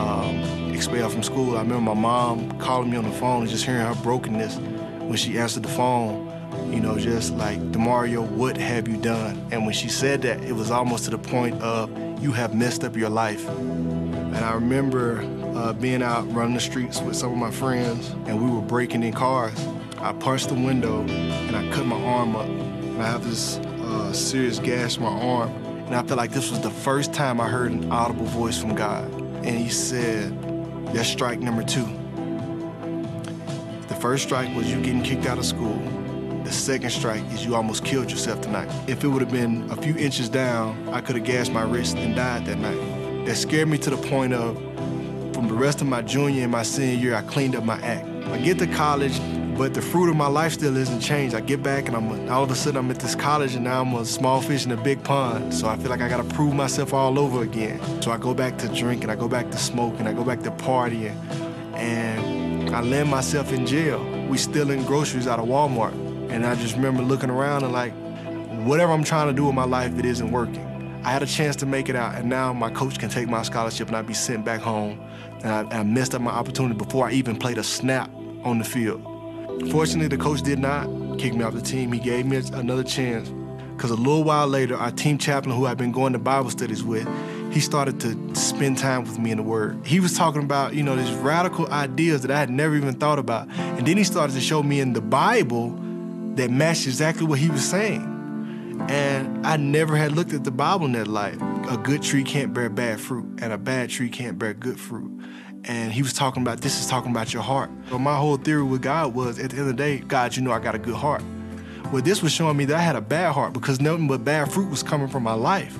um, 0.00 0.72
expelled 0.72 1.12
from 1.12 1.22
school. 1.22 1.56
I 1.56 1.62
remember 1.62 1.94
my 1.94 2.00
mom 2.00 2.58
calling 2.58 2.90
me 2.90 2.96
on 2.96 3.04
the 3.04 3.10
phone 3.10 3.42
and 3.42 3.50
just 3.50 3.64
hearing 3.64 3.84
her 3.84 3.94
brokenness 4.02 4.56
when 4.56 5.16
she 5.16 5.36
answered 5.36 5.64
the 5.64 5.68
phone. 5.68 6.28
You 6.72 6.80
know, 6.80 6.98
just 6.98 7.34
like, 7.34 7.58
Demario, 7.72 8.26
what 8.26 8.56
have 8.56 8.86
you 8.86 8.96
done? 8.96 9.46
And 9.50 9.66
when 9.66 9.74
she 9.74 9.88
said 9.88 10.22
that, 10.22 10.42
it 10.42 10.52
was 10.52 10.70
almost 10.70 11.04
to 11.04 11.10
the 11.10 11.18
point 11.18 11.60
of, 11.60 11.90
you 12.22 12.30
have 12.32 12.54
messed 12.54 12.84
up 12.84 12.96
your 12.96 13.10
life. 13.10 13.46
And 13.48 14.36
I 14.36 14.54
remember 14.54 15.20
uh, 15.54 15.72
being 15.72 16.02
out 16.02 16.30
running 16.32 16.54
the 16.54 16.60
streets 16.60 17.00
with 17.00 17.16
some 17.16 17.32
of 17.32 17.38
my 17.38 17.50
friends, 17.50 18.10
and 18.26 18.42
we 18.42 18.50
were 18.50 18.62
breaking 18.62 19.02
in 19.02 19.12
cars. 19.12 19.58
I 19.98 20.12
punched 20.12 20.48
the 20.48 20.54
window 20.54 21.02
and 21.02 21.54
I 21.56 21.68
cut 21.74 21.86
my 21.86 22.00
arm 22.02 22.36
up. 22.36 22.46
And 22.46 23.02
I 23.02 23.06
have 23.06 23.24
this 23.24 23.58
uh, 23.92 24.12
serious 24.12 24.58
gash 24.58 24.96
in 24.96 25.02
my 25.02 25.10
arm. 25.10 25.50
And 25.86 25.94
I 25.94 26.02
felt 26.02 26.16
like 26.18 26.30
this 26.30 26.50
was 26.50 26.60
the 26.60 26.70
first 26.70 27.12
time 27.12 27.40
I 27.40 27.48
heard 27.48 27.72
an 27.72 27.90
audible 27.90 28.24
voice 28.26 28.58
from 28.58 28.74
God. 28.74 29.10
and 29.44 29.58
he 29.58 29.68
said, 29.68 30.32
That's 30.94 31.08
strike 31.08 31.40
number 31.40 31.62
two. 31.62 31.86
The 33.88 33.94
first 34.00 34.24
strike 34.24 34.54
was 34.56 34.70
you 34.70 34.80
getting 34.80 35.02
kicked 35.02 35.26
out 35.26 35.38
of 35.38 35.44
school. 35.44 35.76
The 36.44 36.52
second 36.52 36.90
strike 36.90 37.22
is 37.32 37.44
you 37.44 37.54
almost 37.54 37.84
killed 37.84 38.10
yourself 38.10 38.40
tonight. 38.40 38.68
If 38.88 39.04
it 39.04 39.08
would 39.08 39.22
have 39.22 39.30
been 39.30 39.70
a 39.70 39.76
few 39.76 39.96
inches 39.96 40.28
down, 40.28 40.88
I 40.88 41.00
could 41.00 41.16
have 41.16 41.24
gashed 41.24 41.52
my 41.52 41.62
wrist 41.62 41.96
and 41.96 42.14
died 42.14 42.46
that 42.46 42.58
night. 42.58 43.26
That 43.26 43.36
scared 43.36 43.68
me 43.68 43.78
to 43.78 43.90
the 43.90 43.96
point 44.08 44.32
of, 44.32 44.56
from 45.34 45.48
the 45.48 45.54
rest 45.54 45.80
of 45.80 45.86
my 45.86 46.02
junior 46.02 46.42
and 46.42 46.52
my 46.52 46.62
senior 46.62 46.96
year, 46.96 47.14
I 47.14 47.22
cleaned 47.22 47.54
up 47.54 47.64
my 47.64 47.80
act. 47.80 48.06
I 48.28 48.38
get 48.38 48.58
to 48.58 48.66
college, 48.66 49.18
but 49.62 49.74
the 49.74 49.80
fruit 49.80 50.10
of 50.10 50.16
my 50.16 50.26
life 50.26 50.54
still 50.54 50.76
isn't 50.76 50.98
changed. 50.98 51.36
I 51.36 51.40
get 51.40 51.62
back 51.62 51.86
and 51.86 51.96
I'm 51.96 52.28
all 52.28 52.42
of 52.42 52.50
a 52.50 52.54
sudden 52.56 52.78
I'm 52.78 52.90
at 52.90 52.98
this 52.98 53.14
college 53.14 53.54
and 53.54 53.62
now 53.62 53.82
I'm 53.82 53.94
a 53.94 54.04
small 54.04 54.40
fish 54.40 54.66
in 54.66 54.72
a 54.72 54.76
big 54.76 55.04
pond. 55.04 55.54
So 55.54 55.68
I 55.68 55.76
feel 55.76 55.88
like 55.88 56.00
I 56.00 56.08
gotta 56.08 56.24
prove 56.34 56.52
myself 56.52 56.92
all 56.92 57.16
over 57.16 57.44
again. 57.44 57.80
So 58.02 58.10
I 58.10 58.16
go 58.16 58.34
back 58.34 58.58
to 58.58 58.66
drinking, 58.66 59.08
I 59.08 59.14
go 59.14 59.28
back 59.28 59.52
to 59.52 59.56
smoking, 59.56 60.08
I 60.08 60.14
go 60.14 60.24
back 60.24 60.42
to 60.42 60.50
partying, 60.50 61.14
and 61.76 62.74
I 62.74 62.80
land 62.80 63.08
myself 63.08 63.52
in 63.52 63.64
jail. 63.64 64.04
We 64.28 64.36
stealing 64.36 64.84
groceries 64.84 65.28
out 65.28 65.38
of 65.38 65.46
Walmart. 65.46 65.92
And 66.28 66.44
I 66.44 66.56
just 66.56 66.74
remember 66.74 67.04
looking 67.04 67.30
around 67.30 67.62
and 67.62 67.72
like, 67.72 67.92
whatever 68.66 68.90
I'm 68.90 69.04
trying 69.04 69.28
to 69.28 69.32
do 69.32 69.46
with 69.46 69.54
my 69.54 69.64
life, 69.64 69.96
it 69.96 70.04
isn't 70.04 70.32
working. 70.32 70.66
I 71.04 71.12
had 71.12 71.22
a 71.22 71.26
chance 71.26 71.54
to 71.62 71.66
make 71.66 71.88
it 71.88 71.94
out, 71.94 72.16
and 72.16 72.28
now 72.28 72.52
my 72.52 72.70
coach 72.70 72.98
can 72.98 73.10
take 73.10 73.28
my 73.28 73.42
scholarship 73.44 73.86
and 73.86 73.96
I'd 73.96 74.08
be 74.08 74.14
sent 74.14 74.44
back 74.44 74.60
home. 74.60 75.00
And 75.44 75.72
I, 75.72 75.78
I 75.78 75.82
messed 75.84 76.16
up 76.16 76.20
my 76.20 76.32
opportunity 76.32 76.74
before 76.74 77.06
I 77.06 77.12
even 77.12 77.36
played 77.36 77.58
a 77.58 77.62
snap 77.62 78.10
on 78.42 78.58
the 78.58 78.64
field. 78.64 79.11
Fortunately, 79.70 80.08
the 80.08 80.22
coach 80.22 80.42
did 80.42 80.58
not 80.58 80.86
kick 81.18 81.34
me 81.34 81.42
off 81.42 81.54
the 81.54 81.62
team. 81.62 81.92
He 81.92 82.00
gave 82.00 82.26
me 82.26 82.36
another 82.52 82.84
chance. 82.84 83.28
Because 83.76 83.90
a 83.90 83.96
little 83.96 84.22
while 84.22 84.46
later, 84.46 84.76
our 84.76 84.90
team 84.90 85.18
chaplain, 85.18 85.56
who 85.56 85.66
I'd 85.66 85.78
been 85.78 85.92
going 85.92 86.12
to 86.12 86.18
Bible 86.18 86.50
studies 86.50 86.84
with, 86.84 87.08
he 87.52 87.60
started 87.60 88.00
to 88.00 88.34
spend 88.34 88.78
time 88.78 89.04
with 89.04 89.18
me 89.18 89.30
in 89.30 89.38
the 89.38 89.42
Word. 89.42 89.84
He 89.84 90.00
was 90.00 90.16
talking 90.16 90.42
about, 90.42 90.74
you 90.74 90.82
know, 90.82 90.96
these 90.96 91.12
radical 91.16 91.70
ideas 91.72 92.22
that 92.22 92.30
I 92.30 92.38
had 92.38 92.50
never 92.50 92.76
even 92.76 92.94
thought 92.94 93.18
about. 93.18 93.48
And 93.50 93.86
then 93.86 93.96
he 93.96 94.04
started 94.04 94.34
to 94.34 94.40
show 94.40 94.62
me 94.62 94.80
in 94.80 94.92
the 94.92 95.00
Bible 95.00 95.70
that 96.36 96.50
matched 96.50 96.86
exactly 96.86 97.26
what 97.26 97.38
he 97.38 97.50
was 97.50 97.68
saying. 97.68 98.08
And 98.88 99.46
I 99.46 99.56
never 99.56 99.96
had 99.96 100.12
looked 100.12 100.32
at 100.32 100.44
the 100.44 100.50
Bible 100.50 100.86
in 100.86 100.92
that 100.92 101.08
light. 101.08 101.36
A 101.68 101.76
good 101.76 102.02
tree 102.02 102.24
can't 102.24 102.54
bear 102.54 102.68
bad 102.68 103.00
fruit, 103.00 103.38
and 103.40 103.52
a 103.52 103.58
bad 103.58 103.90
tree 103.90 104.08
can't 104.08 104.38
bear 104.38 104.54
good 104.54 104.80
fruit. 104.80 105.10
And 105.64 105.92
he 105.92 106.02
was 106.02 106.12
talking 106.12 106.42
about 106.42 106.60
this 106.60 106.80
is 106.80 106.88
talking 106.88 107.10
about 107.10 107.32
your 107.32 107.42
heart. 107.42 107.70
So 107.88 107.98
my 107.98 108.16
whole 108.16 108.36
theory 108.36 108.64
with 108.64 108.82
God 108.82 109.14
was 109.14 109.38
at 109.38 109.50
the 109.50 109.58
end 109.58 109.68
of 109.68 109.76
the 109.76 109.82
day, 109.82 109.98
God, 109.98 110.36
you 110.36 110.42
know 110.42 110.50
I 110.50 110.58
got 110.58 110.74
a 110.74 110.78
good 110.78 110.96
heart. 110.96 111.22
Well, 111.92 112.02
this 112.02 112.22
was 112.22 112.32
showing 112.32 112.56
me 112.56 112.64
that 112.66 112.76
I 112.76 112.80
had 112.80 112.96
a 112.96 113.00
bad 113.00 113.32
heart 113.32 113.52
because 113.52 113.80
nothing 113.80 114.08
but 114.08 114.24
bad 114.24 114.50
fruit 114.50 114.70
was 114.70 114.82
coming 114.82 115.08
from 115.08 115.22
my 115.22 115.34
life. 115.34 115.78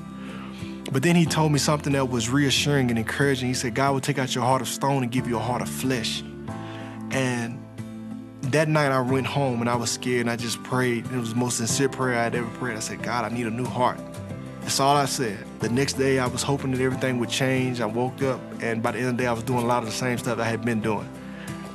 But 0.93 1.03
then 1.03 1.17
he 1.17 1.25
told 1.25 1.53
me 1.53 1.59
something 1.59 1.95
that 1.95 2.11
was 2.11 2.29
reassuring 2.29 2.91
and 2.91 2.99
encouraging. 2.99 3.49
He 3.49 3.55
said, 3.55 3.75
God 3.75 3.93
will 3.93 4.01
take 4.01 4.19
out 4.19 4.35
your 4.35 4.45
heart 4.45 4.61
of 4.61 4.69
stone 4.69 5.03
and 5.03 5.11
give 5.11 5.27
you 5.27 5.37
a 5.37 5.41
heart 5.41 5.63
of 5.63 5.69
flesh. 5.69 6.23
And 7.11 7.59
that 8.43 8.69
night 8.69 8.93
I 8.93 9.01
went 9.01 9.27
home 9.27 9.61
and 9.61 9.71
I 9.71 9.77
was 9.77 9.91
scared 9.91 10.23
and 10.23 10.31
I 10.31 10.37
just 10.37 10.63
prayed. 10.63 11.07
It 11.07 11.17
was 11.17 11.31
the 11.31 11.37
most 11.37 11.57
sincere 11.57 11.89
prayer 11.89 12.19
I'd 12.19 12.35
ever 12.35 12.49
prayed. 12.59 12.77
I 12.77 12.81
said, 12.81 13.03
God, 13.03 13.25
I 13.25 13.35
need 13.35 13.47
a 13.47 13.51
new 13.51 13.65
heart. 13.65 13.99
That's 14.63 14.81
all 14.81 14.97
I 14.97 15.07
said. 15.07 15.45
The 15.59 15.69
next 15.69 15.95
day 15.95 16.19
I 16.19 16.27
was 16.27 16.43
hoping 16.43 16.71
that 16.71 16.81
everything 16.81 17.19
would 17.19 17.29
change. 17.29 17.81
I 17.81 17.87
woke 17.87 18.23
up 18.23 18.41
and 18.63 18.83
by 18.83 18.93
the 18.93 18.99
end 18.99 19.09
of 19.09 19.17
the 19.17 19.23
day 19.25 19.27
I 19.27 19.33
was 19.33 19.43
doing 19.43 19.65
a 19.65 19.67
lot 19.67 19.83
of 19.83 19.89
the 19.89 19.95
same 19.95 20.19
stuff 20.19 20.39
I 20.39 20.45
had 20.45 20.65
been 20.65 20.81
doing. 20.81 21.09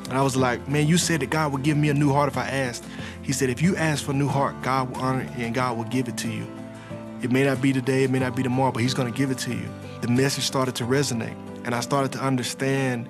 And 0.09 0.17
I 0.17 0.21
was 0.21 0.37
like, 0.37 0.67
man, 0.69 0.87
you 0.87 0.97
said 0.97 1.19
that 1.19 1.29
God 1.29 1.51
would 1.51 1.63
give 1.63 1.77
me 1.77 1.89
a 1.89 1.93
new 1.93 2.11
heart 2.11 2.29
if 2.29 2.37
I 2.37 2.47
asked. 2.47 2.85
He 3.21 3.33
said, 3.33 3.49
if 3.49 3.61
you 3.61 3.75
ask 3.75 4.05
for 4.05 4.11
a 4.11 4.15
new 4.15 4.29
heart, 4.29 4.61
God 4.61 4.89
will 4.89 5.01
honor 5.01 5.21
it 5.21 5.29
and 5.37 5.53
God 5.53 5.77
will 5.77 5.83
give 5.85 6.07
it 6.07 6.17
to 6.19 6.29
you. 6.29 6.47
It 7.21 7.31
may 7.31 7.43
not 7.43 7.61
be 7.61 7.73
today, 7.73 8.03
it 8.03 8.11
may 8.11 8.19
not 8.19 8.35
be 8.35 8.41
tomorrow, 8.43 8.71
but 8.71 8.81
He's 8.81 8.93
gonna 8.93 9.11
give 9.11 9.31
it 9.31 9.37
to 9.39 9.53
you. 9.53 9.67
The 10.01 10.07
message 10.07 10.45
started 10.45 10.75
to 10.75 10.85
resonate 10.85 11.35
and 11.65 11.75
I 11.75 11.81
started 11.81 12.13
to 12.13 12.19
understand 12.19 13.07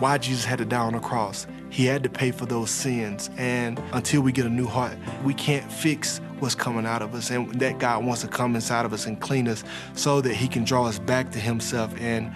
why 0.00 0.18
Jesus 0.18 0.44
had 0.44 0.58
to 0.58 0.64
die 0.64 0.80
on 0.80 0.94
the 0.94 0.98
cross. 0.98 1.46
He 1.70 1.86
had 1.86 2.02
to 2.02 2.08
pay 2.08 2.32
for 2.32 2.46
those 2.46 2.70
sins. 2.70 3.30
And 3.36 3.80
until 3.92 4.22
we 4.22 4.32
get 4.32 4.46
a 4.46 4.50
new 4.50 4.66
heart, 4.66 4.96
we 5.24 5.32
can't 5.34 5.70
fix 5.70 6.20
what's 6.40 6.54
coming 6.54 6.86
out 6.86 7.02
of 7.02 7.14
us. 7.14 7.30
And 7.30 7.52
that 7.60 7.78
God 7.78 8.04
wants 8.04 8.22
to 8.22 8.28
come 8.28 8.54
inside 8.54 8.84
of 8.84 8.92
us 8.92 9.06
and 9.06 9.20
clean 9.20 9.48
us 9.48 9.64
so 9.94 10.20
that 10.20 10.34
He 10.34 10.48
can 10.48 10.64
draw 10.64 10.86
us 10.86 10.98
back 10.98 11.30
to 11.32 11.38
Himself. 11.38 11.94
And 12.00 12.32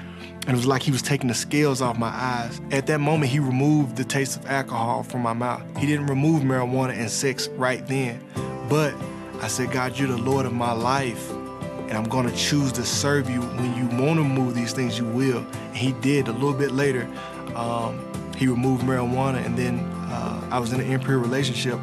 it 0.46 0.52
was 0.52 0.66
like 0.66 0.82
He 0.82 0.90
was 0.90 1.02
taking 1.02 1.28
the 1.28 1.34
scales 1.34 1.80
off 1.80 1.98
my 1.98 2.08
eyes. 2.08 2.60
At 2.70 2.86
that 2.86 3.00
moment, 3.00 3.30
He 3.30 3.38
removed 3.38 3.96
the 3.96 4.04
taste 4.04 4.36
of 4.36 4.46
alcohol 4.46 5.02
from 5.02 5.22
my 5.22 5.32
mouth. 5.32 5.62
He 5.78 5.86
didn't 5.86 6.06
remove 6.06 6.42
marijuana 6.42 6.96
and 6.96 7.10
sex 7.10 7.48
right 7.48 7.86
then. 7.86 8.22
But 8.68 8.94
I 9.40 9.48
said, 9.48 9.70
God, 9.72 9.98
you're 9.98 10.08
the 10.08 10.16
Lord 10.16 10.46
of 10.46 10.52
my 10.52 10.72
life. 10.72 11.30
And 11.30 11.92
I'm 11.92 12.04
gonna 12.04 12.34
choose 12.34 12.72
to 12.72 12.84
serve 12.84 13.28
you. 13.28 13.40
When 13.40 13.76
you 13.76 14.02
wanna 14.02 14.24
move 14.24 14.54
these 14.54 14.72
things, 14.72 14.98
you 14.98 15.04
will. 15.04 15.38
And 15.38 15.76
he 15.76 15.92
did 15.92 16.28
a 16.28 16.32
little 16.32 16.54
bit 16.54 16.72
later. 16.72 17.08
Um, 17.54 18.00
he 18.36 18.48
removed 18.48 18.84
marijuana, 18.84 19.44
and 19.44 19.56
then 19.56 19.78
uh, 19.78 20.48
I 20.50 20.58
was 20.58 20.72
in 20.72 20.80
an 20.80 20.90
impure 20.90 21.18
relationship 21.18 21.78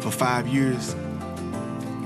for 0.00 0.10
five 0.10 0.48
years. 0.48 0.94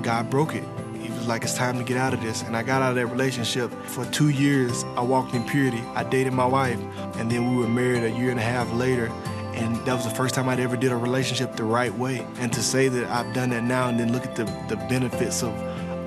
God 0.02 0.30
broke 0.30 0.54
it. 0.54 0.64
He 0.94 1.10
was 1.10 1.26
like, 1.26 1.42
it's 1.42 1.54
time 1.54 1.78
to 1.78 1.84
get 1.84 1.96
out 1.96 2.12
of 2.14 2.22
this. 2.22 2.42
And 2.42 2.56
I 2.56 2.62
got 2.62 2.82
out 2.82 2.90
of 2.90 2.96
that 2.96 3.06
relationship. 3.06 3.72
For 3.86 4.04
two 4.06 4.28
years, 4.28 4.84
I 4.96 5.00
walked 5.00 5.34
in 5.34 5.44
purity. 5.44 5.82
I 5.94 6.04
dated 6.04 6.32
my 6.32 6.46
wife, 6.46 6.80
and 7.16 7.30
then 7.30 7.50
we 7.50 7.56
were 7.56 7.68
married 7.68 8.02
a 8.04 8.10
year 8.10 8.30
and 8.30 8.38
a 8.38 8.42
half 8.42 8.70
later. 8.72 9.06
And 9.54 9.76
that 9.84 9.94
was 9.94 10.04
the 10.04 10.14
first 10.14 10.34
time 10.34 10.48
I'd 10.48 10.60
ever 10.60 10.76
did 10.76 10.92
a 10.92 10.96
relationship 10.96 11.56
the 11.56 11.64
right 11.64 11.92
way. 11.92 12.26
And 12.38 12.52
to 12.52 12.62
say 12.62 12.88
that 12.88 13.06
I've 13.10 13.34
done 13.34 13.50
that 13.50 13.64
now 13.64 13.88
and 13.88 13.98
then 13.98 14.12
look 14.12 14.24
at 14.24 14.36
the, 14.36 14.44
the 14.68 14.76
benefits 14.88 15.42
of 15.42 15.52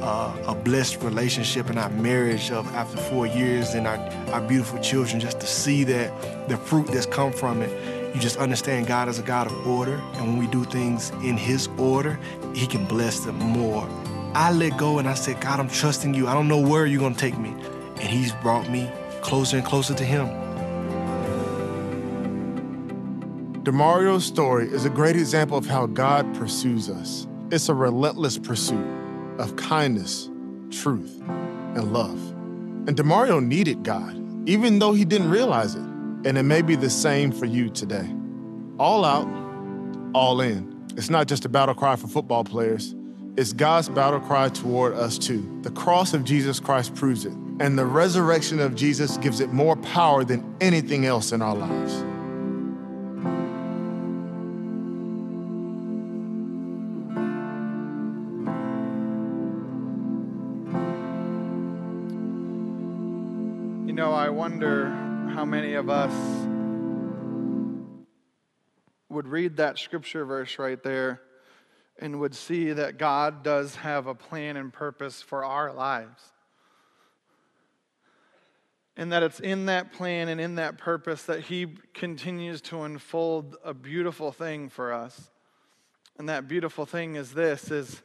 uh, 0.01 0.35
a 0.47 0.55
blessed 0.55 1.01
relationship 1.01 1.69
and 1.69 1.79
our 1.79 1.89
marriage 1.89 2.51
of 2.51 2.67
after 2.75 2.97
four 2.97 3.25
years 3.25 3.73
and 3.73 3.87
our, 3.87 3.97
our 4.33 4.41
beautiful 4.41 4.79
children, 4.79 5.19
just 5.19 5.39
to 5.39 5.47
see 5.47 5.83
that 5.85 6.49
the 6.49 6.57
fruit 6.57 6.87
that's 6.87 7.05
come 7.05 7.31
from 7.31 7.61
it, 7.61 8.13
you 8.13 8.19
just 8.19 8.37
understand 8.37 8.85
God 8.85 9.07
is 9.07 9.17
a 9.17 9.23
God 9.23 9.47
of 9.47 9.67
order. 9.67 9.95
And 10.13 10.27
when 10.27 10.37
we 10.37 10.47
do 10.47 10.65
things 10.65 11.09
in 11.23 11.37
His 11.37 11.67
order, 11.77 12.19
He 12.53 12.67
can 12.67 12.85
bless 12.85 13.21
them 13.21 13.37
more. 13.37 13.87
I 14.35 14.51
let 14.51 14.77
go 14.77 14.99
and 14.99 15.07
I 15.07 15.13
said, 15.13 15.39
God, 15.41 15.59
I'm 15.59 15.69
trusting 15.69 16.13
you. 16.13 16.27
I 16.27 16.33
don't 16.33 16.47
know 16.47 16.59
where 16.59 16.85
you're 16.85 16.99
going 16.99 17.13
to 17.13 17.19
take 17.19 17.37
me. 17.37 17.49
And 17.49 18.09
He's 18.09 18.33
brought 18.33 18.69
me 18.69 18.89
closer 19.21 19.57
and 19.57 19.65
closer 19.65 19.93
to 19.93 20.03
Him. 20.03 20.27
Demario's 23.63 24.25
story 24.25 24.67
is 24.67 24.85
a 24.85 24.89
great 24.89 25.15
example 25.15 25.57
of 25.57 25.65
how 25.65 25.85
God 25.85 26.35
pursues 26.35 26.89
us. 26.89 27.27
It's 27.49 27.69
a 27.69 27.73
relentless 27.73 28.37
pursuit 28.37 28.85
of 29.39 29.55
kindness, 29.55 30.29
truth, 30.69 31.21
and 31.27 31.93
love. 31.93 32.19
And 32.87 32.97
Demario 32.97 33.41
needed 33.41 33.83
God, 33.83 34.19
even 34.49 34.79
though 34.79 34.93
he 34.93 35.05
didn't 35.05 35.29
realize 35.29 35.75
it. 35.75 35.81
And 36.25 36.37
it 36.37 36.43
may 36.43 36.61
be 36.61 36.75
the 36.75 36.89
same 36.89 37.31
for 37.31 37.45
you 37.45 37.69
today. 37.69 38.13
All 38.79 39.05
out, 39.05 39.27
all 40.13 40.41
in. 40.41 40.72
It's 40.95 41.09
not 41.09 41.27
just 41.27 41.43
a 41.45 41.49
battle 41.49 41.73
cry 41.73 41.95
for 41.95 42.07
football 42.07 42.43
players, 42.43 42.93
it's 43.35 43.51
God's 43.51 43.89
battle 43.89 44.19
cry 44.19 44.49
toward 44.49 44.93
us 44.93 45.17
too. 45.17 45.59
The 45.63 45.71
cross 45.71 46.13
of 46.13 46.23
Jesus 46.23 46.59
Christ 46.59 46.93
proves 46.93 47.25
it, 47.25 47.33
and 47.59 47.79
the 47.79 47.85
resurrection 47.85 48.59
of 48.59 48.75
Jesus 48.75 49.17
gives 49.17 49.39
it 49.39 49.51
more 49.51 49.75
power 49.77 50.23
than 50.23 50.55
anything 50.61 51.07
else 51.07 51.31
in 51.31 51.41
our 51.41 51.55
lives. 51.55 51.93
You 63.87 63.93
know, 63.93 64.13
I 64.13 64.29
wonder 64.29 64.89
how 65.33 65.43
many 65.43 65.73
of 65.73 65.89
us 65.89 66.13
would 69.13 69.27
read 69.27 69.57
that 69.57 69.77
scripture 69.79 70.25
verse 70.25 70.59
right 70.59 70.81
there 70.81 71.21
and 71.99 72.19
would 72.19 72.35
see 72.35 72.73
that 72.73 72.97
God 72.97 73.43
does 73.43 73.75
have 73.75 74.07
a 74.07 74.15
plan 74.15 74.57
and 74.57 74.73
purpose 74.73 75.21
for 75.21 75.45
our 75.45 75.71
lives. 75.71 76.21
And 78.95 79.11
that 79.11 79.23
it's 79.23 79.39
in 79.39 79.67
that 79.67 79.91
plan 79.93 80.27
and 80.27 80.39
in 80.39 80.55
that 80.55 80.77
purpose 80.77 81.23
that 81.23 81.41
He 81.41 81.67
continues 81.93 82.61
to 82.63 82.83
unfold 82.83 83.57
a 83.63 83.73
beautiful 83.73 84.31
thing 84.31 84.69
for 84.69 84.93
us. 84.93 85.29
And 86.17 86.29
that 86.29 86.47
beautiful 86.47 86.85
thing 86.85 87.15
is 87.15 87.33
this 87.33 87.71
is 87.71 88.01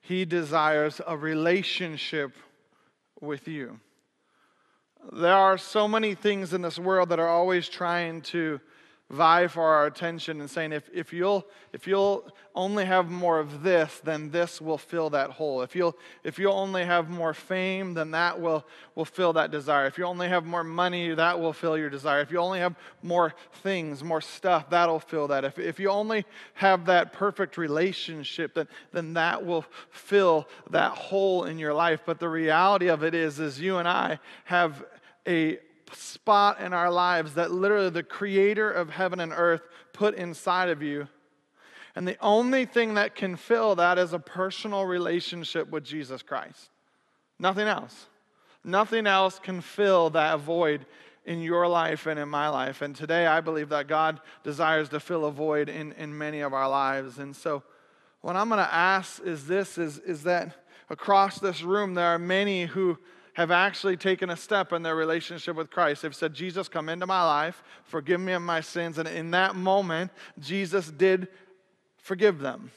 He 0.00 0.24
desires 0.24 1.00
a 1.06 1.16
relationship 1.16 2.32
with 3.20 3.48
you. 3.48 3.80
There 5.12 5.34
are 5.34 5.58
so 5.58 5.88
many 5.88 6.14
things 6.14 6.52
in 6.52 6.62
this 6.62 6.78
world 6.78 7.08
that 7.08 7.18
are 7.18 7.28
always 7.28 7.68
trying 7.68 8.22
to 8.22 8.60
vie 9.10 9.46
for 9.46 9.62
our 9.62 9.86
attention 9.86 10.40
and 10.40 10.50
saying, 10.50 10.72
if, 10.72 10.88
if, 10.92 11.14
you'll, 11.14 11.46
if 11.72 11.86
you'll 11.86 12.30
only 12.54 12.84
have 12.84 13.10
more 13.10 13.38
of 13.38 13.62
this, 13.62 14.00
then 14.04 14.30
this 14.30 14.60
will 14.60 14.76
fill 14.76 15.08
that 15.10 15.30
hole. 15.30 15.62
If 15.62 15.74
you'll, 15.74 15.96
if 16.24 16.38
you'll 16.38 16.52
only 16.52 16.84
have 16.84 17.08
more 17.08 17.32
fame, 17.32 17.94
then 17.94 18.10
that 18.10 18.38
will, 18.38 18.66
will 18.94 19.06
fill 19.06 19.32
that 19.32 19.50
desire. 19.50 19.86
If 19.86 19.96
you 19.96 20.04
only 20.04 20.28
have 20.28 20.44
more 20.44 20.62
money, 20.62 21.14
that 21.14 21.40
will 21.40 21.54
fill 21.54 21.78
your 21.78 21.88
desire. 21.88 22.20
If 22.20 22.30
you 22.30 22.38
only 22.38 22.58
have 22.58 22.76
more 23.02 23.34
things, 23.62 24.04
more 24.04 24.20
stuff, 24.20 24.68
that'll 24.68 25.00
fill 25.00 25.28
that. 25.28 25.42
If, 25.42 25.58
if 25.58 25.80
you 25.80 25.88
only 25.88 26.26
have 26.54 26.84
that 26.86 27.14
perfect 27.14 27.56
relationship, 27.56 28.54
then, 28.54 28.68
then 28.92 29.14
that 29.14 29.44
will 29.44 29.64
fill 29.90 30.46
that 30.68 30.92
hole 30.92 31.44
in 31.44 31.58
your 31.58 31.72
life. 31.72 32.02
But 32.04 32.20
the 32.20 32.28
reality 32.28 32.88
of 32.88 33.02
it 33.02 33.14
is, 33.14 33.40
is 33.40 33.58
you 33.58 33.78
and 33.78 33.88
I 33.88 34.18
have 34.44 34.84
a 35.26 35.58
spot 35.94 36.60
in 36.60 36.72
our 36.72 36.90
lives 36.90 37.34
that 37.34 37.50
literally 37.50 37.90
the 37.90 38.02
creator 38.02 38.70
of 38.70 38.90
heaven 38.90 39.20
and 39.20 39.32
earth 39.32 39.62
put 39.92 40.14
inside 40.14 40.68
of 40.68 40.82
you. 40.82 41.08
And 41.94 42.06
the 42.06 42.16
only 42.20 42.64
thing 42.64 42.94
that 42.94 43.14
can 43.14 43.36
fill 43.36 43.74
that 43.76 43.98
is 43.98 44.12
a 44.12 44.18
personal 44.18 44.84
relationship 44.84 45.70
with 45.70 45.84
Jesus 45.84 46.22
Christ. 46.22 46.70
Nothing 47.38 47.66
else. 47.66 48.06
Nothing 48.64 49.06
else 49.06 49.38
can 49.38 49.60
fill 49.60 50.10
that 50.10 50.40
void 50.40 50.86
in 51.24 51.42
your 51.42 51.68
life 51.68 52.06
and 52.06 52.18
in 52.18 52.28
my 52.28 52.48
life. 52.48 52.82
And 52.82 52.94
today 52.94 53.26
I 53.26 53.40
believe 53.40 53.68
that 53.68 53.86
God 53.86 54.20
desires 54.44 54.88
to 54.90 55.00
fill 55.00 55.24
a 55.24 55.30
void 55.30 55.68
in, 55.68 55.92
in 55.92 56.16
many 56.16 56.40
of 56.40 56.52
our 56.52 56.68
lives. 56.68 57.18
And 57.18 57.34
so 57.34 57.62
what 58.20 58.36
I'm 58.36 58.48
going 58.48 58.64
to 58.64 58.74
ask 58.74 59.22
is 59.22 59.46
this 59.46 59.78
is, 59.78 59.98
is 59.98 60.22
that 60.24 60.54
across 60.90 61.38
this 61.38 61.62
room 61.62 61.94
there 61.94 62.06
are 62.06 62.18
many 62.18 62.66
who 62.66 62.98
have 63.38 63.52
actually 63.52 63.96
taken 63.96 64.30
a 64.30 64.36
step 64.36 64.72
in 64.72 64.82
their 64.82 64.96
relationship 64.96 65.54
with 65.54 65.70
Christ. 65.70 66.02
They've 66.02 66.12
said, 66.14 66.34
Jesus, 66.34 66.68
come 66.68 66.88
into 66.88 67.06
my 67.06 67.22
life, 67.22 67.62
forgive 67.84 68.20
me 68.20 68.32
of 68.32 68.42
my 68.42 68.60
sins. 68.60 68.98
And 68.98 69.06
in 69.06 69.30
that 69.30 69.54
moment, 69.54 70.10
Jesus 70.40 70.90
did 70.90 71.28
forgive 71.98 72.40
them. 72.40 72.72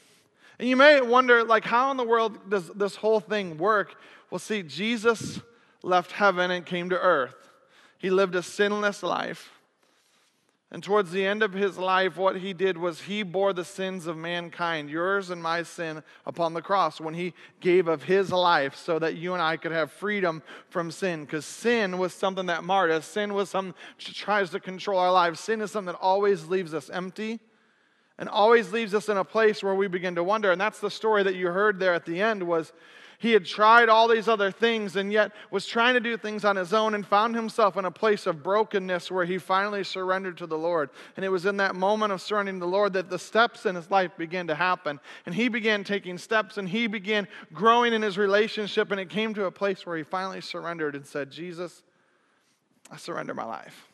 And 0.60 0.68
you 0.68 0.76
may 0.76 1.00
wonder, 1.00 1.42
like, 1.42 1.64
how 1.64 1.90
in 1.90 1.96
the 1.96 2.04
world 2.04 2.48
does 2.48 2.68
this 2.68 2.94
whole 2.94 3.18
thing 3.18 3.58
work? 3.58 3.96
Well, 4.30 4.38
see, 4.38 4.62
Jesus 4.62 5.40
left 5.82 6.12
heaven 6.12 6.52
and 6.52 6.64
came 6.64 6.90
to 6.90 6.98
earth. 6.98 7.34
He 7.98 8.10
lived 8.10 8.36
a 8.36 8.42
sinless 8.42 9.02
life. 9.02 9.50
And 10.72 10.82
towards 10.82 11.10
the 11.10 11.26
end 11.26 11.42
of 11.42 11.52
his 11.52 11.76
life, 11.76 12.16
what 12.16 12.36
he 12.36 12.54
did 12.54 12.78
was 12.78 13.02
he 13.02 13.22
bore 13.22 13.52
the 13.52 13.62
sins 13.64 14.06
of 14.06 14.16
mankind, 14.16 14.88
yours 14.88 15.28
and 15.28 15.42
my 15.42 15.64
sin, 15.64 16.02
upon 16.24 16.54
the 16.54 16.62
cross 16.62 16.98
when 16.98 17.12
he 17.12 17.34
gave 17.60 17.88
of 17.88 18.04
his 18.04 18.32
life 18.32 18.74
so 18.74 18.98
that 18.98 19.16
you 19.16 19.34
and 19.34 19.42
I 19.42 19.58
could 19.58 19.72
have 19.72 19.92
freedom 19.92 20.42
from 20.70 20.90
sin. 20.90 21.26
Because 21.26 21.44
sin 21.44 21.98
was 21.98 22.14
something 22.14 22.46
that 22.46 22.64
marred 22.64 22.90
us, 22.90 23.04
sin 23.04 23.34
was 23.34 23.50
something 23.50 23.74
that 23.98 24.14
tries 24.14 24.48
to 24.50 24.60
control 24.60 24.98
our 24.98 25.12
lives. 25.12 25.40
Sin 25.40 25.60
is 25.60 25.70
something 25.70 25.92
that 25.92 26.00
always 26.00 26.46
leaves 26.46 26.72
us 26.72 26.88
empty 26.88 27.38
and 28.18 28.30
always 28.30 28.72
leaves 28.72 28.94
us 28.94 29.10
in 29.10 29.18
a 29.18 29.24
place 29.24 29.62
where 29.62 29.74
we 29.74 29.88
begin 29.88 30.14
to 30.14 30.24
wonder. 30.24 30.52
And 30.52 30.60
that's 30.60 30.80
the 30.80 30.90
story 30.90 31.22
that 31.22 31.34
you 31.34 31.48
heard 31.48 31.80
there 31.80 31.92
at 31.92 32.06
the 32.06 32.22
end 32.22 32.44
was 32.44 32.72
he 33.22 33.30
had 33.30 33.46
tried 33.46 33.88
all 33.88 34.08
these 34.08 34.26
other 34.26 34.50
things 34.50 34.96
and 34.96 35.12
yet 35.12 35.30
was 35.52 35.64
trying 35.64 35.94
to 35.94 36.00
do 36.00 36.16
things 36.16 36.44
on 36.44 36.56
his 36.56 36.72
own 36.72 36.92
and 36.92 37.06
found 37.06 37.36
himself 37.36 37.76
in 37.76 37.84
a 37.84 37.90
place 37.90 38.26
of 38.26 38.42
brokenness 38.42 39.12
where 39.12 39.24
he 39.24 39.38
finally 39.38 39.84
surrendered 39.84 40.36
to 40.38 40.46
the 40.48 40.58
Lord. 40.58 40.90
And 41.16 41.24
it 41.24 41.28
was 41.28 41.46
in 41.46 41.58
that 41.58 41.76
moment 41.76 42.12
of 42.12 42.20
surrendering 42.20 42.56
to 42.56 42.66
the 42.66 42.72
Lord 42.72 42.94
that 42.94 43.10
the 43.10 43.20
steps 43.20 43.64
in 43.64 43.76
his 43.76 43.88
life 43.92 44.10
began 44.18 44.48
to 44.48 44.56
happen. 44.56 44.98
And 45.24 45.36
he 45.36 45.46
began 45.46 45.84
taking 45.84 46.18
steps 46.18 46.58
and 46.58 46.68
he 46.68 46.88
began 46.88 47.28
growing 47.52 47.92
in 47.92 48.02
his 48.02 48.18
relationship. 48.18 48.90
And 48.90 48.98
it 48.98 49.08
came 49.08 49.34
to 49.34 49.44
a 49.44 49.52
place 49.52 49.86
where 49.86 49.96
he 49.96 50.02
finally 50.02 50.40
surrendered 50.40 50.96
and 50.96 51.06
said, 51.06 51.30
Jesus, 51.30 51.84
I 52.90 52.96
surrender 52.96 53.34
my 53.34 53.44
life. 53.44 53.91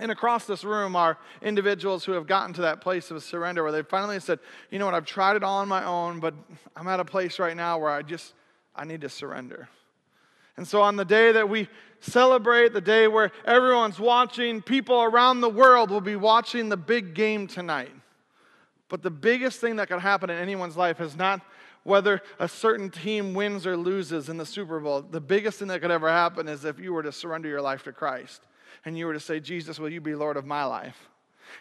And 0.00 0.10
across 0.10 0.46
this 0.46 0.64
room 0.64 0.96
are 0.96 1.18
individuals 1.42 2.06
who 2.06 2.12
have 2.12 2.26
gotten 2.26 2.54
to 2.54 2.62
that 2.62 2.80
place 2.80 3.10
of 3.10 3.22
surrender 3.22 3.62
where 3.62 3.70
they 3.70 3.82
finally 3.82 4.18
said, 4.18 4.38
you 4.70 4.78
know 4.78 4.86
what, 4.86 4.94
I've 4.94 5.04
tried 5.04 5.36
it 5.36 5.44
all 5.44 5.58
on 5.58 5.68
my 5.68 5.84
own, 5.84 6.20
but 6.20 6.32
I'm 6.74 6.88
at 6.88 7.00
a 7.00 7.04
place 7.04 7.38
right 7.38 7.54
now 7.54 7.78
where 7.78 7.90
I 7.90 8.00
just, 8.00 8.32
I 8.74 8.86
need 8.86 9.02
to 9.02 9.10
surrender. 9.10 9.68
And 10.56 10.66
so 10.66 10.80
on 10.80 10.96
the 10.96 11.04
day 11.04 11.32
that 11.32 11.50
we 11.50 11.68
celebrate, 12.00 12.72
the 12.72 12.80
day 12.80 13.08
where 13.08 13.30
everyone's 13.44 14.00
watching, 14.00 14.62
people 14.62 15.02
around 15.02 15.42
the 15.42 15.50
world 15.50 15.90
will 15.90 16.00
be 16.00 16.16
watching 16.16 16.70
the 16.70 16.78
big 16.78 17.12
game 17.12 17.46
tonight. 17.46 17.92
But 18.88 19.02
the 19.02 19.10
biggest 19.10 19.60
thing 19.60 19.76
that 19.76 19.88
could 19.88 20.00
happen 20.00 20.30
in 20.30 20.38
anyone's 20.38 20.78
life 20.78 20.98
is 21.02 21.14
not 21.14 21.42
whether 21.82 22.22
a 22.38 22.48
certain 22.48 22.88
team 22.88 23.34
wins 23.34 23.66
or 23.66 23.76
loses 23.76 24.30
in 24.30 24.38
the 24.38 24.46
Super 24.46 24.80
Bowl. 24.80 25.02
The 25.02 25.20
biggest 25.20 25.58
thing 25.58 25.68
that 25.68 25.82
could 25.82 25.90
ever 25.90 26.08
happen 26.08 26.48
is 26.48 26.64
if 26.64 26.78
you 26.78 26.94
were 26.94 27.02
to 27.02 27.12
surrender 27.12 27.50
your 27.50 27.60
life 27.60 27.82
to 27.82 27.92
Christ 27.92 28.40
and 28.84 28.96
you 28.96 29.06
were 29.06 29.12
to 29.12 29.20
say, 29.20 29.40
Jesus, 29.40 29.78
will 29.78 29.90
you 29.90 30.00
be 30.00 30.14
Lord 30.14 30.36
of 30.36 30.46
my 30.46 30.64
life? 30.64 30.96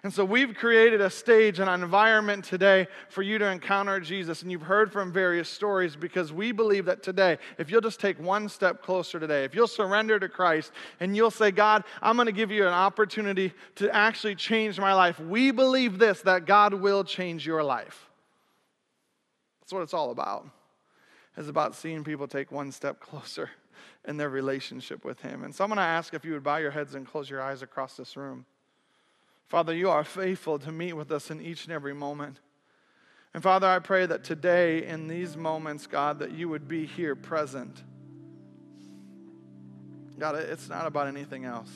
And 0.03 0.13
so 0.13 0.23
we've 0.23 0.53
created 0.53 1.01
a 1.01 1.09
stage, 1.09 1.59
and 1.59 1.69
an 1.69 1.83
environment 1.83 2.45
today 2.45 2.87
for 3.09 3.21
you 3.21 3.37
to 3.37 3.45
encounter 3.45 3.99
Jesus. 3.99 4.41
And 4.41 4.51
you've 4.51 4.61
heard 4.61 4.91
from 4.91 5.11
various 5.11 5.49
stories 5.49 5.95
because 5.95 6.31
we 6.31 6.51
believe 6.51 6.85
that 6.85 7.03
today, 7.03 7.37
if 7.57 7.69
you'll 7.69 7.81
just 7.81 7.99
take 7.99 8.19
one 8.19 8.49
step 8.49 8.81
closer 8.81 9.19
today, 9.19 9.43
if 9.43 9.55
you'll 9.55 9.67
surrender 9.67 10.19
to 10.19 10.29
Christ 10.29 10.71
and 10.99 11.15
you'll 11.15 11.31
say, 11.31 11.51
God, 11.51 11.83
I'm 12.01 12.15
going 12.15 12.27
to 12.27 12.31
give 12.31 12.51
you 12.51 12.63
an 12.67 12.73
opportunity 12.73 13.53
to 13.75 13.93
actually 13.93 14.35
change 14.35 14.79
my 14.79 14.93
life, 14.93 15.19
we 15.19 15.51
believe 15.51 15.99
this 15.99 16.21
that 16.21 16.45
God 16.45 16.73
will 16.73 17.03
change 17.03 17.45
your 17.45 17.63
life. 17.63 18.09
That's 19.61 19.73
what 19.73 19.81
it's 19.81 19.93
all 19.93 20.11
about. 20.11 20.47
It's 21.39 21.47
about 21.47 21.73
seeing 21.73 22.03
people 22.03 22.27
take 22.27 22.51
one 22.51 22.71
step 22.71 22.99
closer 23.09 23.49
in 24.05 24.17
their 24.17 24.29
relationship 24.29 25.05
with 25.05 25.21
Him. 25.21 25.43
And 25.43 25.55
so 25.55 25.63
I'm 25.63 25.69
going 25.69 25.77
to 25.77 25.83
ask 25.83 26.13
if 26.13 26.25
you 26.25 26.33
would 26.33 26.43
bow 26.43 26.57
your 26.57 26.71
heads 26.71 26.93
and 26.95 27.07
close 27.07 27.29
your 27.29 27.41
eyes 27.41 27.61
across 27.61 27.95
this 27.95 28.17
room. 28.17 28.45
Father, 29.47 29.73
you 29.73 29.89
are 29.89 30.03
faithful 30.03 30.59
to 30.59 30.71
meet 30.71 30.93
with 30.93 31.11
us 31.11 31.31
in 31.31 31.41
each 31.41 31.63
and 31.63 31.73
every 31.73 31.93
moment. 31.93 32.39
And 33.33 33.41
Father, 33.41 33.67
I 33.67 33.79
pray 33.79 34.05
that 34.05 34.23
today, 34.23 34.85
in 34.85 35.07
these 35.07 35.37
moments, 35.37 35.87
God, 35.87 36.19
that 36.19 36.33
you 36.33 36.49
would 36.49 36.67
be 36.67 36.85
here 36.85 37.15
present. 37.15 37.83
God, 40.19 40.35
it's 40.35 40.67
not 40.67 40.85
about 40.87 41.07
anything 41.07 41.45
else, 41.45 41.71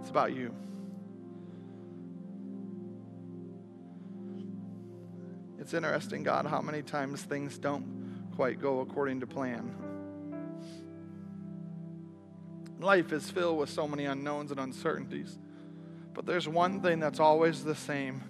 it's 0.00 0.10
about 0.10 0.34
you. 0.34 0.54
It's 5.68 5.74
interesting, 5.74 6.22
God, 6.22 6.46
how 6.46 6.62
many 6.62 6.80
times 6.80 7.20
things 7.20 7.58
don't 7.58 8.30
quite 8.34 8.58
go 8.58 8.80
according 8.80 9.20
to 9.20 9.26
plan. 9.26 9.74
Life 12.80 13.12
is 13.12 13.30
filled 13.30 13.58
with 13.58 13.68
so 13.68 13.86
many 13.86 14.06
unknowns 14.06 14.50
and 14.50 14.58
uncertainties. 14.58 15.38
But 16.14 16.24
there's 16.24 16.48
one 16.48 16.80
thing 16.80 17.00
that's 17.00 17.20
always 17.20 17.64
the 17.64 17.74
same 17.74 18.22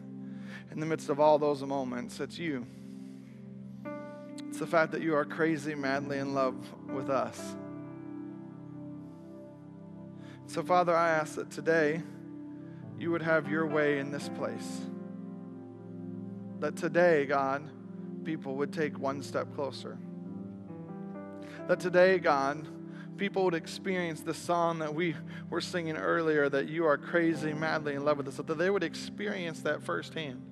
in 0.73 0.81
the 0.81 0.87
midst 0.87 1.11
of 1.11 1.21
all 1.21 1.39
those 1.39 1.63
moments 1.63 2.19
it's 2.19 2.41
you. 2.41 2.67
It's 4.49 4.59
the 4.59 4.67
fact 4.67 4.91
that 4.91 5.03
you 5.03 5.15
are 5.15 5.25
crazy, 5.25 5.77
madly 5.77 6.19
in 6.19 6.35
love 6.35 6.57
with 6.93 7.09
us. 7.09 7.55
So, 10.49 10.65
Father, 10.65 10.97
I 10.97 11.11
ask 11.11 11.37
that 11.37 11.53
today 11.53 12.03
you 12.99 13.13
would 13.13 13.23
have 13.23 13.49
your 13.49 13.65
way 13.65 14.01
in 14.01 14.11
this 14.11 14.29
place. 14.29 14.81
That 16.61 16.77
today, 16.77 17.25
God, 17.25 17.71
people 18.25 18.57
would 18.57 18.73
take 18.73 18.99
one 18.99 19.23
step 19.23 19.55
closer. 19.55 19.99
That 21.69 21.81
today, 21.81 22.19
God, 22.19 22.67
people 23.17 23.45
would 23.45 23.55
experience 23.55 24.23
the 24.23 24.35
song 24.35 24.79
that 24.79 24.95
we 24.95 25.15
were 25.51 25.61
singing 25.61 25.97
earlier 25.97 26.49
that 26.49 26.69
you 26.69 26.87
are 26.87 26.97
crazy, 26.97 27.53
madly 27.53 27.95
in 27.95 28.05
love 28.05 28.17
with 28.17 28.29
us, 28.29 28.37
that 28.37 28.59
they 28.59 28.71
would 28.71 28.83
experience 28.83 29.61
that 29.61 29.83
firsthand. 29.83 30.43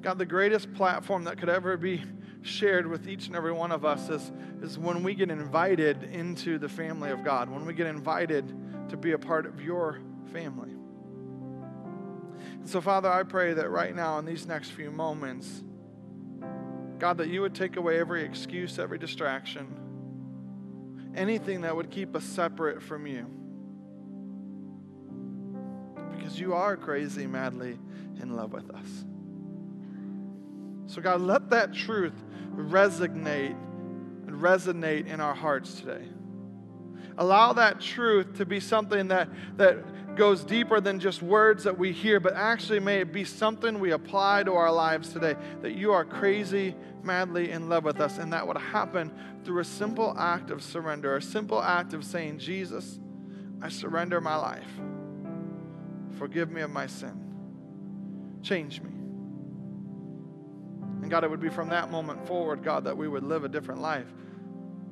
God, 0.00 0.18
the 0.18 0.26
greatest 0.26 0.72
platform 0.74 1.24
that 1.24 1.38
could 1.38 1.48
ever 1.48 1.78
be 1.78 2.02
shared 2.42 2.86
with 2.86 3.08
each 3.08 3.26
and 3.26 3.34
every 3.34 3.52
one 3.52 3.72
of 3.72 3.86
us 3.86 4.10
is, 4.10 4.32
is 4.60 4.78
when 4.78 5.02
we 5.02 5.14
get 5.14 5.30
invited 5.30 6.04
into 6.04 6.58
the 6.58 6.68
family 6.68 7.10
of 7.10 7.24
God, 7.24 7.48
when 7.48 7.64
we 7.64 7.72
get 7.72 7.86
invited 7.86 8.54
to 8.90 8.98
be 8.98 9.12
a 9.12 9.18
part 9.18 9.46
of 9.46 9.62
your 9.62 9.98
family. 10.32 10.70
And 12.52 12.68
so, 12.68 12.80
Father, 12.80 13.10
I 13.10 13.22
pray 13.22 13.52
that 13.54 13.68
right 13.68 13.94
now, 13.94 14.18
in 14.18 14.24
these 14.24 14.46
next 14.46 14.70
few 14.70 14.90
moments, 14.90 15.62
God, 16.98 17.18
that 17.18 17.28
you 17.28 17.42
would 17.42 17.54
take 17.54 17.76
away 17.76 17.98
every 17.98 18.24
excuse, 18.24 18.78
every 18.78 18.98
distraction, 18.98 21.12
anything 21.14 21.62
that 21.62 21.76
would 21.76 21.90
keep 21.90 22.16
us 22.16 22.24
separate 22.24 22.82
from 22.82 23.06
you. 23.06 23.26
Because 26.16 26.40
you 26.40 26.54
are 26.54 26.76
crazy, 26.76 27.26
madly 27.26 27.78
in 28.20 28.34
love 28.34 28.52
with 28.52 28.70
us. 28.74 29.04
So, 30.86 31.02
God, 31.02 31.20
let 31.20 31.50
that 31.50 31.72
truth 31.72 32.14
resonate 32.54 33.56
and 34.26 34.40
resonate 34.40 35.06
in 35.06 35.20
our 35.20 35.34
hearts 35.34 35.80
today. 35.80 36.06
Allow 37.18 37.52
that 37.54 37.80
truth 37.80 38.36
to 38.38 38.46
be 38.46 38.60
something 38.60 39.08
that, 39.08 39.28
that 39.56 40.16
goes 40.16 40.44
deeper 40.44 40.80
than 40.80 41.00
just 41.00 41.22
words 41.22 41.64
that 41.64 41.78
we 41.78 41.92
hear, 41.92 42.20
but 42.20 42.34
actually 42.34 42.80
may 42.80 43.00
it 43.00 43.12
be 43.12 43.24
something 43.24 43.78
we 43.78 43.92
apply 43.92 44.42
to 44.44 44.52
our 44.54 44.72
lives 44.72 45.12
today. 45.12 45.36
That 45.62 45.72
you 45.72 45.92
are 45.92 46.04
crazy, 46.04 46.74
madly 47.02 47.50
in 47.50 47.68
love 47.68 47.84
with 47.84 48.00
us, 48.00 48.18
and 48.18 48.32
that 48.32 48.46
would 48.46 48.58
happen 48.58 49.12
through 49.44 49.60
a 49.60 49.64
simple 49.64 50.14
act 50.18 50.50
of 50.50 50.62
surrender, 50.62 51.16
a 51.16 51.22
simple 51.22 51.62
act 51.62 51.94
of 51.94 52.04
saying, 52.04 52.38
Jesus, 52.38 52.98
I 53.60 53.68
surrender 53.68 54.20
my 54.20 54.36
life. 54.36 54.68
Forgive 56.18 56.50
me 56.50 56.62
of 56.62 56.70
my 56.70 56.86
sin. 56.86 57.20
Change 58.42 58.80
me. 58.80 58.90
And 61.02 61.10
God, 61.10 61.24
it 61.24 61.30
would 61.30 61.40
be 61.40 61.50
from 61.50 61.68
that 61.68 61.90
moment 61.90 62.26
forward, 62.26 62.62
God, 62.62 62.84
that 62.84 62.96
we 62.96 63.08
would 63.08 63.24
live 63.24 63.44
a 63.44 63.48
different 63.48 63.80
life. 63.80 64.06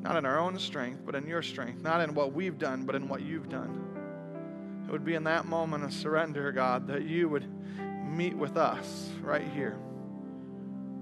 Not 0.03 0.17
in 0.17 0.27
our 0.27 0.39
own 0.39 0.59
strength, 0.59 1.03
but 1.07 1.15
in 1.15 1.27
your 1.27 1.43
strength. 1.43 1.83
Not 1.83 2.01
in 2.01 2.15
what 2.15 2.33
we've 2.33 2.59
done, 2.59 2.85
but 2.85 2.95
in 2.95 3.09
what 3.09 3.23
you've 3.23 3.49
done. 3.49 4.83
It 4.87 4.91
would 4.91 5.05
be 5.05 5.15
in 5.15 5.25
that 5.25 5.47
moment 5.47 5.85
of 5.85 5.93
surrender, 5.93 6.51
God, 6.51 6.89
that 6.89 7.05
you 7.05 7.29
would 7.29 7.47
meet 8.05 8.37
with 8.37 8.57
us 8.57 9.11
right 9.23 9.47
here, 9.55 9.79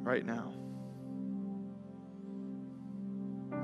right 0.03 0.25
now. 0.25 0.53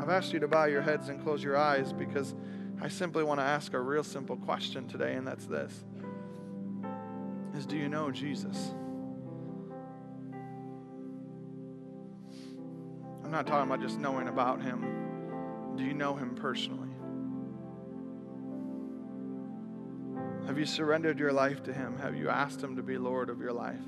I've 0.01 0.09
asked 0.09 0.33
you 0.33 0.41
to 0.41 0.49
bow 0.49 0.65
your 0.65 0.83
heads 0.83 1.11
and 1.11 1.23
close 1.23 1.43
your 1.43 1.57
eyes 1.57 1.93
because 1.93 2.35
I 2.81 2.89
simply 2.89 3.23
want 3.23 3.41
to 3.41 3.45
ask 3.45 3.73
a 3.75 3.81
real 3.81 4.05
simple 4.05 4.37
question 4.37 4.89
today, 4.89 5.15
and 5.15 5.27
that's 5.27 5.47
this 5.47 5.85
is 7.55 7.65
do 7.65 7.77
you 7.77 7.89
know 7.89 8.11
Jesus? 8.11 8.73
I'm 13.25 13.31
not 13.31 13.47
talking 13.47 13.67
about 13.67 13.81
just 13.81 13.99
knowing 13.99 14.29
about 14.29 14.63
him. 14.63 15.06
Do 15.77 15.85
you 15.85 15.93
know 15.93 16.15
him 16.17 16.35
personally? 16.35 16.89
Have 20.47 20.59
you 20.59 20.65
surrendered 20.65 21.19
your 21.19 21.33
life 21.33 21.63
to 21.65 21.73
him? 21.73 21.99
Have 21.99 22.17
you 22.17 22.29
asked 22.29 22.63
him 22.63 22.77
to 22.77 22.83
be 22.83 22.97
Lord 22.97 23.29
of 23.31 23.41
your 23.41 23.53
life? 23.53 23.81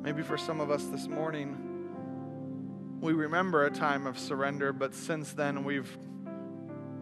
Maybe 0.00 0.22
for 0.22 0.38
some 0.38 0.60
of 0.60 0.70
us 0.70 0.84
this 0.84 1.08
morning, 1.08 2.98
we 3.00 3.12
remember 3.12 3.64
a 3.64 3.70
time 3.70 4.06
of 4.06 4.18
surrender, 4.18 4.72
but 4.72 4.94
since 4.94 5.32
then 5.32 5.64
we've 5.64 5.98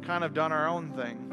kind 0.03 0.24
of 0.24 0.35
done 0.35 0.51
our 0.51 0.66
own 0.66 0.93
thing. 0.93 1.28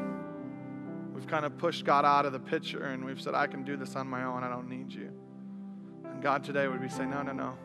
We've 1.14 1.26
kind 1.26 1.44
of 1.44 1.58
pushed 1.58 1.84
God 1.84 2.04
out 2.04 2.26
of 2.26 2.32
the 2.32 2.38
picture 2.38 2.84
and 2.84 3.04
we've 3.04 3.20
said, 3.20 3.34
I 3.34 3.46
can 3.46 3.64
do 3.64 3.76
this 3.76 3.96
on 3.96 4.06
my 4.06 4.24
own. 4.24 4.44
I 4.44 4.48
don't 4.48 4.68
need 4.68 4.92
you. 4.92 5.10
And 6.04 6.22
God 6.22 6.44
today 6.44 6.68
would 6.68 6.80
be 6.80 6.88
saying, 6.88 7.10
No, 7.10 7.22
no, 7.22 7.32
no. 7.32 7.58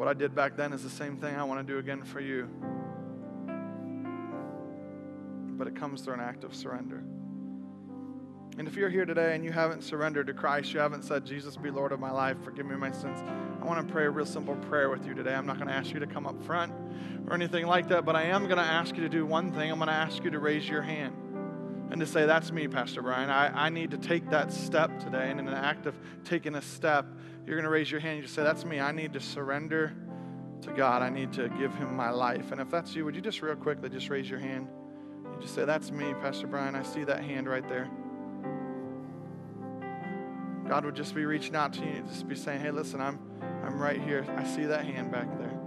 What 0.00 0.08
I 0.08 0.14
did 0.14 0.34
back 0.34 0.56
then 0.56 0.72
is 0.72 0.82
the 0.82 0.88
same 0.88 1.18
thing 1.18 1.36
I 1.36 1.44
want 1.44 1.60
to 1.60 1.72
do 1.74 1.78
again 1.78 2.02
for 2.04 2.20
you. 2.20 2.48
But 5.58 5.66
it 5.66 5.76
comes 5.76 6.00
through 6.00 6.14
an 6.14 6.20
act 6.20 6.42
of 6.42 6.54
surrender. 6.54 7.04
And 8.56 8.66
if 8.66 8.76
you're 8.76 8.88
here 8.88 9.04
today 9.04 9.34
and 9.34 9.44
you 9.44 9.52
haven't 9.52 9.82
surrendered 9.82 10.28
to 10.28 10.32
Christ, 10.32 10.72
you 10.72 10.80
haven't 10.80 11.04
said, 11.04 11.26
Jesus, 11.26 11.58
be 11.58 11.70
Lord 11.70 11.92
of 11.92 12.00
my 12.00 12.10
life, 12.10 12.38
forgive 12.42 12.64
me 12.64 12.76
my 12.76 12.90
sins, 12.90 13.22
I 13.60 13.66
want 13.66 13.86
to 13.86 13.92
pray 13.92 14.06
a 14.06 14.10
real 14.10 14.24
simple 14.24 14.56
prayer 14.56 14.88
with 14.88 15.06
you 15.06 15.12
today. 15.12 15.34
I'm 15.34 15.44
not 15.44 15.56
going 15.56 15.68
to 15.68 15.74
ask 15.74 15.92
you 15.92 16.00
to 16.00 16.06
come 16.06 16.26
up 16.26 16.42
front 16.44 16.72
or 17.28 17.34
anything 17.34 17.66
like 17.66 17.88
that, 17.88 18.06
but 18.06 18.16
I 18.16 18.22
am 18.22 18.44
going 18.44 18.56
to 18.56 18.62
ask 18.62 18.96
you 18.96 19.02
to 19.02 19.08
do 19.10 19.26
one 19.26 19.52
thing. 19.52 19.70
I'm 19.70 19.76
going 19.76 19.88
to 19.88 19.92
ask 19.92 20.24
you 20.24 20.30
to 20.30 20.38
raise 20.38 20.66
your 20.66 20.80
hand 20.80 21.14
and 21.90 22.00
to 22.00 22.06
say, 22.06 22.24
That's 22.24 22.52
me, 22.52 22.68
Pastor 22.68 23.02
Brian. 23.02 23.28
I, 23.28 23.66
I 23.66 23.68
need 23.68 23.90
to 23.90 23.98
take 23.98 24.30
that 24.30 24.50
step 24.50 24.98
today. 24.98 25.30
And 25.30 25.38
in 25.38 25.46
an 25.46 25.52
act 25.52 25.84
of 25.84 25.94
taking 26.24 26.54
a 26.54 26.62
step, 26.62 27.04
you're 27.46 27.56
going 27.56 27.64
to 27.64 27.70
raise 27.70 27.90
your 27.90 28.00
hand 28.00 28.14
and 28.14 28.22
you 28.22 28.28
say, 28.28 28.42
That's 28.42 28.64
me. 28.64 28.80
I 28.80 28.92
need 28.92 29.12
to 29.14 29.20
surrender 29.20 29.94
to 30.62 30.72
God. 30.72 31.02
I 31.02 31.08
need 31.08 31.32
to 31.34 31.48
give 31.58 31.74
Him 31.74 31.94
my 31.94 32.10
life. 32.10 32.52
And 32.52 32.60
if 32.60 32.70
that's 32.70 32.94
you, 32.94 33.04
would 33.04 33.14
you 33.14 33.22
just 33.22 33.42
real 33.42 33.56
quickly 33.56 33.88
just 33.88 34.08
raise 34.08 34.28
your 34.28 34.40
hand? 34.40 34.68
You 35.24 35.40
just 35.40 35.54
say, 35.54 35.64
That's 35.64 35.90
me, 35.90 36.12
Pastor 36.20 36.46
Brian. 36.46 36.74
I 36.74 36.82
see 36.82 37.04
that 37.04 37.24
hand 37.24 37.48
right 37.48 37.66
there. 37.68 37.90
God 40.70 40.84
would 40.84 40.94
just 40.94 41.16
be 41.16 41.24
reaching 41.24 41.56
out 41.56 41.72
to 41.72 41.80
you, 41.80 41.90
and 41.90 42.08
just 42.08 42.28
be 42.28 42.36
saying, 42.36 42.60
"Hey, 42.60 42.70
listen, 42.70 43.00
I'm, 43.00 43.18
I'm 43.64 43.82
right 43.82 44.00
here. 44.00 44.24
I 44.36 44.44
see 44.44 44.66
that 44.66 44.84
hand 44.84 45.10
back 45.10 45.26
there." 45.36 45.58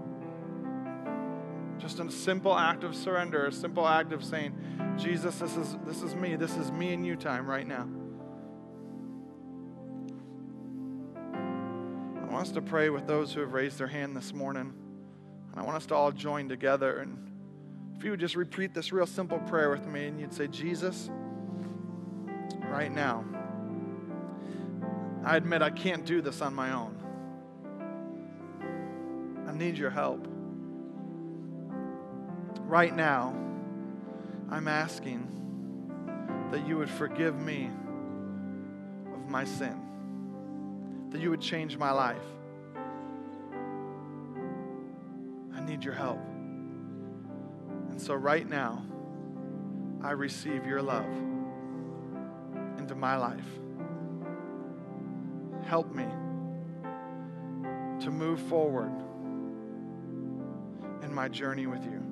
Just 1.78 2.00
a 2.00 2.10
simple 2.10 2.58
act 2.58 2.86
of 2.86 2.96
surrender, 2.96 3.48
a 3.48 3.52
simple 3.52 3.86
act 3.86 4.14
of 4.14 4.24
saying, 4.24 4.56
"Jesus, 4.96 5.40
this 5.40 5.58
is 5.58 5.76
this 5.86 6.02
is 6.04 6.16
me. 6.16 6.38
This 6.38 6.56
is 6.56 6.72
me 6.72 6.94
and 6.94 7.06
you 7.06 7.18
time 7.18 7.46
right 7.46 7.68
now." 7.68 7.86
Us 12.44 12.52
to 12.52 12.62
pray 12.62 12.90
with 12.90 13.08
those 13.08 13.34
who 13.34 13.40
have 13.40 13.54
raised 13.54 13.78
their 13.78 13.88
hand 13.88 14.18
this 14.18 14.34
morning, 14.34 14.74
and 15.52 15.60
I 15.60 15.64
want 15.64 15.78
us 15.78 15.86
to 15.86 15.96
all 15.96 16.12
join 16.12 16.50
together. 16.50 16.98
And 16.98 17.18
if 17.96 18.04
you 18.04 18.12
would 18.12 18.20
just 18.20 18.36
repeat 18.36 18.74
this 18.74 18.92
real 18.92 19.06
simple 19.06 19.40
prayer 19.40 19.70
with 19.70 19.88
me, 19.88 20.08
and 20.08 20.20
you'd 20.20 20.34
say, 20.34 20.48
"Jesus, 20.48 21.10
right 22.70 22.92
now." 22.92 23.24
I 25.24 25.38
admit 25.38 25.62
I 25.62 25.70
can't 25.70 26.06
do 26.06 26.22
this 26.22 26.42
on 26.42 26.54
my 26.54 26.74
own. 26.74 26.98
I 29.48 29.54
need 29.54 29.78
your 29.78 29.92
help. 29.92 30.28
Right 32.68 32.94
now, 32.94 33.34
I'm 34.50 34.68
asking 34.68 35.30
that 36.52 36.68
you 36.68 36.76
would 36.78 36.90
forgive 36.90 37.40
me 37.40 37.72
of 39.14 39.30
my 39.30 39.46
sin, 39.46 39.80
that 41.14 41.22
you 41.22 41.30
would 41.30 41.42
change 41.42 41.78
my 41.78 41.92
life. 41.92 42.18
I 45.56 45.62
need 45.64 45.84
your 45.84 45.94
help. 45.94 46.20
And 47.90 48.02
so, 48.02 48.14
right 48.16 48.50
now, 48.50 48.84
I 50.04 50.12
receive 50.12 50.66
your 50.66 50.82
love 50.82 51.06
into 52.78 52.96
my 52.96 53.16
life 53.16 53.46
help 55.74 55.94
me 55.94 56.06
to 58.04 58.12
move 58.12 58.40
forward 58.42 58.92
in 61.02 61.14
my 61.14 61.28
journey 61.28 61.68
with 61.68 61.84
you. 61.86 62.03